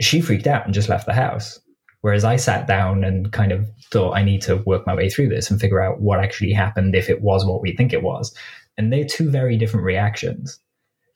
she 0.00 0.20
freaked 0.20 0.46
out 0.46 0.64
and 0.64 0.74
just 0.74 0.88
left 0.88 1.06
the 1.06 1.12
house. 1.12 1.60
Whereas 2.00 2.24
I 2.24 2.36
sat 2.36 2.66
down 2.66 3.04
and 3.04 3.32
kind 3.32 3.52
of 3.52 3.70
thought 3.92 4.16
I 4.16 4.24
need 4.24 4.42
to 4.42 4.56
work 4.56 4.86
my 4.86 4.94
way 4.94 5.08
through 5.08 5.28
this 5.28 5.50
and 5.50 5.60
figure 5.60 5.80
out 5.80 6.00
what 6.00 6.18
actually 6.18 6.52
happened 6.52 6.96
if 6.96 7.08
it 7.08 7.22
was 7.22 7.46
what 7.46 7.62
we 7.62 7.76
think 7.76 7.92
it 7.92 8.02
was. 8.02 8.34
And 8.76 8.92
they're 8.92 9.04
two 9.04 9.30
very 9.30 9.56
different 9.56 9.86
reactions 9.86 10.58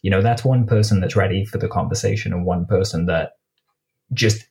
you 0.07 0.11
know 0.11 0.23
that's 0.23 0.45
one 0.45 0.64
person 0.66 1.01
that's 1.01 1.16
ready 1.16 1.45
for 1.45 1.59
the 1.59 1.66
conversation 1.66 2.33
and 2.33 2.47
one 2.47 2.64
person 2.64 3.07
that 3.07 3.33
just 4.12 4.47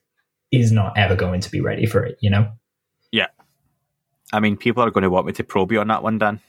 is 0.52 0.70
not 0.70 0.92
ever 0.98 1.16
going 1.16 1.40
to 1.40 1.50
be 1.50 1.62
ready 1.62 1.86
for 1.86 2.04
it 2.04 2.18
you 2.20 2.28
know? 2.28 2.46
Yeah. 3.10 3.28
I 4.34 4.40
mean 4.40 4.58
people 4.58 4.82
are 4.82 4.90
going 4.90 5.02
to 5.02 5.08
want 5.08 5.26
me 5.26 5.32
to 5.32 5.44
probe 5.44 5.72
you 5.72 5.80
on 5.80 5.88
that 5.88 6.02
one 6.02 6.18
dan. 6.18 6.40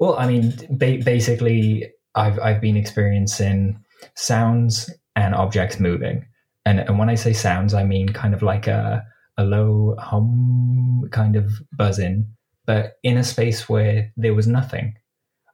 Well 0.00 0.16
i 0.18 0.26
mean 0.26 0.54
ba- 0.70 1.04
basically 1.04 1.88
i've 2.16 2.40
i've 2.40 2.60
been 2.60 2.76
experiencing 2.76 3.78
sounds 4.16 4.92
and 5.14 5.32
objects 5.32 5.78
moving. 5.78 6.26
And 6.66 6.80
and 6.80 6.98
when 6.98 7.10
i 7.10 7.14
say 7.14 7.32
sounds 7.32 7.74
i 7.74 7.84
mean 7.84 8.08
kind 8.08 8.34
of 8.34 8.42
like 8.42 8.66
a 8.66 9.04
a 9.38 9.44
low 9.44 9.94
hum 10.00 11.08
kind 11.12 11.36
of 11.36 11.52
buzzing 11.72 12.26
but 12.66 12.94
in 13.04 13.16
a 13.16 13.22
space 13.22 13.68
where 13.68 14.12
there 14.16 14.34
was 14.34 14.48
nothing 14.48 14.94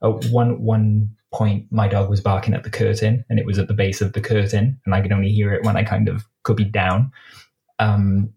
uh, 0.09 0.29
one 0.31 0.61
one 0.61 1.11
point, 1.33 1.67
my 1.71 1.89
dog 1.89 2.09
was 2.09 2.21
barking 2.21 2.55
at 2.55 2.63
the 2.63 2.71
curtain, 2.71 3.25
and 3.29 3.39
it 3.39 3.47
was 3.47 3.59
at 3.59 3.69
the 3.69 3.75
base 3.75 4.01
of 4.01 4.13
the 4.13 4.21
curtain, 4.21 4.81
and 4.85 4.95
I 4.95 5.01
could 5.01 5.13
only 5.13 5.31
hear 5.31 5.53
it 5.53 5.65
when 5.65 5.77
I 5.77 5.85
kind 5.85 6.09
of 6.09 6.25
be 6.57 6.65
down. 6.65 7.11
Um, 7.79 8.33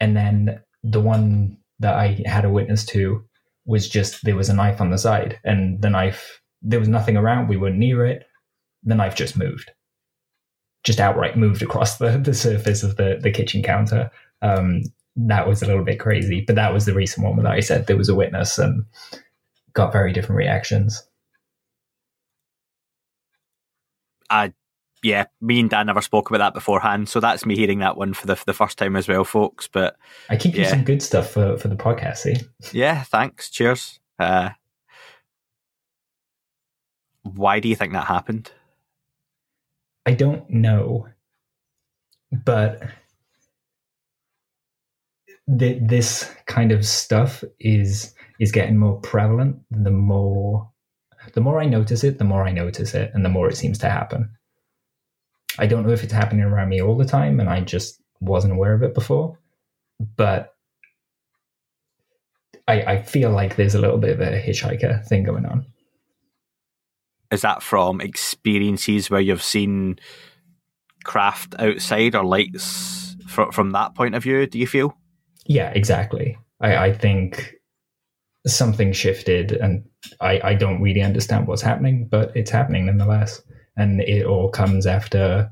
and 0.00 0.16
then 0.16 0.60
the 0.82 1.00
one 1.00 1.56
that 1.78 1.94
I 1.94 2.20
had 2.26 2.44
a 2.44 2.50
witness 2.50 2.84
to 2.86 3.24
was 3.64 3.88
just 3.88 4.24
there 4.24 4.36
was 4.36 4.48
a 4.48 4.54
knife 4.54 4.80
on 4.80 4.90
the 4.90 4.98
side, 4.98 5.38
and 5.44 5.80
the 5.80 5.90
knife 5.90 6.40
there 6.60 6.80
was 6.80 6.88
nothing 6.88 7.16
around. 7.16 7.48
We 7.48 7.56
weren't 7.56 7.78
near 7.78 8.04
it. 8.06 8.26
The 8.82 8.94
knife 8.94 9.14
just 9.14 9.36
moved, 9.36 9.70
just 10.84 11.00
outright 11.00 11.36
moved 11.36 11.62
across 11.62 11.98
the 11.98 12.18
the 12.18 12.34
surface 12.34 12.82
of 12.82 12.96
the 12.96 13.18
the 13.20 13.30
kitchen 13.30 13.62
counter. 13.62 14.10
Um, 14.42 14.82
that 15.14 15.46
was 15.46 15.62
a 15.62 15.66
little 15.66 15.84
bit 15.84 16.00
crazy, 16.00 16.42
but 16.46 16.56
that 16.56 16.72
was 16.72 16.86
the 16.86 16.94
recent 16.94 17.24
one 17.24 17.36
that 17.36 17.52
I 17.52 17.60
said 17.60 17.86
there 17.86 17.96
was 17.96 18.08
a 18.08 18.14
witness 18.14 18.58
and 18.58 18.84
got 19.74 19.92
very 19.92 20.12
different 20.12 20.38
reactions. 20.38 21.06
I 24.32 24.52
yeah, 25.02 25.26
me 25.40 25.58
and 25.58 25.68
Dan 25.68 25.86
never 25.86 26.00
spoke 26.00 26.30
about 26.30 26.38
that 26.38 26.54
beforehand, 26.54 27.08
so 27.08 27.18
that's 27.18 27.44
me 27.44 27.56
hearing 27.56 27.80
that 27.80 27.96
one 27.96 28.14
for 28.14 28.26
the 28.26 28.36
for 28.36 28.44
the 28.44 28.52
first 28.52 28.78
time 28.78 28.94
as 28.96 29.08
well, 29.08 29.24
folks. 29.24 29.68
But 29.68 29.96
I 30.30 30.36
keep 30.36 30.54
yeah. 30.54 30.62
you 30.62 30.68
some 30.68 30.84
good 30.84 31.02
stuff 31.02 31.30
for 31.30 31.58
for 31.58 31.68
the 31.68 31.76
podcast. 31.76 32.18
See? 32.18 32.36
Yeah, 32.72 33.02
thanks. 33.02 33.50
Cheers. 33.50 33.98
Uh, 34.18 34.50
why 37.22 37.60
do 37.60 37.68
you 37.68 37.76
think 37.76 37.92
that 37.92 38.06
happened? 38.06 38.52
I 40.06 40.14
don't 40.14 40.48
know, 40.48 41.08
but 42.30 42.82
th- 45.58 45.82
this 45.82 46.32
kind 46.46 46.70
of 46.70 46.86
stuff 46.86 47.42
is 47.58 48.14
is 48.38 48.52
getting 48.52 48.78
more 48.78 49.00
prevalent 49.00 49.56
the 49.70 49.90
more 49.90 50.71
the 51.34 51.40
more 51.40 51.60
I 51.60 51.66
notice 51.66 52.04
it, 52.04 52.18
the 52.18 52.24
more 52.24 52.44
I 52.44 52.52
notice 52.52 52.94
it, 52.94 53.10
and 53.14 53.24
the 53.24 53.28
more 53.28 53.48
it 53.48 53.56
seems 53.56 53.78
to 53.78 53.90
happen. 53.90 54.30
I 55.58 55.66
don't 55.66 55.86
know 55.86 55.92
if 55.92 56.02
it's 56.02 56.12
happening 56.12 56.44
around 56.44 56.68
me 56.68 56.80
all 56.80 56.96
the 56.96 57.04
time, 57.04 57.40
and 57.40 57.48
I 57.48 57.60
just 57.60 58.00
wasn't 58.20 58.54
aware 58.54 58.72
of 58.72 58.82
it 58.82 58.94
before, 58.94 59.38
but 60.16 60.54
I, 62.68 62.82
I 62.82 63.02
feel 63.02 63.30
like 63.30 63.56
there's 63.56 63.74
a 63.74 63.80
little 63.80 63.98
bit 63.98 64.10
of 64.10 64.20
a 64.20 64.40
hitchhiker 64.40 65.04
thing 65.06 65.24
going 65.24 65.46
on. 65.46 65.66
Is 67.30 67.42
that 67.42 67.62
from 67.62 68.00
experiences 68.00 69.10
where 69.10 69.20
you've 69.20 69.42
seen 69.42 69.98
craft 71.04 71.54
outside 71.58 72.14
or 72.14 72.24
lights 72.24 73.16
from 73.26 73.50
from 73.50 73.70
that 73.70 73.94
point 73.94 74.14
of 74.14 74.22
view? 74.22 74.46
Do 74.46 74.58
you 74.58 74.66
feel? 74.66 74.96
Yeah, 75.46 75.70
exactly. 75.70 76.38
I, 76.60 76.76
I 76.76 76.92
think 76.92 77.54
something 78.46 78.92
shifted 78.92 79.52
and 79.52 79.84
I, 80.20 80.40
I 80.42 80.54
don't 80.54 80.82
really 80.82 81.02
understand 81.02 81.46
what's 81.46 81.62
happening, 81.62 82.08
but 82.10 82.36
it's 82.36 82.50
happening 82.50 82.86
nonetheless. 82.86 83.42
And 83.76 84.00
it 84.00 84.26
all 84.26 84.50
comes 84.50 84.86
after, 84.86 85.50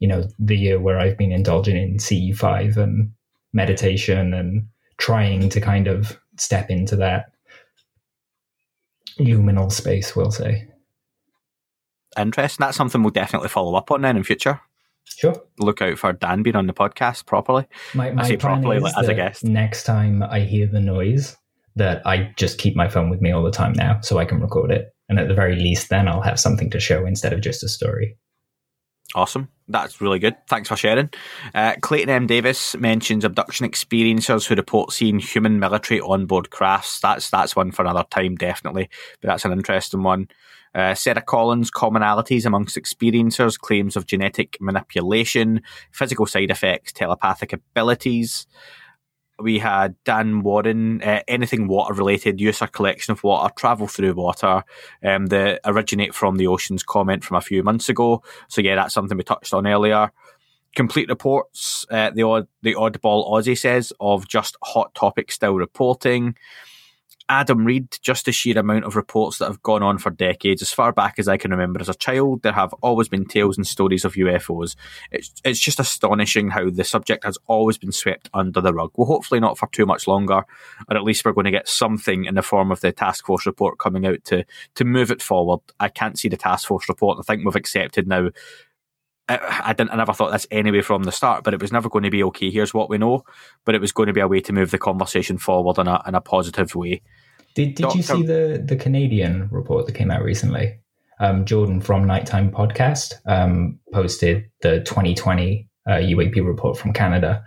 you 0.00 0.08
know, 0.08 0.28
the 0.38 0.56
year 0.56 0.80
where 0.80 0.98
I've 0.98 1.16
been 1.16 1.32
indulging 1.32 1.76
in 1.76 1.96
CE5 1.98 2.76
and 2.76 3.12
meditation 3.52 4.34
and 4.34 4.66
trying 4.98 5.48
to 5.50 5.60
kind 5.60 5.86
of 5.86 6.18
step 6.36 6.70
into 6.70 6.96
that 6.96 7.32
liminal 9.18 9.70
space, 9.70 10.16
we'll 10.16 10.30
say. 10.30 10.68
Interesting. 12.18 12.64
That's 12.64 12.76
something 12.76 13.02
we'll 13.02 13.10
definitely 13.10 13.48
follow 13.48 13.74
up 13.74 13.90
on 13.90 14.02
then 14.02 14.16
in 14.16 14.24
future. 14.24 14.60
Sure. 15.04 15.34
Look 15.58 15.82
out 15.82 15.98
for 15.98 16.12
Dan 16.12 16.42
being 16.42 16.56
on 16.56 16.66
the 16.66 16.72
podcast 16.72 17.26
properly. 17.26 17.66
My, 17.94 18.10
my 18.12 18.22
I 18.22 18.28
say 18.28 18.36
properly 18.36 18.78
is 18.78 18.94
as 18.96 19.08
a 19.08 19.14
guest. 19.14 19.44
Next 19.44 19.84
time 19.84 20.22
I 20.22 20.40
hear 20.40 20.66
the 20.66 20.80
noise, 20.80 21.36
that 21.76 22.06
I 22.06 22.32
just 22.36 22.58
keep 22.58 22.76
my 22.76 22.88
phone 22.88 23.10
with 23.10 23.20
me 23.20 23.30
all 23.30 23.42
the 23.42 23.50
time 23.50 23.72
now 23.72 24.00
so 24.02 24.18
I 24.18 24.24
can 24.24 24.40
record 24.40 24.70
it. 24.70 24.94
And 25.08 25.18
at 25.18 25.28
the 25.28 25.34
very 25.34 25.56
least, 25.56 25.88
then 25.90 26.08
I'll 26.08 26.22
have 26.22 26.40
something 26.40 26.70
to 26.70 26.80
show 26.80 27.06
instead 27.06 27.32
of 27.32 27.40
just 27.40 27.62
a 27.62 27.68
story. 27.68 28.16
Awesome. 29.14 29.48
That's 29.68 30.00
really 30.00 30.18
good. 30.18 30.36
Thanks 30.48 30.68
for 30.68 30.76
sharing. 30.76 31.10
Uh, 31.54 31.74
Clayton 31.80 32.08
M. 32.08 32.26
Davis 32.26 32.74
mentions 32.76 33.24
abduction 33.24 33.68
experiencers 33.68 34.46
who 34.46 34.54
report 34.54 34.92
seeing 34.92 35.18
human 35.18 35.60
military 35.60 36.00
onboard 36.00 36.50
crafts. 36.50 37.00
That's 37.00 37.28
that's 37.28 37.54
one 37.54 37.72
for 37.72 37.82
another 37.82 38.04
time, 38.10 38.36
definitely. 38.36 38.88
But 39.20 39.28
that's 39.28 39.44
an 39.44 39.52
interesting 39.52 40.02
one. 40.02 40.28
Uh, 40.74 40.94
Sarah 40.94 41.20
Collins, 41.20 41.70
commonalities 41.70 42.46
amongst 42.46 42.76
experiencers, 42.76 43.58
claims 43.58 43.96
of 43.96 44.06
genetic 44.06 44.56
manipulation, 44.60 45.60
physical 45.90 46.24
side 46.24 46.50
effects, 46.50 46.92
telepathic 46.92 47.52
abilities 47.52 48.46
we 49.38 49.58
had 49.58 49.94
Dan 50.04 50.42
Warren, 50.42 51.02
uh, 51.02 51.20
anything 51.28 51.68
water 51.68 51.94
related, 51.94 52.40
use 52.40 52.62
or 52.62 52.66
collection 52.66 53.12
of 53.12 53.24
water, 53.24 53.52
travel 53.56 53.86
through 53.86 54.14
water, 54.14 54.64
um, 55.04 55.26
the 55.26 55.60
originate 55.64 56.14
from 56.14 56.36
the 56.36 56.46
oceans 56.46 56.82
comment 56.82 57.24
from 57.24 57.36
a 57.36 57.40
few 57.40 57.62
months 57.62 57.88
ago. 57.88 58.22
So 58.48 58.60
yeah, 58.60 58.76
that's 58.76 58.94
something 58.94 59.16
we 59.16 59.24
touched 59.24 59.54
on 59.54 59.66
earlier. 59.66 60.12
Complete 60.74 61.08
reports, 61.08 61.84
uh, 61.90 62.10
the 62.14 62.22
odd, 62.22 62.48
the 62.62 62.74
oddball 62.74 63.30
Aussie 63.30 63.58
says 63.58 63.92
of 64.00 64.26
just 64.26 64.56
hot 64.62 64.94
topic 64.94 65.30
still 65.30 65.54
reporting. 65.54 66.34
Adam 67.28 67.64
Reed, 67.64 67.88
just 68.02 68.24
the 68.24 68.32
sheer 68.32 68.58
amount 68.58 68.84
of 68.84 68.96
reports 68.96 69.38
that 69.38 69.46
have 69.46 69.62
gone 69.62 69.82
on 69.82 69.98
for 69.98 70.10
decades, 70.10 70.62
as 70.62 70.72
far 70.72 70.92
back 70.92 71.18
as 71.18 71.28
I 71.28 71.36
can 71.36 71.50
remember 71.50 71.80
as 71.80 71.88
a 71.88 71.94
child, 71.94 72.42
there 72.42 72.52
have 72.52 72.72
always 72.82 73.08
been 73.08 73.24
tales 73.24 73.56
and 73.56 73.66
stories 73.66 74.04
of 74.04 74.14
UFOs. 74.14 74.76
It's, 75.10 75.32
it's 75.44 75.60
just 75.60 75.80
astonishing 75.80 76.50
how 76.50 76.70
the 76.70 76.84
subject 76.84 77.24
has 77.24 77.38
always 77.46 77.78
been 77.78 77.92
swept 77.92 78.28
under 78.34 78.60
the 78.60 78.74
rug. 78.74 78.92
Well, 78.96 79.06
hopefully 79.06 79.40
not 79.40 79.58
for 79.58 79.68
too 79.72 79.86
much 79.86 80.06
longer, 80.06 80.44
or 80.88 80.96
at 80.96 81.04
least 81.04 81.24
we're 81.24 81.32
going 81.32 81.44
to 81.44 81.50
get 81.50 81.68
something 81.68 82.24
in 82.24 82.34
the 82.34 82.42
form 82.42 82.70
of 82.70 82.80
the 82.80 82.92
task 82.92 83.26
force 83.26 83.46
report 83.46 83.78
coming 83.78 84.06
out 84.06 84.24
to, 84.26 84.44
to 84.74 84.84
move 84.84 85.10
it 85.10 85.22
forward. 85.22 85.60
I 85.80 85.88
can't 85.88 86.18
see 86.18 86.28
the 86.28 86.36
task 86.36 86.68
force 86.68 86.88
report. 86.88 87.18
I 87.18 87.22
think 87.22 87.44
we've 87.44 87.56
accepted 87.56 88.06
now 88.06 88.30
I, 89.40 89.72
didn't. 89.72 89.92
I 89.92 89.96
never 89.96 90.12
thought 90.12 90.32
this 90.32 90.46
anyway 90.50 90.80
from 90.80 91.04
the 91.04 91.12
start, 91.12 91.44
but 91.44 91.54
it 91.54 91.60
was 91.60 91.72
never 91.72 91.88
going 91.88 92.04
to 92.04 92.10
be 92.10 92.22
okay. 92.24 92.50
Here's 92.50 92.74
what 92.74 92.88
we 92.88 92.98
know, 92.98 93.24
but 93.64 93.74
it 93.74 93.80
was 93.80 93.92
going 93.92 94.08
to 94.08 94.12
be 94.12 94.20
a 94.20 94.28
way 94.28 94.40
to 94.40 94.52
move 94.52 94.70
the 94.70 94.78
conversation 94.78 95.38
forward 95.38 95.78
in 95.78 95.88
a 95.88 96.02
in 96.06 96.14
a 96.14 96.20
positive 96.20 96.74
way. 96.74 97.02
Did 97.54 97.74
Did 97.74 97.82
Doctor, 97.82 97.96
you 97.96 98.02
see 98.02 98.22
the 98.22 98.62
the 98.64 98.76
Canadian 98.76 99.48
report 99.50 99.86
that 99.86 99.94
came 99.94 100.10
out 100.10 100.22
recently? 100.22 100.78
Um, 101.20 101.44
Jordan 101.44 101.80
from 101.80 102.04
Nighttime 102.04 102.50
Podcast 102.50 103.14
um, 103.26 103.78
posted 103.92 104.50
the 104.62 104.80
2020 104.80 105.68
uh, 105.86 105.92
UAP 105.92 106.44
report 106.44 106.76
from 106.76 106.92
Canada. 106.92 107.44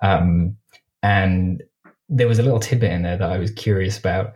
Um, 0.00 0.56
and 1.02 1.62
there 2.08 2.28
was 2.28 2.38
a 2.38 2.42
little 2.42 2.60
tidbit 2.60 2.90
in 2.90 3.02
there 3.02 3.18
that 3.18 3.30
I 3.30 3.38
was 3.38 3.50
curious 3.50 3.98
about. 3.98 4.32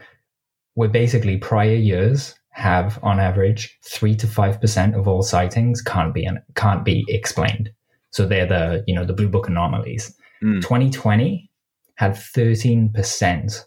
Where 0.74 0.88
basically 0.88 1.36
prior 1.36 1.74
years 1.74 2.34
have, 2.52 2.98
on 3.02 3.18
average, 3.18 3.78
three 3.82 4.14
to 4.16 4.26
five 4.26 4.60
percent 4.60 4.94
of 4.94 5.08
all 5.08 5.22
sightings 5.22 5.82
can't 5.82 6.14
be 6.14 6.28
can't 6.54 6.84
be 6.84 7.04
explained. 7.08 7.70
So 8.10 8.26
they're 8.26 8.46
the 8.46 8.84
you 8.86 8.94
know 8.94 9.04
the 9.04 9.14
blue 9.14 9.28
book 9.28 9.48
anomalies. 9.48 10.14
Mm. 10.42 10.60
2020 10.60 11.48
had 11.96 12.16
13 12.16 12.92
percent. 12.92 13.66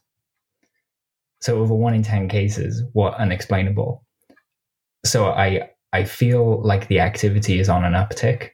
So 1.41 1.59
over 1.59 1.73
one 1.73 1.93
in 1.93 2.03
ten 2.03 2.29
cases 2.29 2.83
were 2.93 3.11
unexplainable. 3.15 4.03
So 5.03 5.25
I 5.25 5.69
I 5.91 6.03
feel 6.03 6.61
like 6.61 6.87
the 6.87 6.99
activity 6.99 7.59
is 7.59 7.69
on 7.69 7.83
an 7.83 7.93
uptick, 7.93 8.49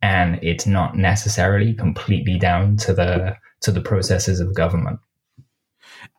and 0.00 0.38
it's 0.42 0.66
not 0.66 0.96
necessarily 0.96 1.74
completely 1.74 2.38
down 2.38 2.76
to 2.78 2.94
the 2.94 3.36
to 3.62 3.72
the 3.72 3.80
processes 3.80 4.40
of 4.40 4.54
government. 4.54 5.00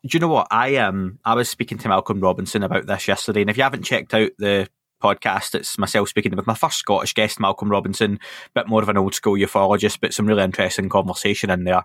Do 0.06 0.10
you 0.12 0.20
know 0.20 0.28
what 0.28 0.48
I 0.52 0.78
um 0.78 1.20
I 1.26 1.36
was 1.36 1.50
speaking 1.50 1.78
to 1.80 1.90
Malcolm 1.90 2.20
Robinson 2.20 2.64
about 2.64 2.88
this 2.88 3.08
yesterday, 3.08 3.42
and 3.42 3.50
if 3.50 3.58
you 3.58 3.64
haven't 3.64 3.84
checked 3.84 4.14
out 4.14 4.32
the 4.38 4.68
podcast, 5.02 5.56
it's 5.56 5.78
myself 5.78 6.10
speaking 6.10 6.36
with 6.36 6.48
my 6.48 6.54
first 6.54 6.78
Scottish 6.78 7.14
guest, 7.14 7.40
Malcolm 7.40 7.70
Robinson, 7.70 8.20
bit 8.56 8.68
more 8.68 8.82
of 8.82 8.90
an 8.90 8.98
old 8.98 9.14
school 9.14 9.36
ufologist, 9.36 10.00
but 10.02 10.14
some 10.14 10.26
really 10.26 10.44
interesting 10.44 10.90
conversation 10.90 11.50
in 11.50 11.66
there. 11.66 11.84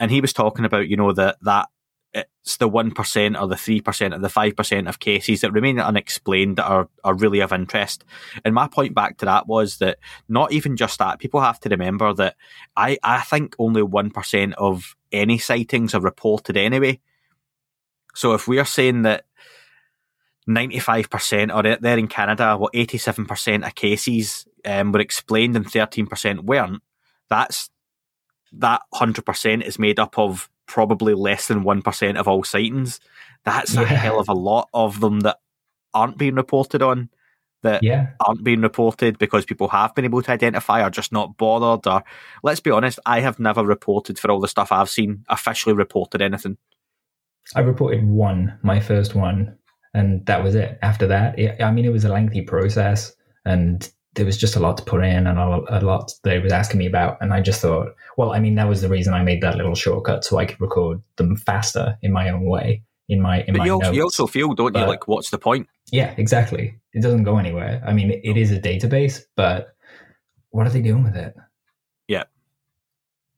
And 0.00 0.10
he 0.10 0.20
was 0.20 0.32
talking 0.32 0.64
about 0.64 0.88
you 0.88 0.96
know 0.96 1.12
that 1.12 1.36
that 1.42 1.68
it's 2.14 2.56
the 2.56 2.68
one 2.68 2.92
percent 2.92 3.36
or 3.36 3.46
the 3.46 3.56
three 3.56 3.80
percent 3.80 4.14
or 4.14 4.18
the 4.18 4.28
five 4.30 4.56
percent 4.56 4.88
of 4.88 4.98
cases 4.98 5.42
that 5.42 5.52
remain 5.52 5.78
unexplained 5.78 6.56
that 6.56 6.66
are, 6.66 6.88
are 7.04 7.14
really 7.14 7.40
of 7.40 7.52
interest. 7.52 8.04
And 8.44 8.54
my 8.54 8.68
point 8.68 8.94
back 8.94 9.18
to 9.18 9.26
that 9.26 9.46
was 9.46 9.78
that 9.78 9.98
not 10.28 10.52
even 10.52 10.76
just 10.76 10.98
that, 10.98 11.18
people 11.18 11.40
have 11.40 11.60
to 11.60 11.68
remember 11.68 12.14
that 12.14 12.36
I, 12.76 12.98
I 13.02 13.20
think 13.20 13.54
only 13.58 13.82
one 13.82 14.10
percent 14.10 14.54
of 14.56 14.96
any 15.12 15.38
sightings 15.38 15.94
are 15.94 16.00
reported 16.00 16.56
anyway. 16.56 17.00
So 18.16 18.32
if 18.32 18.48
we 18.48 18.58
are 18.58 18.64
saying 18.64 19.02
that 19.02 19.26
95% 20.48 21.54
or 21.54 21.76
there 21.78 21.98
in 21.98 22.08
Canada, 22.08 22.56
what 22.56 22.72
87% 22.72 23.66
of 23.66 23.74
cases 23.74 24.46
um, 24.64 24.90
were 24.90 25.00
explained 25.00 25.54
and 25.54 25.66
13% 25.66 26.40
weren't, 26.40 26.82
that's 27.28 27.68
that 28.52 28.80
100% 28.94 29.62
is 29.62 29.78
made 29.78 30.00
up 30.00 30.18
of 30.18 30.48
probably 30.66 31.12
less 31.12 31.48
than 31.48 31.62
1% 31.62 32.16
of 32.16 32.26
all 32.26 32.42
sightings. 32.42 33.00
That's 33.44 33.74
yeah. 33.74 33.82
a 33.82 33.86
hell 33.86 34.18
of 34.18 34.30
a 34.30 34.34
lot 34.34 34.70
of 34.72 35.00
them 35.00 35.20
that 35.20 35.38
aren't 35.92 36.16
being 36.16 36.36
reported 36.36 36.80
on, 36.80 37.10
that 37.62 37.82
yeah. 37.82 38.12
aren't 38.26 38.42
being 38.42 38.62
reported 38.62 39.18
because 39.18 39.44
people 39.44 39.68
have 39.68 39.94
been 39.94 40.06
able 40.06 40.22
to 40.22 40.32
identify 40.32 40.82
or 40.82 40.88
just 40.88 41.12
not 41.12 41.36
bothered. 41.36 41.86
Or 41.86 42.02
let's 42.42 42.60
be 42.60 42.70
honest, 42.70 42.98
I 43.04 43.20
have 43.20 43.38
never 43.38 43.62
reported 43.62 44.18
for 44.18 44.30
all 44.30 44.40
the 44.40 44.48
stuff 44.48 44.72
I've 44.72 44.88
seen, 44.88 45.26
officially 45.28 45.74
reported 45.74 46.22
anything. 46.22 46.56
I 47.54 47.60
reported 47.60 48.06
one, 48.06 48.58
my 48.62 48.80
first 48.80 49.14
one, 49.14 49.56
and 49.94 50.24
that 50.26 50.42
was 50.42 50.54
it. 50.54 50.78
After 50.82 51.06
that, 51.06 51.38
it, 51.38 51.62
I 51.62 51.70
mean, 51.70 51.84
it 51.84 51.92
was 51.92 52.04
a 52.04 52.08
lengthy 52.08 52.42
process, 52.42 53.14
and 53.44 53.88
there 54.14 54.26
was 54.26 54.36
just 54.36 54.56
a 54.56 54.60
lot 54.60 54.78
to 54.78 54.82
put 54.82 55.04
in 55.04 55.26
and 55.26 55.38
a, 55.38 55.78
a 55.78 55.80
lot 55.80 56.10
that 56.24 56.42
was 56.42 56.52
asking 56.52 56.78
me 56.78 56.86
about. 56.86 57.18
And 57.20 57.32
I 57.32 57.40
just 57.40 57.60
thought, 57.60 57.94
well, 58.16 58.32
I 58.32 58.40
mean, 58.40 58.54
that 58.56 58.68
was 58.68 58.80
the 58.80 58.88
reason 58.88 59.14
I 59.14 59.22
made 59.22 59.42
that 59.42 59.56
little 59.56 59.74
shortcut 59.74 60.24
so 60.24 60.38
I 60.38 60.46
could 60.46 60.60
record 60.60 61.02
them 61.16 61.36
faster 61.36 61.98
in 62.02 62.12
my 62.12 62.30
own 62.30 62.44
way. 62.44 62.82
In 63.08 63.20
my, 63.20 63.42
in 63.42 63.52
but 63.52 63.58
my 63.58 63.66
you, 63.66 63.72
also, 63.74 63.92
you 63.92 64.02
also 64.02 64.26
feel, 64.26 64.54
don't 64.54 64.72
but, 64.72 64.80
you? 64.80 64.86
Like, 64.86 65.06
what's 65.06 65.30
the 65.30 65.38
point? 65.38 65.68
Yeah, 65.92 66.12
exactly. 66.16 66.76
It 66.92 67.02
doesn't 67.02 67.22
go 67.22 67.36
anywhere. 67.38 67.80
I 67.86 67.92
mean, 67.92 68.10
it 68.10 68.36
is 68.36 68.50
a 68.50 68.58
database, 68.58 69.20
but 69.36 69.76
what 70.50 70.66
are 70.66 70.70
they 70.70 70.82
doing 70.82 71.04
with 71.04 71.14
it? 71.14 71.36
Yeah. 72.08 72.24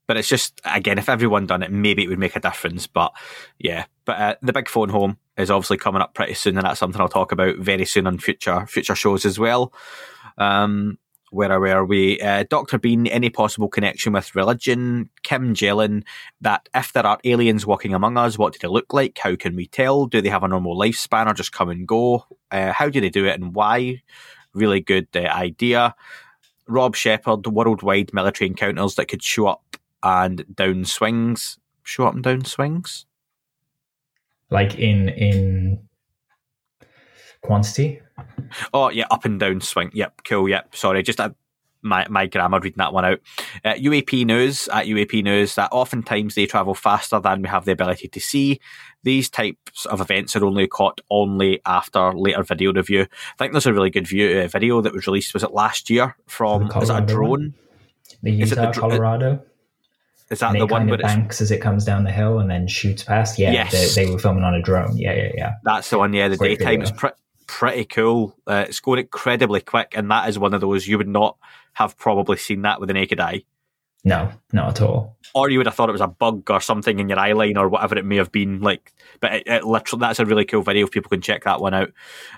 But 0.09 0.17
it's 0.17 0.27
just 0.27 0.59
again, 0.65 0.97
if 0.97 1.07
everyone 1.07 1.45
done 1.45 1.61
it, 1.61 1.71
maybe 1.71 2.03
it 2.03 2.07
would 2.07 2.17
make 2.17 2.35
a 2.35 2.39
difference. 2.39 2.87
But 2.87 3.13
yeah, 3.59 3.85
but 4.05 4.17
uh, 4.17 4.35
the 4.41 4.53
big 4.53 4.67
phone 4.67 4.89
home 4.89 5.19
is 5.37 5.51
obviously 5.51 5.77
coming 5.77 6.01
up 6.01 6.15
pretty 6.15 6.33
soon, 6.33 6.57
and 6.57 6.65
that's 6.65 6.79
something 6.79 6.99
I'll 6.99 7.07
talk 7.07 7.31
about 7.31 7.57
very 7.57 7.85
soon 7.85 8.07
on 8.07 8.17
future 8.17 8.65
future 8.65 8.95
shows 8.95 9.23
as 9.23 9.37
well. 9.37 9.71
Um, 10.39 10.97
where 11.29 11.59
were 11.59 11.85
we? 11.85 12.19
Uh, 12.19 12.43
Dr. 12.49 12.79
Bean, 12.79 13.05
any 13.05 13.29
possible 13.29 13.69
connection 13.69 14.13
with 14.13 14.33
religion? 14.33 15.11
Kim 15.21 15.53
Jellin, 15.53 16.03
that 16.41 16.67
if 16.73 16.91
there 16.91 17.05
are 17.05 17.19
aliens 17.23 17.67
walking 17.67 17.93
among 17.93 18.17
us, 18.17 18.35
what 18.35 18.53
do 18.53 18.59
they 18.59 18.67
look 18.67 18.91
like? 18.91 19.19
How 19.19 19.35
can 19.35 19.55
we 19.55 19.67
tell? 19.67 20.07
Do 20.07 20.21
they 20.21 20.29
have 20.29 20.41
a 20.41 20.47
normal 20.47 20.75
lifespan 20.75 21.27
or 21.27 21.35
just 21.35 21.51
come 21.51 21.69
and 21.69 21.87
go? 21.87 22.25
Uh, 22.49 22.71
how 22.71 22.89
do 22.89 22.99
they 22.99 23.11
do 23.11 23.27
it 23.27 23.39
and 23.39 23.53
why? 23.53 24.01
Really 24.55 24.81
good 24.81 25.07
uh, 25.15 25.19
idea. 25.19 25.93
Rob 26.67 26.95
Shepard, 26.95 27.45
worldwide 27.45 28.11
military 28.11 28.47
encounters 28.47 28.95
that 28.95 29.07
could 29.07 29.21
show 29.21 29.45
up 29.45 29.77
and 30.03 30.45
down 30.55 30.85
swings. 30.85 31.59
Show 31.83 32.07
up 32.07 32.13
and 32.13 32.23
down 32.23 32.45
swings? 32.45 33.05
Like 34.49 34.75
in 34.75 35.09
in 35.09 35.87
quantity? 37.41 38.01
Oh 38.73 38.89
yeah, 38.89 39.05
up 39.11 39.25
and 39.25 39.39
down 39.39 39.61
swing. 39.61 39.91
Yep, 39.93 40.21
cool. 40.25 40.49
Yep. 40.49 40.75
Sorry, 40.75 41.03
just 41.03 41.19
uh, 41.19 41.29
my 41.81 42.05
my 42.09 42.27
grammar 42.27 42.59
reading 42.59 42.77
that 42.77 42.93
one 42.93 43.05
out. 43.05 43.19
Uh, 43.63 43.73
UAP 43.73 44.25
news 44.25 44.67
at 44.69 44.87
UAP 44.87 45.23
news 45.23 45.55
that 45.55 45.69
oftentimes 45.71 46.35
they 46.35 46.45
travel 46.45 46.73
faster 46.73 47.19
than 47.19 47.41
we 47.41 47.49
have 47.49 47.65
the 47.65 47.71
ability 47.71 48.07
to 48.07 48.19
see. 48.19 48.59
These 49.03 49.29
types 49.29 49.85
of 49.85 50.01
events 50.01 50.35
are 50.35 50.45
only 50.45 50.67
caught 50.67 51.01
only 51.09 51.61
after 51.65 52.13
later 52.13 52.43
video 52.43 52.73
review. 52.73 53.01
I 53.01 53.37
think 53.37 53.53
there's 53.53 53.65
a 53.65 53.73
really 53.73 53.89
good 53.89 54.07
view 54.07 54.41
uh, 54.41 54.47
video 54.47 54.81
that 54.81 54.93
was 54.93 55.07
released. 55.07 55.33
Was 55.33 55.43
it 55.43 55.53
last 55.53 55.89
year 55.89 56.15
from? 56.27 56.69
Is 56.81 56.89
it 56.89 56.95
a 56.95 57.01
drone? 57.01 57.29
One? 57.29 57.53
The 58.23 58.31
Utah, 58.31 58.71
the, 58.71 58.79
Colorado. 58.79 59.43
Is 60.31 60.39
that 60.39 60.53
the 60.53 60.67
one 60.67 60.87
where 60.87 60.99
banks 60.99 61.41
as 61.41 61.49
it 61.49 61.59
comes 61.59 61.85
down 61.85 62.03
the 62.03 62.11
hill 62.11 62.37
and 62.39 62.49
then 62.49 62.67
shoots 62.67 63.03
past? 63.03 63.39
Yeah, 63.39 63.51
yes. 63.51 63.95
they, 63.95 64.05
they, 64.05 64.11
were 64.11 64.19
filming 64.19 64.43
on 64.43 64.53
a 64.53 64.61
drone. 64.61 64.95
Yeah, 64.95 65.13
yeah, 65.13 65.31
yeah. 65.33 65.53
That's 65.63 65.89
the 65.89 65.97
one. 65.97 66.13
Yeah, 66.13 66.27
the 66.27 66.37
Great 66.37 66.59
daytime 66.59 66.83
is 66.83 66.91
pre- 66.91 67.11
pretty 67.47 67.85
cool. 67.85 68.35
Uh, 68.45 68.65
it's 68.67 68.79
going 68.79 68.99
incredibly 68.99 69.59
quick, 69.59 69.93
and 69.95 70.11
that 70.11 70.29
is 70.29 70.37
one 70.37 70.53
of 70.53 70.61
those 70.61 70.87
you 70.87 70.99
would 70.99 71.07
not 71.07 71.37
have 71.73 71.97
probably 71.97 72.37
seen 72.37 72.61
that 72.61 72.79
with 72.79 72.87
the 72.87 72.93
naked 72.93 73.19
eye. 73.19 73.43
No, 74.03 74.31
not 74.53 74.69
at 74.69 74.81
all. 74.81 75.17
Or 75.33 75.49
you 75.49 75.57
would 75.57 75.65
have 75.65 75.75
thought 75.75 75.89
it 75.89 75.93
was 75.93 76.01
a 76.01 76.07
bug 76.07 76.49
or 76.49 76.61
something 76.61 76.99
in 76.99 77.09
your 77.09 77.19
eye 77.19 77.33
line 77.33 77.57
or 77.57 77.67
whatever 77.67 77.97
it 77.97 78.05
may 78.05 78.15
have 78.17 78.31
been. 78.31 78.61
Like, 78.61 78.93
but 79.19 79.33
it, 79.33 79.43
it 79.47 79.65
literally 79.65 79.99
that's 79.99 80.19
a 80.19 80.25
really 80.25 80.45
cool 80.45 80.61
video. 80.61 80.85
If 80.85 80.91
people 80.91 81.09
can 81.09 81.21
check 81.21 81.43
that 81.43 81.59
one 81.59 81.73
out. 81.73 81.91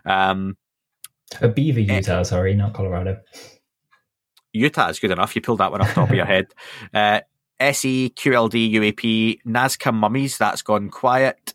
Um, 0.05 0.57
a 1.39 1.47
Beaver, 1.47 1.81
Utah. 1.81 2.23
sorry, 2.23 2.55
not 2.55 2.73
Colorado. 2.73 3.19
Utah 4.53 4.89
is 4.89 4.99
good 4.99 5.11
enough. 5.11 5.35
You 5.35 5.41
pulled 5.41 5.59
that 5.59 5.71
one 5.71 5.81
off 5.81 5.89
the 5.89 5.93
top 5.93 6.09
of 6.09 6.15
your 6.15 6.25
head. 6.25 6.47
Uh, 6.93 7.21
SE, 7.61 8.09
QLD, 8.09 8.73
UAP, 8.73 9.41
Nazca 9.45 9.93
Mummies, 9.93 10.37
that's 10.37 10.61
gone 10.61 10.89
quiet. 10.89 11.53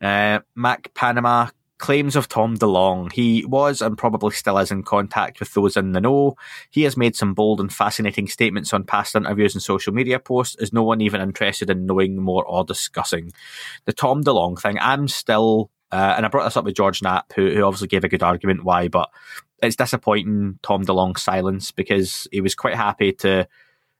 Uh, 0.00 0.40
Mac 0.54 0.94
Panama, 0.94 1.48
claims 1.80 2.14
of 2.14 2.28
Tom 2.28 2.56
DeLonge. 2.56 3.12
He 3.12 3.44
was 3.44 3.82
and 3.82 3.98
probably 3.98 4.32
still 4.32 4.58
is 4.58 4.70
in 4.70 4.84
contact 4.84 5.40
with 5.40 5.52
those 5.54 5.76
in 5.76 5.92
the 5.92 6.00
know. 6.00 6.36
He 6.70 6.82
has 6.82 6.96
made 6.96 7.16
some 7.16 7.34
bold 7.34 7.60
and 7.60 7.72
fascinating 7.72 8.28
statements 8.28 8.72
on 8.72 8.84
past 8.84 9.16
interviews 9.16 9.54
and 9.54 9.62
social 9.62 9.92
media 9.92 10.20
posts. 10.20 10.56
Is 10.56 10.72
no 10.72 10.84
one 10.84 11.00
even 11.00 11.20
interested 11.20 11.70
in 11.70 11.86
knowing 11.86 12.22
more 12.22 12.44
or 12.44 12.64
discussing 12.64 13.32
the 13.86 13.92
Tom 13.92 14.22
DeLonge 14.22 14.60
thing? 14.60 14.78
I'm 14.78 15.08
still, 15.08 15.70
uh, 15.90 16.14
and 16.16 16.24
I 16.24 16.28
brought 16.28 16.44
this 16.44 16.56
up 16.56 16.64
with 16.64 16.76
George 16.76 17.02
Knapp, 17.02 17.32
who, 17.32 17.50
who 17.50 17.64
obviously 17.64 17.88
gave 17.88 18.04
a 18.04 18.08
good 18.08 18.22
argument 18.22 18.62
why, 18.62 18.88
but 18.88 19.10
it's 19.62 19.76
disappointing 19.76 20.58
Tom 20.62 20.84
DeLonge's 20.84 21.22
silence 21.22 21.72
because 21.72 22.28
he 22.30 22.40
was 22.40 22.54
quite 22.54 22.76
happy 22.76 23.12
to 23.14 23.48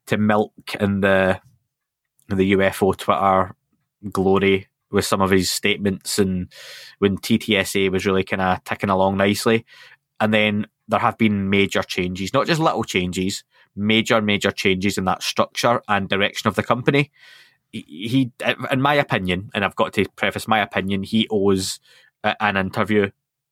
to 0.07 0.17
milk 0.17 0.53
in 0.79 1.01
the 1.01 1.41
the 2.29 2.53
UFO 2.53 2.97
Twitter 2.97 3.55
glory 4.11 4.69
with 4.91 5.05
some 5.05 5.21
of 5.21 5.31
his 5.31 5.51
statements 5.51 6.19
and 6.19 6.53
when 6.99 7.17
TTSA 7.19 7.91
was 7.91 8.07
really 8.07 8.25
kind 8.25 8.43
of 8.43 8.63
ticking 8.65 8.91
along 8.91 9.17
nicely. 9.17 9.65
And 10.21 10.35
then 10.35 10.67
there 10.89 11.01
have 11.01 11.17
been 11.19 11.49
major 11.51 11.83
changes, 11.83 12.33
not 12.33 12.47
just 12.47 12.61
little 12.61 12.85
changes, 12.85 13.45
major, 13.77 14.21
major 14.21 14.51
changes 14.51 14.99
in 14.99 15.05
that 15.05 15.23
structure 15.23 15.81
and 15.89 16.09
direction 16.09 16.49
of 16.49 16.57
the 16.57 16.63
company. 16.63 17.11
He, 17.73 18.33
in 18.71 18.81
my 18.81 18.95
opinion, 18.95 19.51
and 19.55 19.65
I've 19.65 19.77
got 19.77 19.93
to 19.95 20.07
preface 20.17 20.49
my 20.49 20.61
opinion, 20.61 21.05
he 21.05 21.29
owes 21.31 21.79
an 22.25 22.57
interview 22.57 23.11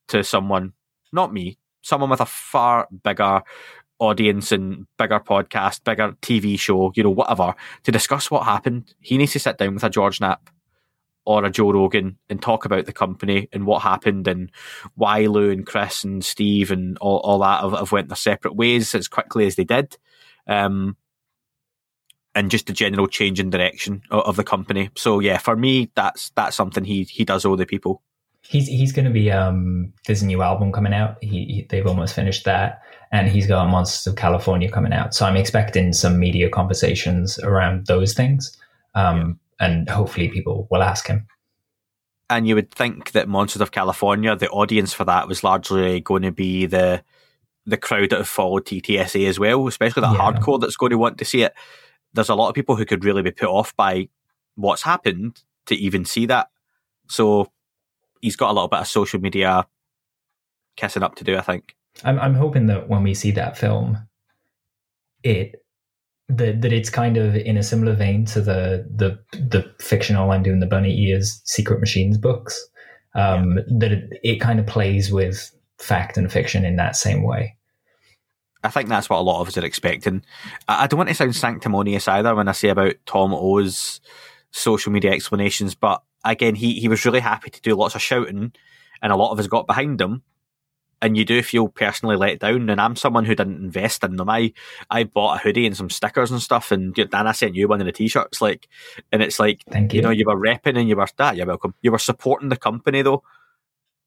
to 0.09 0.25
someone, 0.25 0.73
not 1.13 1.33
me, 1.33 1.59
someone 1.83 2.11
with 2.11 2.21
a 2.21 2.27
far 2.27 2.89
bigger 3.05 3.43
audience 3.99 4.53
and 4.53 4.87
bigger 4.97 5.21
podcast, 5.21 5.85
bigger 5.85 6.13
TV 6.23 6.59
show, 6.59 6.93
you 6.95 7.03
know, 7.03 7.11
whatever, 7.11 7.55
to 7.85 7.93
discuss 7.93 8.31
what 8.31 8.45
happened. 8.45 8.95
He 9.01 9.19
needs 9.19 9.33
to 9.33 9.41
sit 9.41 9.59
down 9.59 9.75
with 9.75 9.85
a 9.85 9.91
George 9.91 10.21
Knapp 10.21 10.51
or 11.25 11.45
a 11.45 11.51
Joe 11.51 11.73
Rogan 11.73 12.17
and 12.31 12.41
talk 12.41 12.65
about 12.65 12.87
the 12.87 12.93
company 12.93 13.49
and 13.53 13.67
what 13.67 13.83
happened 13.83 14.27
and 14.29 14.51
why 14.95 15.27
Lou 15.27 15.51
and 15.51 15.67
Chris 15.67 16.03
and 16.03 16.25
Steve 16.25 16.71
and 16.71 16.97
all, 16.99 17.19
all 17.19 17.41
that 17.41 17.63
have, 17.63 17.73
have 17.73 17.93
went 17.93 18.09
their 18.09 18.17
separate 18.17 18.57
ways 18.57 18.95
as 18.95 19.09
quickly 19.09 19.47
as 19.47 19.57
they 19.57 19.65
did. 19.65 19.99
Um, 20.47 20.97
and 22.35 22.51
just 22.51 22.67
the 22.67 22.73
general 22.73 23.09
change 23.09 23.41
in 23.41 23.51
direction 23.51 24.03
of, 24.11 24.23
of, 24.25 24.37
the 24.37 24.45
company. 24.45 24.91
So 24.97 25.19
yeah, 25.19 25.39
for 25.39 25.57
me, 25.57 25.91
that's 25.95 26.31
that's 26.31 26.57
something 26.57 26.85
he 26.85 27.03
he 27.05 27.25
does 27.25 27.45
owe 27.45 27.57
the 27.57 27.67
people. 27.67 28.03
He's 28.43 28.67
he's 28.67 28.93
going 28.93 29.05
to 29.05 29.11
be 29.11 29.31
um 29.31 29.93
there's 30.07 30.23
a 30.23 30.27
new 30.27 30.43
album 30.43 30.73
coming 30.73 30.95
out. 30.95 31.17
He, 31.21 31.29
he, 31.29 31.67
they've 31.69 31.87
almost 31.87 32.15
finished 32.15 32.45
that, 32.45 32.81
and 33.13 33.29
he's 33.29 33.47
got 33.47 33.69
Monsters 33.69 34.07
of 34.07 34.17
California 34.17 34.71
coming 34.71 34.93
out. 34.93 35.15
So 35.15 35.27
I'm 35.27 35.37
expecting 35.37 35.93
some 35.93 36.19
media 36.19 36.49
conversations 36.49 37.39
around 37.39 37.87
those 37.87 38.15
things. 38.15 38.57
Um, 38.95 39.39
and 39.61 39.89
hopefully 39.89 40.29
people 40.29 40.69
will 40.71 40.83
ask 40.83 41.07
him. 41.07 41.27
And 42.31 42.47
you 42.47 42.55
would 42.55 42.71
think 42.71 43.13
that 43.13 43.29
Monsters 43.29 43.63
of 43.63 43.71
California, 43.71 44.37
the 44.37 44.51
audience 44.51 44.93
for 44.93 45.05
that 45.05 45.29
was 45.29 45.43
largely 45.43 46.01
going 46.01 46.23
to 46.23 46.33
be 46.33 46.67
the 46.67 47.03
the 47.65 47.77
crowd 47.77 48.11
that 48.11 48.19
have 48.19 48.29
followed 48.29 48.65
TTSA 48.65 49.29
as 49.29 49.39
well, 49.39 49.67
especially 49.67 50.01
the 50.01 50.13
yeah. 50.13 50.19
hardcore 50.19 50.59
that's 50.59 50.77
going 50.77 50.91
to 50.91 50.99
want 50.99 51.19
to 51.19 51.25
see 51.25 51.43
it. 51.43 51.53
There's 52.15 52.31
a 52.31 52.35
lot 52.35 52.49
of 52.49 52.55
people 52.55 52.77
who 52.77 52.87
could 52.87 53.05
really 53.05 53.21
be 53.21 53.31
put 53.31 53.49
off 53.49 53.77
by 53.77 54.09
what's 54.55 54.83
happened 54.83 55.43
to 55.67 55.75
even 55.75 56.07
see 56.07 56.25
that. 56.27 56.49
So 57.09 57.53
he's 58.21 58.37
got 58.37 58.51
a 58.51 58.55
little 58.55 58.69
bit 58.69 58.81
of 58.81 58.87
social 58.87 59.21
media 59.21 59.67
kissing 60.77 61.03
up 61.03 61.17
to 61.17 61.25
do, 61.25 61.37
I 61.37 61.41
think. 61.41 61.75
I'm 62.05 62.19
I'm 62.19 62.35
hoping 62.35 62.67
that 62.67 62.89
when 62.89 63.03
we 63.03 63.15
see 63.15 63.31
that 63.33 63.59
film, 63.59 63.99
it 65.23 65.65
that 66.29 66.61
that 66.63 66.73
it's 66.73 66.91
kind 66.91 67.17
of 67.17 67.35
in 67.35 67.57
a 67.57 67.63
similar 67.63 67.95
vein 67.95 68.25
to 68.27 68.41
the 68.41 68.87
the 68.95 69.19
the 69.33 69.73
fictional 69.81 70.31
I'm 70.31 70.43
doing 70.43 70.61
the 70.61 70.67
Bunny 70.67 70.97
Ears 71.07 71.43
Sekret 71.47 71.81
Machines 71.81 72.19
books. 72.19 72.69
Um, 73.15 73.57
yeah. 73.57 73.65
That 73.79 73.93
it, 73.93 74.21
it 74.23 74.41
kind 74.41 74.61
of 74.61 74.67
plays 74.67 75.11
with 75.11 75.51
fact 75.79 76.17
and 76.17 76.31
fiction 76.31 76.65
in 76.65 76.77
that 76.77 76.97
same 76.97 77.23
way. 77.23 77.57
I 78.63 78.71
think 78.71 78.89
that's 78.89 79.09
what 79.09 79.19
a 79.19 79.23
lot 79.23 79.41
of 79.41 79.49
us 79.49 79.57
are 79.57 79.65
expecting. 79.65 80.23
I 80.69 80.87
don't 80.87 80.99
want 80.99 81.09
to 81.09 81.15
sound 81.15 81.37
sanctimonious 81.37 82.09
either 82.09 82.35
when 82.35 82.49
I 82.49 82.53
say 82.53 82.69
about 82.69 82.95
Tom 83.07 83.33
O's 83.33 84.01
social 84.51 84.93
media 84.93 85.13
explanations, 85.13 85.75
but 85.75 86.03
again, 86.25 86.55
he, 86.55 86.81
he 86.81 86.89
was 86.89 87.05
really 87.05 87.21
happy 87.21 87.51
to 87.51 87.61
do 87.63 87.75
lots 87.75 87.95
of 87.95 88.03
shouting, 88.03 88.53
and 89.03 89.13
a 89.13 89.17
lot 89.17 89.33
of 89.33 89.39
us 89.39 89.47
got 89.47 89.67
behind 89.67 90.01
him 90.01 90.23
and 91.01 91.17
you 91.17 91.25
do 91.25 91.43
feel 91.43 91.69
personally 91.69 92.17
let 92.17 92.41
down. 92.41 92.69
And 92.69 92.81
I'm 92.81 92.97
someone 92.97 93.25
who 93.25 93.35
didn't 93.35 93.63
invest 93.63 94.03
in 94.05 94.17
them. 94.17 94.29
I 94.29 94.53
I 94.91 95.05
bought 95.05 95.37
a 95.37 95.39
hoodie 95.39 95.67
and 95.67 95.77
some 95.77 95.91
stickers 95.91 96.31
and 96.31 96.43
stuff, 96.43 96.73
and 96.73 96.95
Dan, 96.95 97.27
I 97.27 97.33
sent 97.33 97.55
you 97.55 97.69
one 97.69 97.81
of 97.81 97.87
the 97.87 97.93
t-shirts. 97.93 98.41
Like, 98.41 98.69
and 99.13 99.23
it's 99.23 99.39
like, 99.39 99.63
Thank 99.71 99.93
you. 99.93 99.99
you 99.99 100.03
know, 100.03 100.11
you 100.11 100.25
were 100.27 100.37
repping 100.37 100.79
and 100.79 100.89
you 100.89 100.97
were 100.97 101.07
that. 101.07 101.15
Ah, 101.19 101.33
you're 101.33 101.47
welcome. 101.47 101.75
You 101.83 101.93
were 101.93 101.99
supporting 101.99 102.49
the 102.49 102.57
company 102.57 103.03
though, 103.03 103.23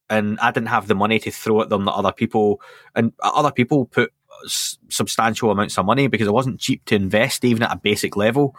and 0.09 0.39
I 0.39 0.51
didn't 0.51 0.69
have 0.69 0.87
the 0.87 0.95
money 0.95 1.19
to 1.19 1.31
throw 1.31 1.61
at 1.61 1.69
them 1.69 1.85
that 1.85 1.93
other 1.93 2.11
people 2.11 2.61
and 2.95 3.13
other 3.21 3.51
people 3.51 3.85
put 3.85 4.11
substantial 4.45 5.51
amounts 5.51 5.77
of 5.77 5.85
money 5.85 6.07
because 6.07 6.27
it 6.27 6.33
wasn't 6.33 6.59
cheap 6.59 6.83
to 6.85 6.95
invest 6.95 7.45
even 7.45 7.63
at 7.63 7.73
a 7.73 7.79
basic 7.79 8.15
level. 8.15 8.55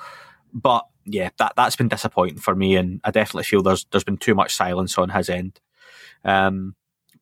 But 0.55 0.87
yeah, 1.05 1.31
that 1.39 1.55
that's 1.57 1.77
been 1.77 1.89
disappointing 1.89 2.39
for 2.39 2.55
me, 2.55 2.77
and 2.77 3.01
I 3.05 3.11
definitely 3.11 3.45
feel 3.45 3.63
there's 3.63 3.87
there's 3.91 4.05
been 4.05 4.19
too 4.19 4.35
much 4.35 4.55
silence 4.55 4.99
on 4.99 5.11
his 5.11 5.29
end. 5.29 5.61
Um, 6.25 6.75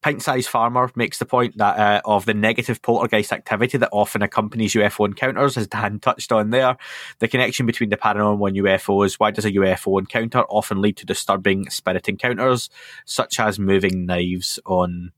Pint 0.02 0.22
Size 0.22 0.46
Farmer 0.46 0.90
makes 0.94 1.18
the 1.18 1.26
point 1.26 1.58
that 1.58 1.78
uh, 1.78 2.00
of 2.06 2.24
the 2.24 2.32
negative 2.32 2.80
poltergeist 2.80 3.32
activity 3.32 3.76
that 3.76 3.90
often 3.92 4.22
accompanies 4.22 4.72
UFO 4.72 5.06
encounters, 5.06 5.58
as 5.58 5.66
Dan 5.66 6.00
touched 6.00 6.32
on 6.32 6.50
there. 6.50 6.76
The 7.18 7.28
connection 7.28 7.66
between 7.66 7.90
the 7.90 7.98
paranormal 7.98 8.48
and 8.48 8.56
UFOs. 8.56 9.14
Why 9.14 9.30
does 9.30 9.44
a 9.44 9.52
UFO 9.52 9.98
encounter 9.98 10.40
often 10.44 10.80
lead 10.80 10.96
to 10.98 11.06
disturbing 11.06 11.68
spirit 11.68 12.08
encounters, 12.08 12.70
such 13.04 13.38
as 13.38 13.58
moving 13.58 14.06
knives 14.06 14.58
on 14.64 15.12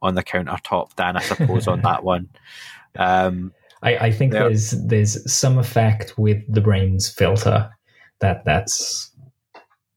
on 0.00 0.14
the 0.14 0.22
countertop? 0.22 0.94
Dan, 0.94 1.16
I 1.16 1.22
suppose 1.22 1.66
on 1.66 1.82
that 1.82 2.04
one. 2.04 2.28
Um, 2.98 3.52
I, 3.82 3.96
I 3.96 4.10
think 4.10 4.32
there. 4.32 4.48
there's 4.48 4.72
there's 4.72 5.32
some 5.32 5.58
effect 5.58 6.18
with 6.18 6.42
the 6.52 6.60
brain's 6.60 7.08
filter. 7.08 7.70
That 8.20 8.44
that's 8.44 9.10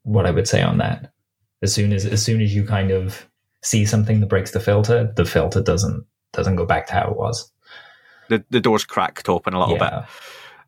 what 0.04 0.26
I 0.26 0.32
would 0.32 0.48
say 0.48 0.62
on 0.62 0.78
that. 0.78 1.12
As 1.62 1.74
soon 1.74 1.94
as 1.94 2.06
as 2.06 2.24
soon 2.24 2.42
as 2.42 2.54
you 2.56 2.66
kind 2.66 2.92
of 2.92 3.28
see 3.62 3.86
something 3.86 4.20
that 4.20 4.28
breaks 4.28 4.52
the 4.52 4.60
filter, 4.60 5.12
the 5.16 5.26
filter 5.26 5.62
doesn't 5.62 6.06
doesn't 6.34 6.56
go 6.56 6.66
back 6.66 6.88
to 6.88 6.94
how 6.94 7.10
it 7.10 7.18
was. 7.18 7.52
The 8.30 8.44
the 8.50 8.60
door's 8.60 8.86
cracked 8.86 9.30
open 9.30 9.54
a 9.54 9.60
little 9.60 9.76
yeah. 9.76 10.02
bit. 10.02 10.10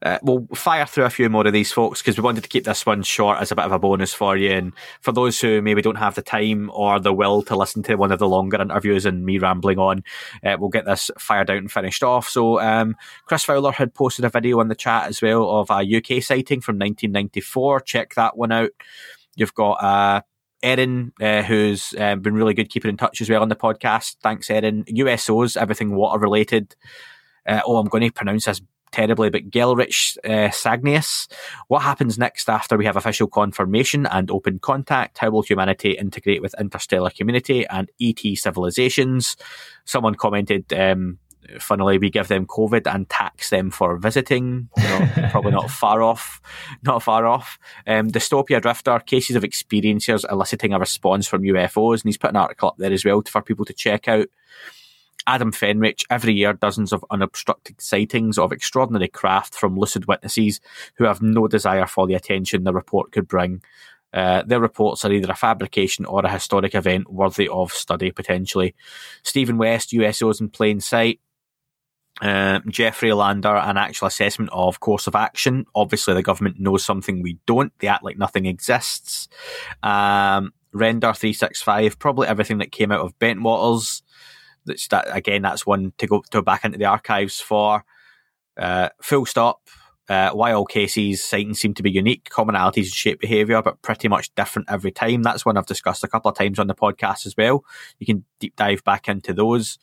Uh, 0.05 0.19
we'll 0.21 0.47
fire 0.53 0.85
through 0.85 1.03
a 1.03 1.09
few 1.09 1.27
more 1.31 1.47
of 1.47 1.51
these 1.51 1.71
folks 1.71 1.99
because 1.99 2.15
we 2.15 2.21
wanted 2.21 2.43
to 2.43 2.49
keep 2.49 2.63
this 2.63 2.85
one 2.85 3.01
short 3.01 3.39
as 3.41 3.51
a 3.51 3.55
bit 3.55 3.65
of 3.65 3.71
a 3.71 3.79
bonus 3.79 4.13
for 4.13 4.37
you. 4.37 4.51
And 4.51 4.71
for 5.01 5.11
those 5.11 5.41
who 5.41 5.63
maybe 5.63 5.81
don't 5.81 5.97
have 5.97 6.13
the 6.13 6.21
time 6.21 6.69
or 6.71 6.99
the 6.99 7.11
will 7.11 7.41
to 7.41 7.55
listen 7.55 7.81
to 7.83 7.95
one 7.95 8.11
of 8.11 8.19
the 8.19 8.27
longer 8.27 8.61
interviews 8.61 9.07
and 9.07 9.25
me 9.25 9.39
rambling 9.39 9.79
on, 9.79 10.03
uh, 10.43 10.57
we'll 10.59 10.69
get 10.69 10.85
this 10.85 11.09
fired 11.17 11.49
out 11.49 11.57
and 11.57 11.71
finished 11.71 12.03
off. 12.03 12.29
So, 12.29 12.59
um, 12.61 12.95
Chris 13.25 13.45
Fowler 13.45 13.71
had 13.71 13.95
posted 13.95 14.25
a 14.25 14.29
video 14.29 14.59
in 14.59 14.67
the 14.67 14.75
chat 14.75 15.07
as 15.07 15.23
well 15.23 15.49
of 15.49 15.71
a 15.71 15.97
UK 15.97 16.21
sighting 16.21 16.61
from 16.61 16.75
1994. 16.75 17.79
Check 17.79 18.13
that 18.13 18.37
one 18.37 18.51
out. 18.51 18.69
You've 19.35 19.55
got 19.55 19.83
uh, 19.83 20.21
Erin, 20.61 21.13
uh, 21.19 21.41
who's 21.41 21.95
um, 21.97 22.19
been 22.19 22.35
really 22.35 22.53
good 22.53 22.69
keeping 22.69 22.89
in 22.89 22.97
touch 22.97 23.21
as 23.21 23.29
well 23.29 23.41
on 23.41 23.49
the 23.49 23.55
podcast. 23.55 24.17
Thanks, 24.21 24.51
Erin. 24.51 24.83
USOs, 24.83 25.57
everything 25.57 25.95
water 25.95 26.19
related. 26.19 26.75
Uh, 27.43 27.61
oh, 27.65 27.77
I'm 27.77 27.87
going 27.87 28.03
to 28.03 28.11
pronounce 28.11 28.45
this 28.45 28.61
terribly, 28.91 29.29
but 29.29 29.49
Gelrich 29.49 30.17
uh, 30.23 30.49
Sagnius. 30.49 31.27
What 31.67 31.81
happens 31.81 32.17
next 32.17 32.49
after 32.49 32.77
we 32.77 32.85
have 32.85 32.95
official 32.95 33.27
confirmation 33.27 34.05
and 34.05 34.31
open 34.31 34.59
contact? 34.59 35.17
How 35.17 35.29
will 35.29 35.41
humanity 35.41 35.91
integrate 35.91 36.41
with 36.41 36.55
interstellar 36.59 37.09
community 37.09 37.65
and 37.67 37.89
ET 38.01 38.19
civilizations? 38.35 39.37
Someone 39.85 40.15
commented, 40.15 40.71
um, 40.73 41.19
funnily, 41.59 41.97
we 41.97 42.09
give 42.09 42.27
them 42.27 42.45
COVID 42.45 42.91
and 42.93 43.09
tax 43.09 43.49
them 43.49 43.71
for 43.71 43.97
visiting. 43.97 44.69
Probably 45.31 45.51
not 45.51 45.69
far 45.69 46.01
off. 46.01 46.41
Not 46.83 47.03
far 47.03 47.25
off. 47.25 47.59
Um, 47.85 48.09
Dystopia 48.09 48.61
Drifter, 48.61 48.99
cases 48.99 49.35
of 49.35 49.43
experiencers 49.43 50.25
eliciting 50.31 50.73
a 50.73 50.79
response 50.79 51.27
from 51.27 51.43
UFOs. 51.43 52.01
And 52.01 52.05
he's 52.05 52.17
put 52.17 52.31
an 52.31 52.37
article 52.37 52.69
up 52.69 52.77
there 52.77 52.91
as 52.91 53.05
well 53.05 53.21
for 53.27 53.41
people 53.41 53.65
to 53.65 53.73
check 53.73 54.07
out. 54.07 54.27
Adam 55.27 55.51
Fenrich, 55.51 56.03
every 56.09 56.33
year 56.33 56.53
dozens 56.53 56.93
of 56.93 57.05
unobstructed 57.11 57.81
sightings 57.81 58.37
of 58.37 58.51
extraordinary 58.51 59.07
craft 59.07 59.55
from 59.55 59.77
lucid 59.77 60.05
witnesses 60.07 60.59
who 60.95 61.05
have 61.05 61.21
no 61.21 61.47
desire 61.47 61.87
for 61.87 62.07
the 62.07 62.13
attention 62.13 62.63
the 62.63 62.73
report 62.73 63.11
could 63.11 63.27
bring. 63.27 63.61
Uh, 64.13 64.43
their 64.43 64.61
reports 64.61 65.03
are 65.03 65.11
either 65.11 65.31
a 65.31 65.35
fabrication 65.35 66.05
or 66.05 66.25
a 66.25 66.31
historic 66.31 66.73
event 66.73 67.11
worthy 67.11 67.49
of 67.49 67.71
study 67.73 68.11
potentially. 68.11 68.73
Stephen 69.23 69.57
West, 69.57 69.91
USOs 69.91 70.39
in 70.39 70.49
plain 70.49 70.79
sight. 70.79 71.19
Uh, 72.21 72.61
Jeffrey 72.69 73.11
Lander, 73.11 73.57
an 73.57 73.75
actual 73.75 74.07
assessment 74.07 74.49
of 74.53 74.79
course 74.79 75.05
of 75.07 75.15
action. 75.15 75.65
Obviously, 75.75 76.13
the 76.13 76.23
government 76.23 76.59
knows 76.59 76.85
something 76.85 77.21
we 77.21 77.37
don't. 77.45 77.73
They 77.79 77.87
act 77.87 78.05
like 78.05 78.17
nothing 78.17 78.45
exists. 78.45 79.27
Um, 79.83 80.53
Render 80.71 81.13
three 81.13 81.33
six 81.33 81.61
five, 81.61 81.99
probably 81.99 82.27
everything 82.27 82.59
that 82.59 82.71
came 82.71 82.91
out 82.91 83.01
of 83.01 83.17
Bentwaters. 83.19 84.01
That's 84.65 84.87
that 84.89 85.07
again. 85.09 85.41
That's 85.41 85.65
one 85.65 85.93
to 85.97 86.07
go 86.07 86.23
to 86.31 86.41
back 86.41 86.65
into 86.65 86.77
the 86.77 86.85
archives 86.85 87.39
for. 87.39 87.83
Uh, 88.57 88.89
full 89.01 89.25
stop. 89.25 89.61
Uh, 90.07 90.29
why 90.31 90.51
all 90.51 90.65
cases 90.65 91.23
sightings 91.23 91.59
seem 91.59 91.73
to 91.73 91.81
be 91.81 91.89
unique, 91.89 92.29
commonalities 92.29 92.85
in 92.85 92.91
shape 92.91 93.19
behaviour, 93.19 93.61
but 93.63 93.81
pretty 93.81 94.07
much 94.07 94.33
different 94.35 94.69
every 94.69 94.91
time. 94.91 95.23
That's 95.23 95.45
one 95.45 95.57
I've 95.57 95.65
discussed 95.65 96.03
a 96.03 96.07
couple 96.07 96.29
of 96.29 96.37
times 96.37 96.59
on 96.59 96.67
the 96.67 96.75
podcast 96.75 97.25
as 97.25 97.35
well. 97.35 97.65
You 97.97 98.05
can 98.05 98.23
deep 98.39 98.55
dive 98.55 98.83
back 98.83 99.09
into 99.09 99.33
those 99.33 99.79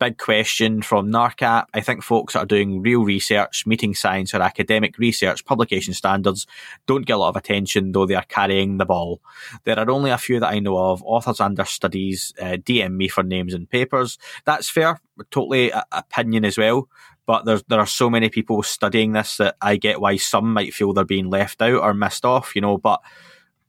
big 0.00 0.16
question 0.16 0.80
from 0.80 1.12
NARCAP. 1.12 1.66
I 1.74 1.80
think 1.80 2.02
folks 2.02 2.32
that 2.32 2.40
are 2.40 2.46
doing 2.46 2.80
real 2.80 3.04
research, 3.04 3.66
meeting 3.66 3.94
science 3.94 4.34
or 4.34 4.40
academic 4.40 4.98
research, 4.98 5.44
publication 5.44 5.92
standards 5.92 6.46
don't 6.86 7.06
get 7.06 7.12
a 7.12 7.18
lot 7.18 7.28
of 7.28 7.36
attention, 7.36 7.92
though 7.92 8.06
they 8.06 8.14
are 8.14 8.24
carrying 8.24 8.78
the 8.78 8.86
ball. 8.86 9.20
There 9.64 9.78
are 9.78 9.90
only 9.90 10.10
a 10.10 10.18
few 10.18 10.40
that 10.40 10.50
I 10.50 10.58
know 10.58 10.78
of. 10.78 11.02
Authors 11.04 11.38
under 11.38 11.66
studies 11.66 12.32
uh, 12.40 12.56
DM 12.56 12.96
me 12.96 13.08
for 13.08 13.22
names 13.22 13.52
and 13.52 13.68
papers. 13.68 14.18
That's 14.46 14.70
fair. 14.70 14.98
Totally 15.30 15.70
a- 15.70 15.84
opinion 15.92 16.46
as 16.46 16.56
well. 16.56 16.88
But 17.26 17.44
there's, 17.44 17.62
there 17.64 17.78
are 17.78 17.86
so 17.86 18.08
many 18.08 18.30
people 18.30 18.62
studying 18.62 19.12
this 19.12 19.36
that 19.36 19.56
I 19.60 19.76
get 19.76 20.00
why 20.00 20.16
some 20.16 20.52
might 20.52 20.74
feel 20.74 20.94
they're 20.94 21.04
being 21.04 21.28
left 21.28 21.60
out 21.60 21.82
or 21.82 21.94
missed 21.94 22.24
off, 22.24 22.56
you 22.56 22.62
know, 22.62 22.78
but 22.78 23.02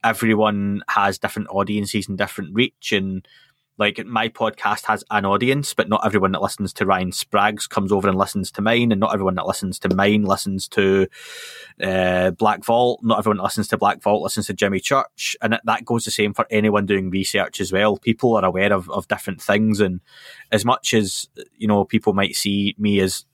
everyone 0.02 0.82
has 0.88 1.18
different 1.18 1.48
audiences 1.50 2.08
and 2.08 2.18
different 2.18 2.54
reach 2.54 2.90
and 2.90 3.28
like 3.82 4.06
my 4.06 4.28
podcast 4.28 4.84
has 4.84 5.02
an 5.10 5.24
audience, 5.24 5.74
but 5.74 5.88
not 5.88 6.06
everyone 6.06 6.30
that 6.32 6.40
listens 6.40 6.72
to 6.74 6.86
Ryan 6.86 7.10
Sprague's 7.10 7.66
comes 7.66 7.90
over 7.90 8.08
and 8.08 8.16
listens 8.16 8.52
to 8.52 8.62
mine, 8.62 8.92
and 8.92 9.00
not 9.00 9.12
everyone 9.12 9.34
that 9.34 9.46
listens 9.46 9.80
to 9.80 9.92
mine 9.92 10.22
listens 10.22 10.68
to 10.68 11.08
uh, 11.82 12.30
Black 12.30 12.64
Vault. 12.64 13.00
Not 13.02 13.18
everyone 13.18 13.38
that 13.38 13.42
listens 13.42 13.66
to 13.68 13.76
Black 13.76 14.00
Vault 14.00 14.22
listens 14.22 14.46
to 14.46 14.54
Jimmy 14.54 14.78
Church, 14.78 15.36
and 15.42 15.58
that 15.64 15.84
goes 15.84 16.04
the 16.04 16.12
same 16.12 16.32
for 16.32 16.46
anyone 16.48 16.86
doing 16.86 17.10
research 17.10 17.60
as 17.60 17.72
well. 17.72 17.96
People 17.96 18.36
are 18.36 18.44
aware 18.44 18.72
of, 18.72 18.88
of 18.88 19.08
different 19.08 19.42
things, 19.42 19.80
and 19.80 20.00
as 20.52 20.64
much 20.64 20.94
as 20.94 21.28
you 21.56 21.66
know, 21.66 21.84
people 21.84 22.12
might 22.12 22.36
see 22.36 22.76
me 22.78 23.00
as 23.00 23.26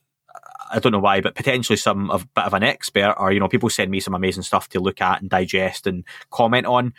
I 0.71 0.79
don't 0.79 0.93
know 0.93 0.99
why, 0.99 1.21
but 1.21 1.35
potentially 1.35 1.77
some 1.77 2.11
of 2.11 2.33
bit 2.35 2.45
of 2.45 2.55
an 2.55 2.63
expert, 2.63 3.17
or 3.19 3.33
you 3.33 3.41
know, 3.41 3.49
people 3.49 3.69
send 3.69 3.91
me 3.91 4.01
some 4.01 4.15
amazing 4.15 4.45
stuff 4.45 4.71
to 4.71 4.81
look 4.81 5.03
at 5.03 5.21
and 5.21 5.29
digest 5.29 5.87
and 5.87 6.05
comment 6.31 6.67
on. 6.67 6.95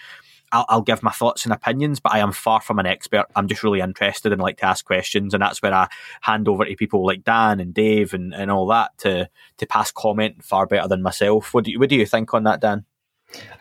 I'll, 0.52 0.66
I'll, 0.70 0.82
give 0.82 1.04
my 1.04 1.12
thoughts 1.12 1.46
and 1.46 1.54
opinions, 1.54 2.00
but 2.00 2.14
I 2.14 2.20
am 2.20 2.32
far 2.32 2.62
from 2.62 2.80
an 2.80 2.86
expert. 2.86 3.26
I'm 3.36 3.48
just 3.48 3.64
really 3.64 3.82
interested 3.82 4.32
and 4.32 4.42
like 4.42 4.58
to 4.58 4.66
ask 4.66 4.86
questions, 4.86 5.34
and 5.34 5.42
that's 5.42 5.62
where 5.62 5.74
I 5.74 5.88
hand 6.22 6.48
over 6.48 6.66
to 6.66 6.76
people 6.76 7.06
like 7.06 7.24
Dan 7.24 7.60
and 7.60 7.74
Dave 7.74 8.14
and, 8.14 8.34
and 8.34 8.50
all 8.50 8.68
that 8.68 8.98
to 9.00 9.30
to 9.58 9.66
pass 9.66 9.92
comment 9.92 10.44
far 10.44 10.66
better 10.66 10.88
than 10.88 11.02
myself. 11.02 11.54
What 11.54 11.66
do 11.66 11.72
you, 11.72 11.80
what 11.80 11.90
do 11.90 11.96
you 11.96 12.06
think 12.06 12.34
on 12.34 12.44
that, 12.44 12.62
Dan? 12.62 12.86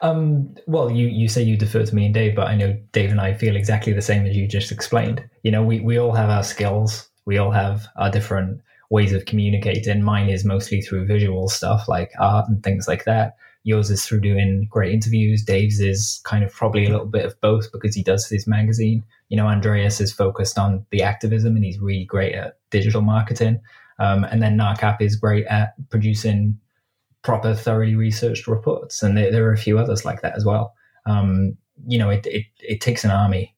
Um, 0.01 0.55
well, 0.66 0.91
you, 0.91 1.09
you 1.09 1.28
say 1.28 1.43
you 1.43 1.57
defer 1.57 1.84
to 1.84 1.95
me 1.95 2.07
and 2.07 2.14
Dave, 2.14 2.34
but 2.34 2.49
I 2.49 2.55
know 2.55 2.78
Dave 2.93 3.11
and 3.11 3.20
I 3.20 3.34
feel 3.34 3.57
exactly 3.57 3.93
the 3.93 4.03
same 4.03 4.24
as 4.24 4.34
you 4.34 4.49
just 4.49 4.72
explained. 4.72 5.28
You 5.43 5.51
know, 5.51 5.62
we, 5.62 5.80
we 5.80 5.99
all 5.99 6.12
have 6.12 6.30
our 6.30 6.43
skills. 6.43 7.11
We 7.26 7.36
all 7.36 7.51
have 7.51 7.86
our 7.97 8.11
different 8.11 8.62
ways 8.89 9.12
of 9.12 9.26
communicating. 9.26 10.03
Mine 10.03 10.30
is 10.30 10.45
mostly 10.45 10.80
through 10.80 11.07
visual 11.07 11.49
stuff 11.49 11.86
like 11.86 12.12
art 12.18 12.49
and 12.49 12.62
things 12.62 12.89
like 12.89 13.05
that 13.05 13.36
yours 13.68 13.90
is 13.90 14.06
through 14.06 14.20
doing 14.20 14.66
great 14.70 14.94
interviews. 14.94 15.44
Dave's 15.44 15.78
is 15.78 16.22
kind 16.24 16.42
of 16.42 16.50
probably 16.50 16.86
a 16.86 16.88
little 16.88 17.06
bit 17.06 17.26
of 17.26 17.38
both 17.42 17.70
because 17.70 17.94
he 17.94 18.02
does 18.02 18.26
his 18.26 18.46
magazine. 18.46 19.04
You 19.28 19.36
know, 19.36 19.46
Andreas 19.46 20.00
is 20.00 20.10
focused 20.10 20.58
on 20.58 20.86
the 20.90 21.02
activism 21.02 21.54
and 21.54 21.62
he's 21.62 21.78
really 21.78 22.06
great 22.06 22.34
at 22.34 22.56
digital 22.70 23.02
marketing. 23.02 23.60
Um, 23.98 24.24
and 24.24 24.42
then 24.42 24.56
NARCAP 24.56 25.02
is 25.02 25.16
great 25.16 25.44
at 25.46 25.74
producing 25.90 26.58
proper, 27.22 27.54
thoroughly 27.54 27.94
researched 27.94 28.46
reports. 28.46 29.02
And 29.02 29.18
there, 29.18 29.30
there 29.30 29.44
are 29.44 29.52
a 29.52 29.58
few 29.58 29.78
others 29.78 30.02
like 30.02 30.22
that 30.22 30.34
as 30.34 30.46
well. 30.46 30.72
Um, 31.04 31.58
you 31.86 31.98
know, 31.98 32.08
it, 32.08 32.26
it, 32.26 32.46
it 32.60 32.80
takes 32.80 33.04
an 33.04 33.10
army. 33.10 33.54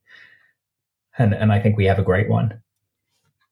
And, 1.18 1.34
and 1.34 1.52
I 1.52 1.61
think 1.61 1.76
we 1.76 1.84
have 1.84 2.00
a 2.00 2.04
great 2.04 2.28
one. 2.28 2.61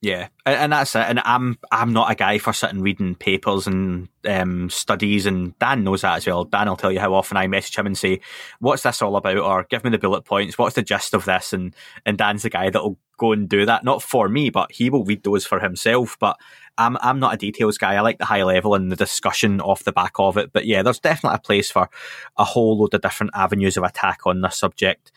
Yeah, 0.00 0.28
and 0.46 0.72
that's 0.72 0.94
it. 0.94 1.06
And 1.08 1.20
I'm 1.24 1.58
I'm 1.72 1.92
not 1.92 2.08
a 2.08 2.14
guy 2.14 2.38
for 2.38 2.52
sitting 2.52 2.82
reading 2.82 3.16
papers 3.16 3.66
and 3.66 4.08
um, 4.28 4.70
studies, 4.70 5.26
and 5.26 5.58
Dan 5.58 5.82
knows 5.82 6.02
that 6.02 6.18
as 6.18 6.26
well. 6.26 6.44
Dan 6.44 6.68
will 6.68 6.76
tell 6.76 6.92
you 6.92 7.00
how 7.00 7.14
often 7.14 7.36
I 7.36 7.48
message 7.48 7.76
him 7.76 7.86
and 7.86 7.98
say, 7.98 8.20
"What's 8.60 8.84
this 8.84 9.02
all 9.02 9.16
about?" 9.16 9.38
or 9.38 9.66
"Give 9.68 9.82
me 9.82 9.90
the 9.90 9.98
bullet 9.98 10.22
points. 10.24 10.56
What's 10.56 10.76
the 10.76 10.82
gist 10.82 11.14
of 11.14 11.24
this?" 11.24 11.52
And 11.52 11.74
and 12.06 12.16
Dan's 12.16 12.44
the 12.44 12.50
guy 12.50 12.70
that'll 12.70 12.96
go 13.16 13.32
and 13.32 13.48
do 13.48 13.66
that, 13.66 13.82
not 13.82 14.00
for 14.00 14.28
me, 14.28 14.50
but 14.50 14.70
he 14.70 14.88
will 14.88 15.04
read 15.04 15.24
those 15.24 15.44
for 15.44 15.58
himself. 15.58 16.16
But 16.20 16.36
I'm 16.78 16.96
I'm 17.00 17.18
not 17.18 17.34
a 17.34 17.36
details 17.36 17.76
guy. 17.76 17.96
I 17.96 18.00
like 18.00 18.18
the 18.18 18.24
high 18.24 18.44
level 18.44 18.76
and 18.76 18.92
the 18.92 18.96
discussion 18.96 19.60
off 19.60 19.82
the 19.82 19.90
back 19.90 20.12
of 20.20 20.36
it. 20.36 20.52
But 20.52 20.64
yeah, 20.64 20.84
there's 20.84 21.00
definitely 21.00 21.38
a 21.38 21.40
place 21.40 21.72
for 21.72 21.90
a 22.36 22.44
whole 22.44 22.78
load 22.78 22.94
of 22.94 23.00
different 23.00 23.32
avenues 23.34 23.76
of 23.76 23.82
attack 23.82 24.20
on 24.26 24.42
this 24.42 24.58
subject. 24.58 25.10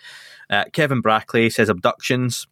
Uh, 0.49 0.65
Kevin 0.73 1.01
Brackley 1.01 1.51
says 1.51 1.69
abductions. 1.69 2.47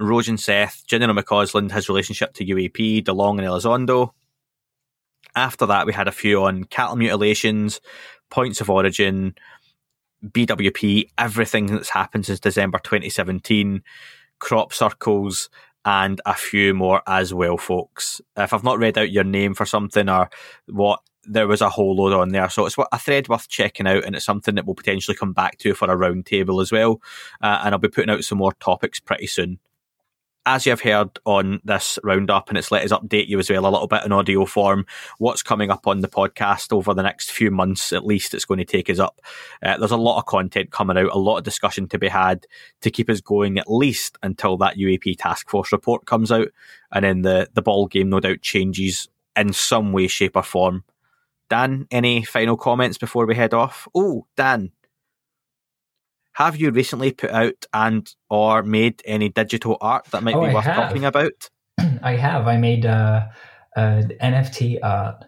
Rojan 0.00 0.38
Seth, 0.38 0.84
General 0.86 1.14
McCasland, 1.14 1.72
his 1.72 1.88
relationship 1.88 2.34
to 2.34 2.44
UAP, 2.44 3.04
DeLonge 3.04 3.38
and 3.38 3.48
Elizondo. 3.48 4.10
After 5.36 5.66
that, 5.66 5.86
we 5.86 5.92
had 5.92 6.08
a 6.08 6.12
few 6.12 6.44
on 6.44 6.64
cattle 6.64 6.96
mutilations, 6.96 7.80
points 8.30 8.60
of 8.60 8.70
origin, 8.70 9.34
BWP, 10.24 11.10
everything 11.18 11.66
that's 11.66 11.90
happened 11.90 12.26
since 12.26 12.40
December 12.40 12.78
2017, 12.78 13.82
crop 14.38 14.72
circles, 14.72 15.48
and 15.84 16.20
a 16.24 16.34
few 16.34 16.72
more 16.72 17.02
as 17.06 17.34
well, 17.34 17.58
folks. 17.58 18.20
If 18.36 18.52
I've 18.52 18.64
not 18.64 18.78
read 18.78 18.96
out 18.96 19.10
your 19.10 19.24
name 19.24 19.54
for 19.54 19.66
something 19.66 20.08
or 20.08 20.30
what, 20.66 21.00
there 21.24 21.46
was 21.46 21.60
a 21.60 21.68
whole 21.68 21.96
load 21.96 22.12
on 22.12 22.30
there. 22.30 22.48
So 22.48 22.66
it's 22.66 22.76
a 22.92 22.98
thread 22.98 23.28
worth 23.28 23.48
checking 23.48 23.86
out, 23.86 24.04
and 24.04 24.14
it's 24.14 24.24
something 24.24 24.54
that 24.54 24.66
we'll 24.66 24.74
potentially 24.74 25.16
come 25.16 25.32
back 25.32 25.58
to 25.58 25.74
for 25.74 25.90
a 25.90 25.96
roundtable 25.96 26.62
as 26.62 26.72
well. 26.72 27.00
Uh, 27.42 27.60
and 27.64 27.74
I'll 27.74 27.78
be 27.78 27.88
putting 27.88 28.10
out 28.10 28.24
some 28.24 28.38
more 28.38 28.52
topics 28.54 29.00
pretty 29.00 29.26
soon 29.26 29.58
as 30.46 30.66
you've 30.66 30.80
heard 30.80 31.18
on 31.24 31.60
this 31.64 31.98
roundup, 32.02 32.48
and 32.48 32.58
it's 32.58 32.70
let 32.70 32.84
us 32.84 32.92
update 32.92 33.28
you 33.28 33.38
as 33.38 33.48
well 33.48 33.66
a 33.66 33.70
little 33.70 33.86
bit 33.86 34.04
in 34.04 34.12
audio 34.12 34.44
form, 34.44 34.84
what's 35.18 35.42
coming 35.42 35.70
up 35.70 35.86
on 35.86 36.00
the 36.00 36.08
podcast 36.08 36.72
over 36.72 36.92
the 36.92 37.02
next 37.02 37.30
few 37.30 37.50
months 37.50 37.92
at 37.92 38.04
least, 38.04 38.34
it's 38.34 38.44
going 38.44 38.58
to 38.58 38.64
take 38.64 38.90
us 38.90 38.98
up. 38.98 39.20
Uh, 39.62 39.76
there's 39.78 39.90
a 39.90 39.96
lot 39.96 40.18
of 40.18 40.26
content 40.26 40.70
coming 40.70 40.98
out, 40.98 41.10
a 41.12 41.18
lot 41.18 41.38
of 41.38 41.44
discussion 41.44 41.88
to 41.88 41.98
be 41.98 42.08
had 42.08 42.46
to 42.82 42.90
keep 42.90 43.08
us 43.08 43.20
going 43.20 43.58
at 43.58 43.70
least 43.70 44.18
until 44.22 44.56
that 44.58 44.76
UAP 44.76 45.16
task 45.18 45.48
force 45.48 45.72
report 45.72 46.06
comes 46.06 46.30
out. 46.30 46.48
And 46.92 47.04
then 47.04 47.22
the, 47.22 47.48
the 47.54 47.62
ball 47.62 47.86
game, 47.86 48.10
no 48.10 48.20
doubt, 48.20 48.42
changes 48.42 49.08
in 49.36 49.52
some 49.52 49.92
way, 49.92 50.08
shape, 50.08 50.36
or 50.36 50.42
form. 50.42 50.84
Dan, 51.48 51.86
any 51.90 52.22
final 52.22 52.56
comments 52.56 52.98
before 52.98 53.26
we 53.26 53.34
head 53.34 53.54
off? 53.54 53.88
Oh, 53.94 54.26
Dan, 54.36 54.72
have 56.34 56.56
you 56.56 56.70
recently 56.70 57.12
put 57.12 57.30
out 57.30 57.64
and 57.72 58.12
or 58.28 58.62
made 58.62 59.00
any 59.04 59.28
digital 59.28 59.78
art 59.80 60.06
that 60.06 60.22
might 60.22 60.34
oh, 60.34 60.46
be 60.46 60.52
worth 60.52 60.64
talking 60.64 61.04
about? 61.04 61.48
I 62.02 62.16
have. 62.16 62.46
I 62.46 62.56
made 62.56 62.84
uh, 62.84 63.26
uh, 63.76 64.02
NFT 64.20 64.80
art. 64.82 65.24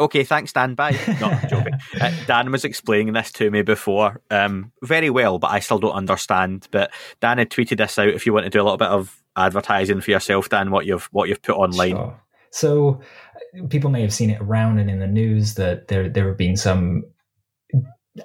Okay, 0.00 0.22
thanks, 0.22 0.52
Dan. 0.52 0.74
Bye. 0.74 0.96
No, 1.20 1.28
I'm 1.28 1.48
joking. 1.48 1.74
Uh, 2.00 2.12
Dan 2.26 2.52
was 2.52 2.64
explaining 2.64 3.14
this 3.14 3.32
to 3.32 3.50
me 3.50 3.62
before 3.62 4.20
um, 4.30 4.70
very 4.82 5.10
well, 5.10 5.38
but 5.38 5.50
I 5.50 5.60
still 5.60 5.78
don't 5.78 5.92
understand. 5.92 6.68
But 6.70 6.92
Dan 7.20 7.38
had 7.38 7.50
tweeted 7.50 7.78
this 7.78 7.98
out. 7.98 8.08
If 8.08 8.26
you 8.26 8.32
want 8.32 8.44
to 8.44 8.50
do 8.50 8.60
a 8.60 8.64
little 8.64 8.76
bit 8.76 8.88
of 8.88 9.20
advertising 9.34 10.00
for 10.02 10.10
yourself, 10.10 10.50
Dan, 10.50 10.70
what 10.70 10.86
you've 10.86 11.08
what 11.10 11.28
you've 11.28 11.42
put 11.42 11.56
online. 11.56 11.90
Sure. 11.90 12.22
So 12.50 13.00
people 13.70 13.90
may 13.90 14.02
have 14.02 14.14
seen 14.14 14.30
it 14.30 14.40
around 14.40 14.78
and 14.78 14.90
in 14.90 15.00
the 15.00 15.06
news 15.06 15.54
that 15.54 15.88
there 15.88 16.08
there 16.08 16.28
have 16.28 16.36
been 16.36 16.56
some 16.56 17.04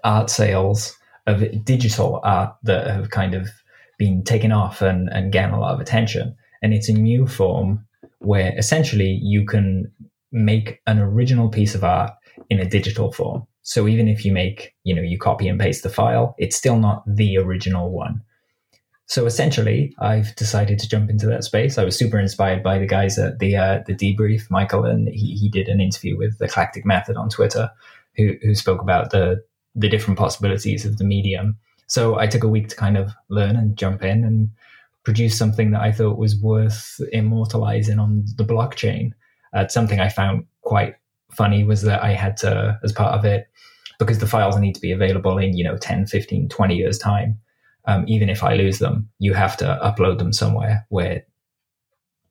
art 0.04 0.30
sales 0.30 0.98
of 1.28 1.64
digital 1.64 2.20
art 2.24 2.56
that 2.64 2.88
have 2.88 3.10
kind 3.10 3.34
of 3.34 3.50
been 3.98 4.24
taken 4.24 4.52
off 4.52 4.82
and, 4.82 5.10
and 5.10 5.32
getting 5.32 5.54
a 5.54 5.60
lot 5.60 5.74
of 5.74 5.80
attention. 5.80 6.36
And 6.62 6.74
it's 6.74 6.90
a 6.90 6.94
new 6.94 7.28
form 7.28 7.86
where 8.20 8.54
essentially 8.58 9.20
you 9.22 9.46
can 9.46 9.92
make 10.32 10.82
an 10.88 11.00
original 11.00 11.50
piece 11.50 11.76
of 11.76 11.84
art 11.84 12.12
in 12.50 12.60
a 12.60 12.66
digital 12.66 13.12
form. 13.12 13.46
So 13.62 13.88
even 13.88 14.08
if 14.08 14.26
you 14.26 14.34
make, 14.34 14.74
you 14.84 14.94
know, 14.94 15.02
you 15.02 15.18
copy 15.18 15.48
and 15.48 15.60
paste 15.60 15.84
the 15.84 15.90
file, 15.90 16.36
it's 16.38 16.56
still 16.56 16.78
not 16.78 17.04
the 17.08 17.38
original 17.38 17.92
one. 17.92 18.22
So 19.06 19.26
essentially, 19.26 19.94
I've 20.00 20.36
decided 20.36 20.80
to 20.80 20.90
jump 20.90 21.10
into 21.10 21.28
that 21.28 21.44
space. 21.44 21.78
I 21.78 21.84
was 21.84 21.98
super 21.98 22.20
inspired 22.20 22.64
by 22.64 22.80
the 22.80 22.88
guys 22.88 23.20
at 23.20 23.40
the 23.40 23.56
uh, 23.56 23.84
the 23.86 23.94
debrief, 23.94 24.50
Michael, 24.50 24.86
and 24.86 25.10
he, 25.10 25.36
he 25.36 25.50
did 25.50 25.68
an 25.68 25.82
interview 25.82 26.18
with 26.18 26.40
the 26.40 26.46
Eclectic 26.46 26.86
Method 26.86 27.18
on 27.18 27.30
Twitter, 27.30 27.70
who 28.16 28.36
who 28.42 28.56
spoke 28.56 28.82
about 28.82 29.12
the 29.12 29.44
the 29.76 29.90
different 29.90 30.20
possibilities 30.20 30.86
of 30.86 30.98
the 30.98 31.04
medium. 31.04 31.58
So 31.88 32.18
I 32.18 32.28
took 32.28 32.44
a 32.44 32.48
week 32.48 32.70
to 32.70 32.76
kind 32.76 32.98
of 32.98 33.12
learn 33.30 33.56
and 33.56 33.78
jump 33.78 34.04
in 34.04 34.24
and 34.24 34.50
produce 35.04 35.38
something 35.38 35.72
that 35.72 35.82
I 35.82 35.92
thought 35.92 36.18
was 36.18 36.40
worth 36.40 37.00
immortalizing 37.12 38.00
on 38.00 38.26
the 38.38 38.46
blockchain. 38.46 39.12
Uh, 39.54 39.68
something 39.68 40.00
I 40.00 40.10
found 40.10 40.46
quite 40.62 40.96
funny 41.32 41.64
was 41.64 41.82
that 41.84 42.04
I 42.04 42.14
had 42.14 42.38
to, 42.38 42.80
as 42.84 42.92
part 42.92 43.14
of 43.14 43.26
it, 43.26 43.48
because 44.00 44.20
the 44.20 44.28
files 44.28 44.58
need 44.58 44.76
to 44.76 44.82
be 44.82 44.92
available 44.92 45.38
in, 45.38 45.58
you 45.58 45.64
know, 45.64 45.78
10, 45.78 46.08
15, 46.08 46.50
20 46.50 46.76
years 46.76 46.98
time. 46.98 47.38
Um, 47.86 48.06
even 48.08 48.30
if 48.30 48.44
I 48.44 48.56
lose 48.56 48.80
them, 48.80 49.10
you 49.20 49.34
have 49.34 49.58
to 49.58 49.80
upload 49.84 50.20
them 50.20 50.32
somewhere 50.32 50.86
where 50.90 51.26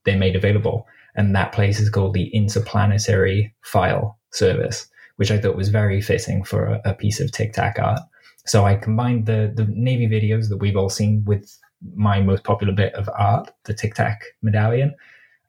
they're 0.05 0.17
made 0.17 0.35
available. 0.35 0.87
And 1.15 1.37
that 1.37 1.53
place 1.53 1.79
is 1.79 1.91
called 1.91 2.15
the 2.15 2.29
Interplanetary 2.35 3.55
File 3.61 4.19
Service 4.33 4.89
which 5.23 5.31
I 5.31 5.39
thought 5.39 5.55
was 5.55 5.69
very 5.69 6.01
fitting 6.01 6.43
for 6.43 6.65
a, 6.65 6.81
a 6.85 6.95
piece 6.95 7.21
of 7.21 7.31
Tic 7.31 7.53
Tac 7.53 7.79
art. 7.79 8.01
So 8.45 8.65
I 8.65 8.75
combined 8.75 9.27
the 9.27 9.53
the 9.55 9.67
Navy 9.67 10.09
videos 10.09 10.49
that 10.49 10.57
we've 10.57 10.77
all 10.77 10.89
seen 10.89 11.23
with 11.25 11.57
my 11.95 12.21
most 12.21 12.43
popular 12.43 12.73
bit 12.73 12.93
of 12.95 13.09
art, 13.17 13.53
the 13.63 13.73
Tic 13.73 13.95
Tac 13.95 14.25
medallion, 14.43 14.97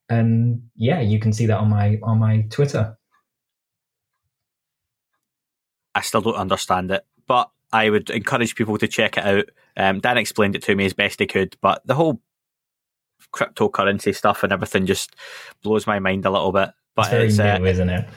and 0.10 0.62
yeah, 0.76 1.02
you 1.02 1.20
can 1.20 1.34
see 1.34 1.48
that 1.48 1.58
on 1.58 1.72
my 1.72 1.98
on 2.04 2.20
my 2.20 2.46
Twitter. 2.52 2.96
I 5.96 6.02
still 6.02 6.22
don't 6.22 6.36
understand 6.36 6.92
it, 6.92 7.04
but 7.26 7.50
I 7.72 7.90
would 7.90 8.12
encourage 8.12 8.54
people 8.54 8.78
to 8.78 8.88
check 8.88 9.18
it 9.18 9.26
out. 9.26 9.46
Um, 9.76 10.02
Dan 10.02 10.20
explained 10.20 10.56
it 10.56 10.62
to 10.66 10.76
me 10.76 10.86
as 10.86 10.94
best 10.94 11.20
he 11.20 11.26
could, 11.26 11.58
but 11.62 11.82
the 11.88 11.96
whole 11.96 12.22
cryptocurrency 13.34 14.16
stuff 14.16 14.44
and 14.44 14.54
everything 14.54 14.86
just 14.86 15.16
blows 15.64 15.88
my 15.88 15.98
mind 15.98 16.28
a 16.28 16.30
little 16.30 16.52
bit. 16.52 16.70
But 16.96 17.06
it's 17.06 17.10
very 17.10 17.26
it's, 17.26 17.38
new, 17.40 17.66
uh, 17.66 17.72
isn't 17.72 17.90
it? 17.90 18.08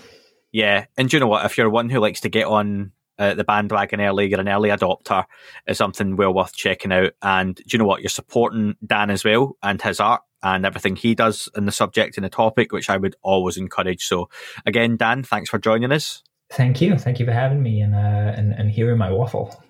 Yeah, 0.57 0.87
and 0.97 1.13
you 1.13 1.21
know 1.21 1.27
what? 1.27 1.45
If 1.45 1.59
you're 1.59 1.69
one 1.69 1.91
who 1.91 2.01
likes 2.01 2.23
to 2.23 2.31
get 2.31 2.47
on 2.47 2.93
uh, 3.19 3.35
the 3.35 3.45
bandwagon 3.45 4.01
early, 4.01 4.31
you're 4.31 4.41
an 4.41 4.49
early 4.49 4.71
adopter, 4.71 5.27
is 5.67 5.77
something 5.77 6.17
well 6.17 6.33
worth 6.33 6.55
checking 6.55 6.93
out. 6.93 7.13
And 7.21 7.57
do 7.57 7.65
you 7.69 7.79
know 7.79 7.85
what? 7.85 8.01
You're 8.01 8.09
supporting 8.09 8.75
Dan 8.83 9.11
as 9.11 9.23
well 9.23 9.59
and 9.63 9.83
his 9.83 10.01
art 10.01 10.23
and 10.43 10.65
everything 10.65 10.97
he 10.97 11.15
does 11.15 11.51
in 11.59 11.67
the 11.67 11.73
subject 11.73 12.17
and 12.17 12.25
the 12.25 12.31
topic, 12.31 12.73
which 12.73 12.89
I 12.89 12.97
would 12.97 13.17
always 13.21 13.59
encourage. 13.59 14.07
So, 14.07 14.31
again, 14.65 14.97
Dan, 14.97 15.25
thanks 15.25 15.51
for 15.51 15.59
joining 15.59 15.93
us. 15.93 16.23
Thank 16.49 16.81
you. 16.81 16.97
Thank 16.97 17.21
you 17.21 17.27
for 17.27 17.33
having 17.33 17.63
me 17.63 17.83
and 17.83 17.95
uh, 17.95 17.99
and, 18.35 18.55
and 18.55 18.71
hearing 18.71 18.97
my 18.97 19.13
waffle 19.13 19.63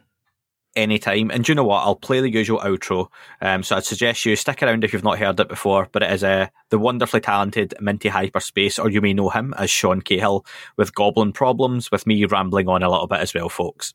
anytime. 0.77 1.31
And 1.31 1.45
do 1.45 1.53
you 1.53 1.57
know 1.57 1.64
what? 1.64 1.83
I'll 1.83 1.97
play 1.97 2.20
the 2.20 2.31
usual 2.31 2.61
outro. 2.61 3.09
Um, 3.41 3.62
so 3.62 3.77
I'd 3.77 3.85
suggest 3.85 4.24
you 4.24 4.37
stick 4.37 4.62
around 4.62 4.85
if 4.85 4.93
you've 4.93 5.03
not 5.03 5.18
heard 5.18 5.41
it 5.41 5.49
before. 5.49 5.89
But 5.91 6.03
it 6.03 6.12
is 6.12 6.22
uh, 6.22 6.49
the 6.70 6.79
wonderfully 6.79 7.20
talented 7.20 7.74
Minty 7.81 8.09
Hyperspace, 8.09 8.79
or 8.79 8.91
you 8.91 9.01
may 9.01 9.14
know 9.14 9.31
him 9.31 9.55
as 9.59 9.70
Sean 9.70 10.01
Cahill 10.01 10.45
with 10.77 10.95
Goblin 10.95 11.33
Problems, 11.33 11.91
with 11.91 12.07
me 12.07 12.24
rambling 12.24 12.68
on 12.68 12.83
a 12.83 12.91
little 12.91 13.07
bit 13.07 13.20
as 13.20 13.35
well, 13.35 13.49
folks 13.49 13.95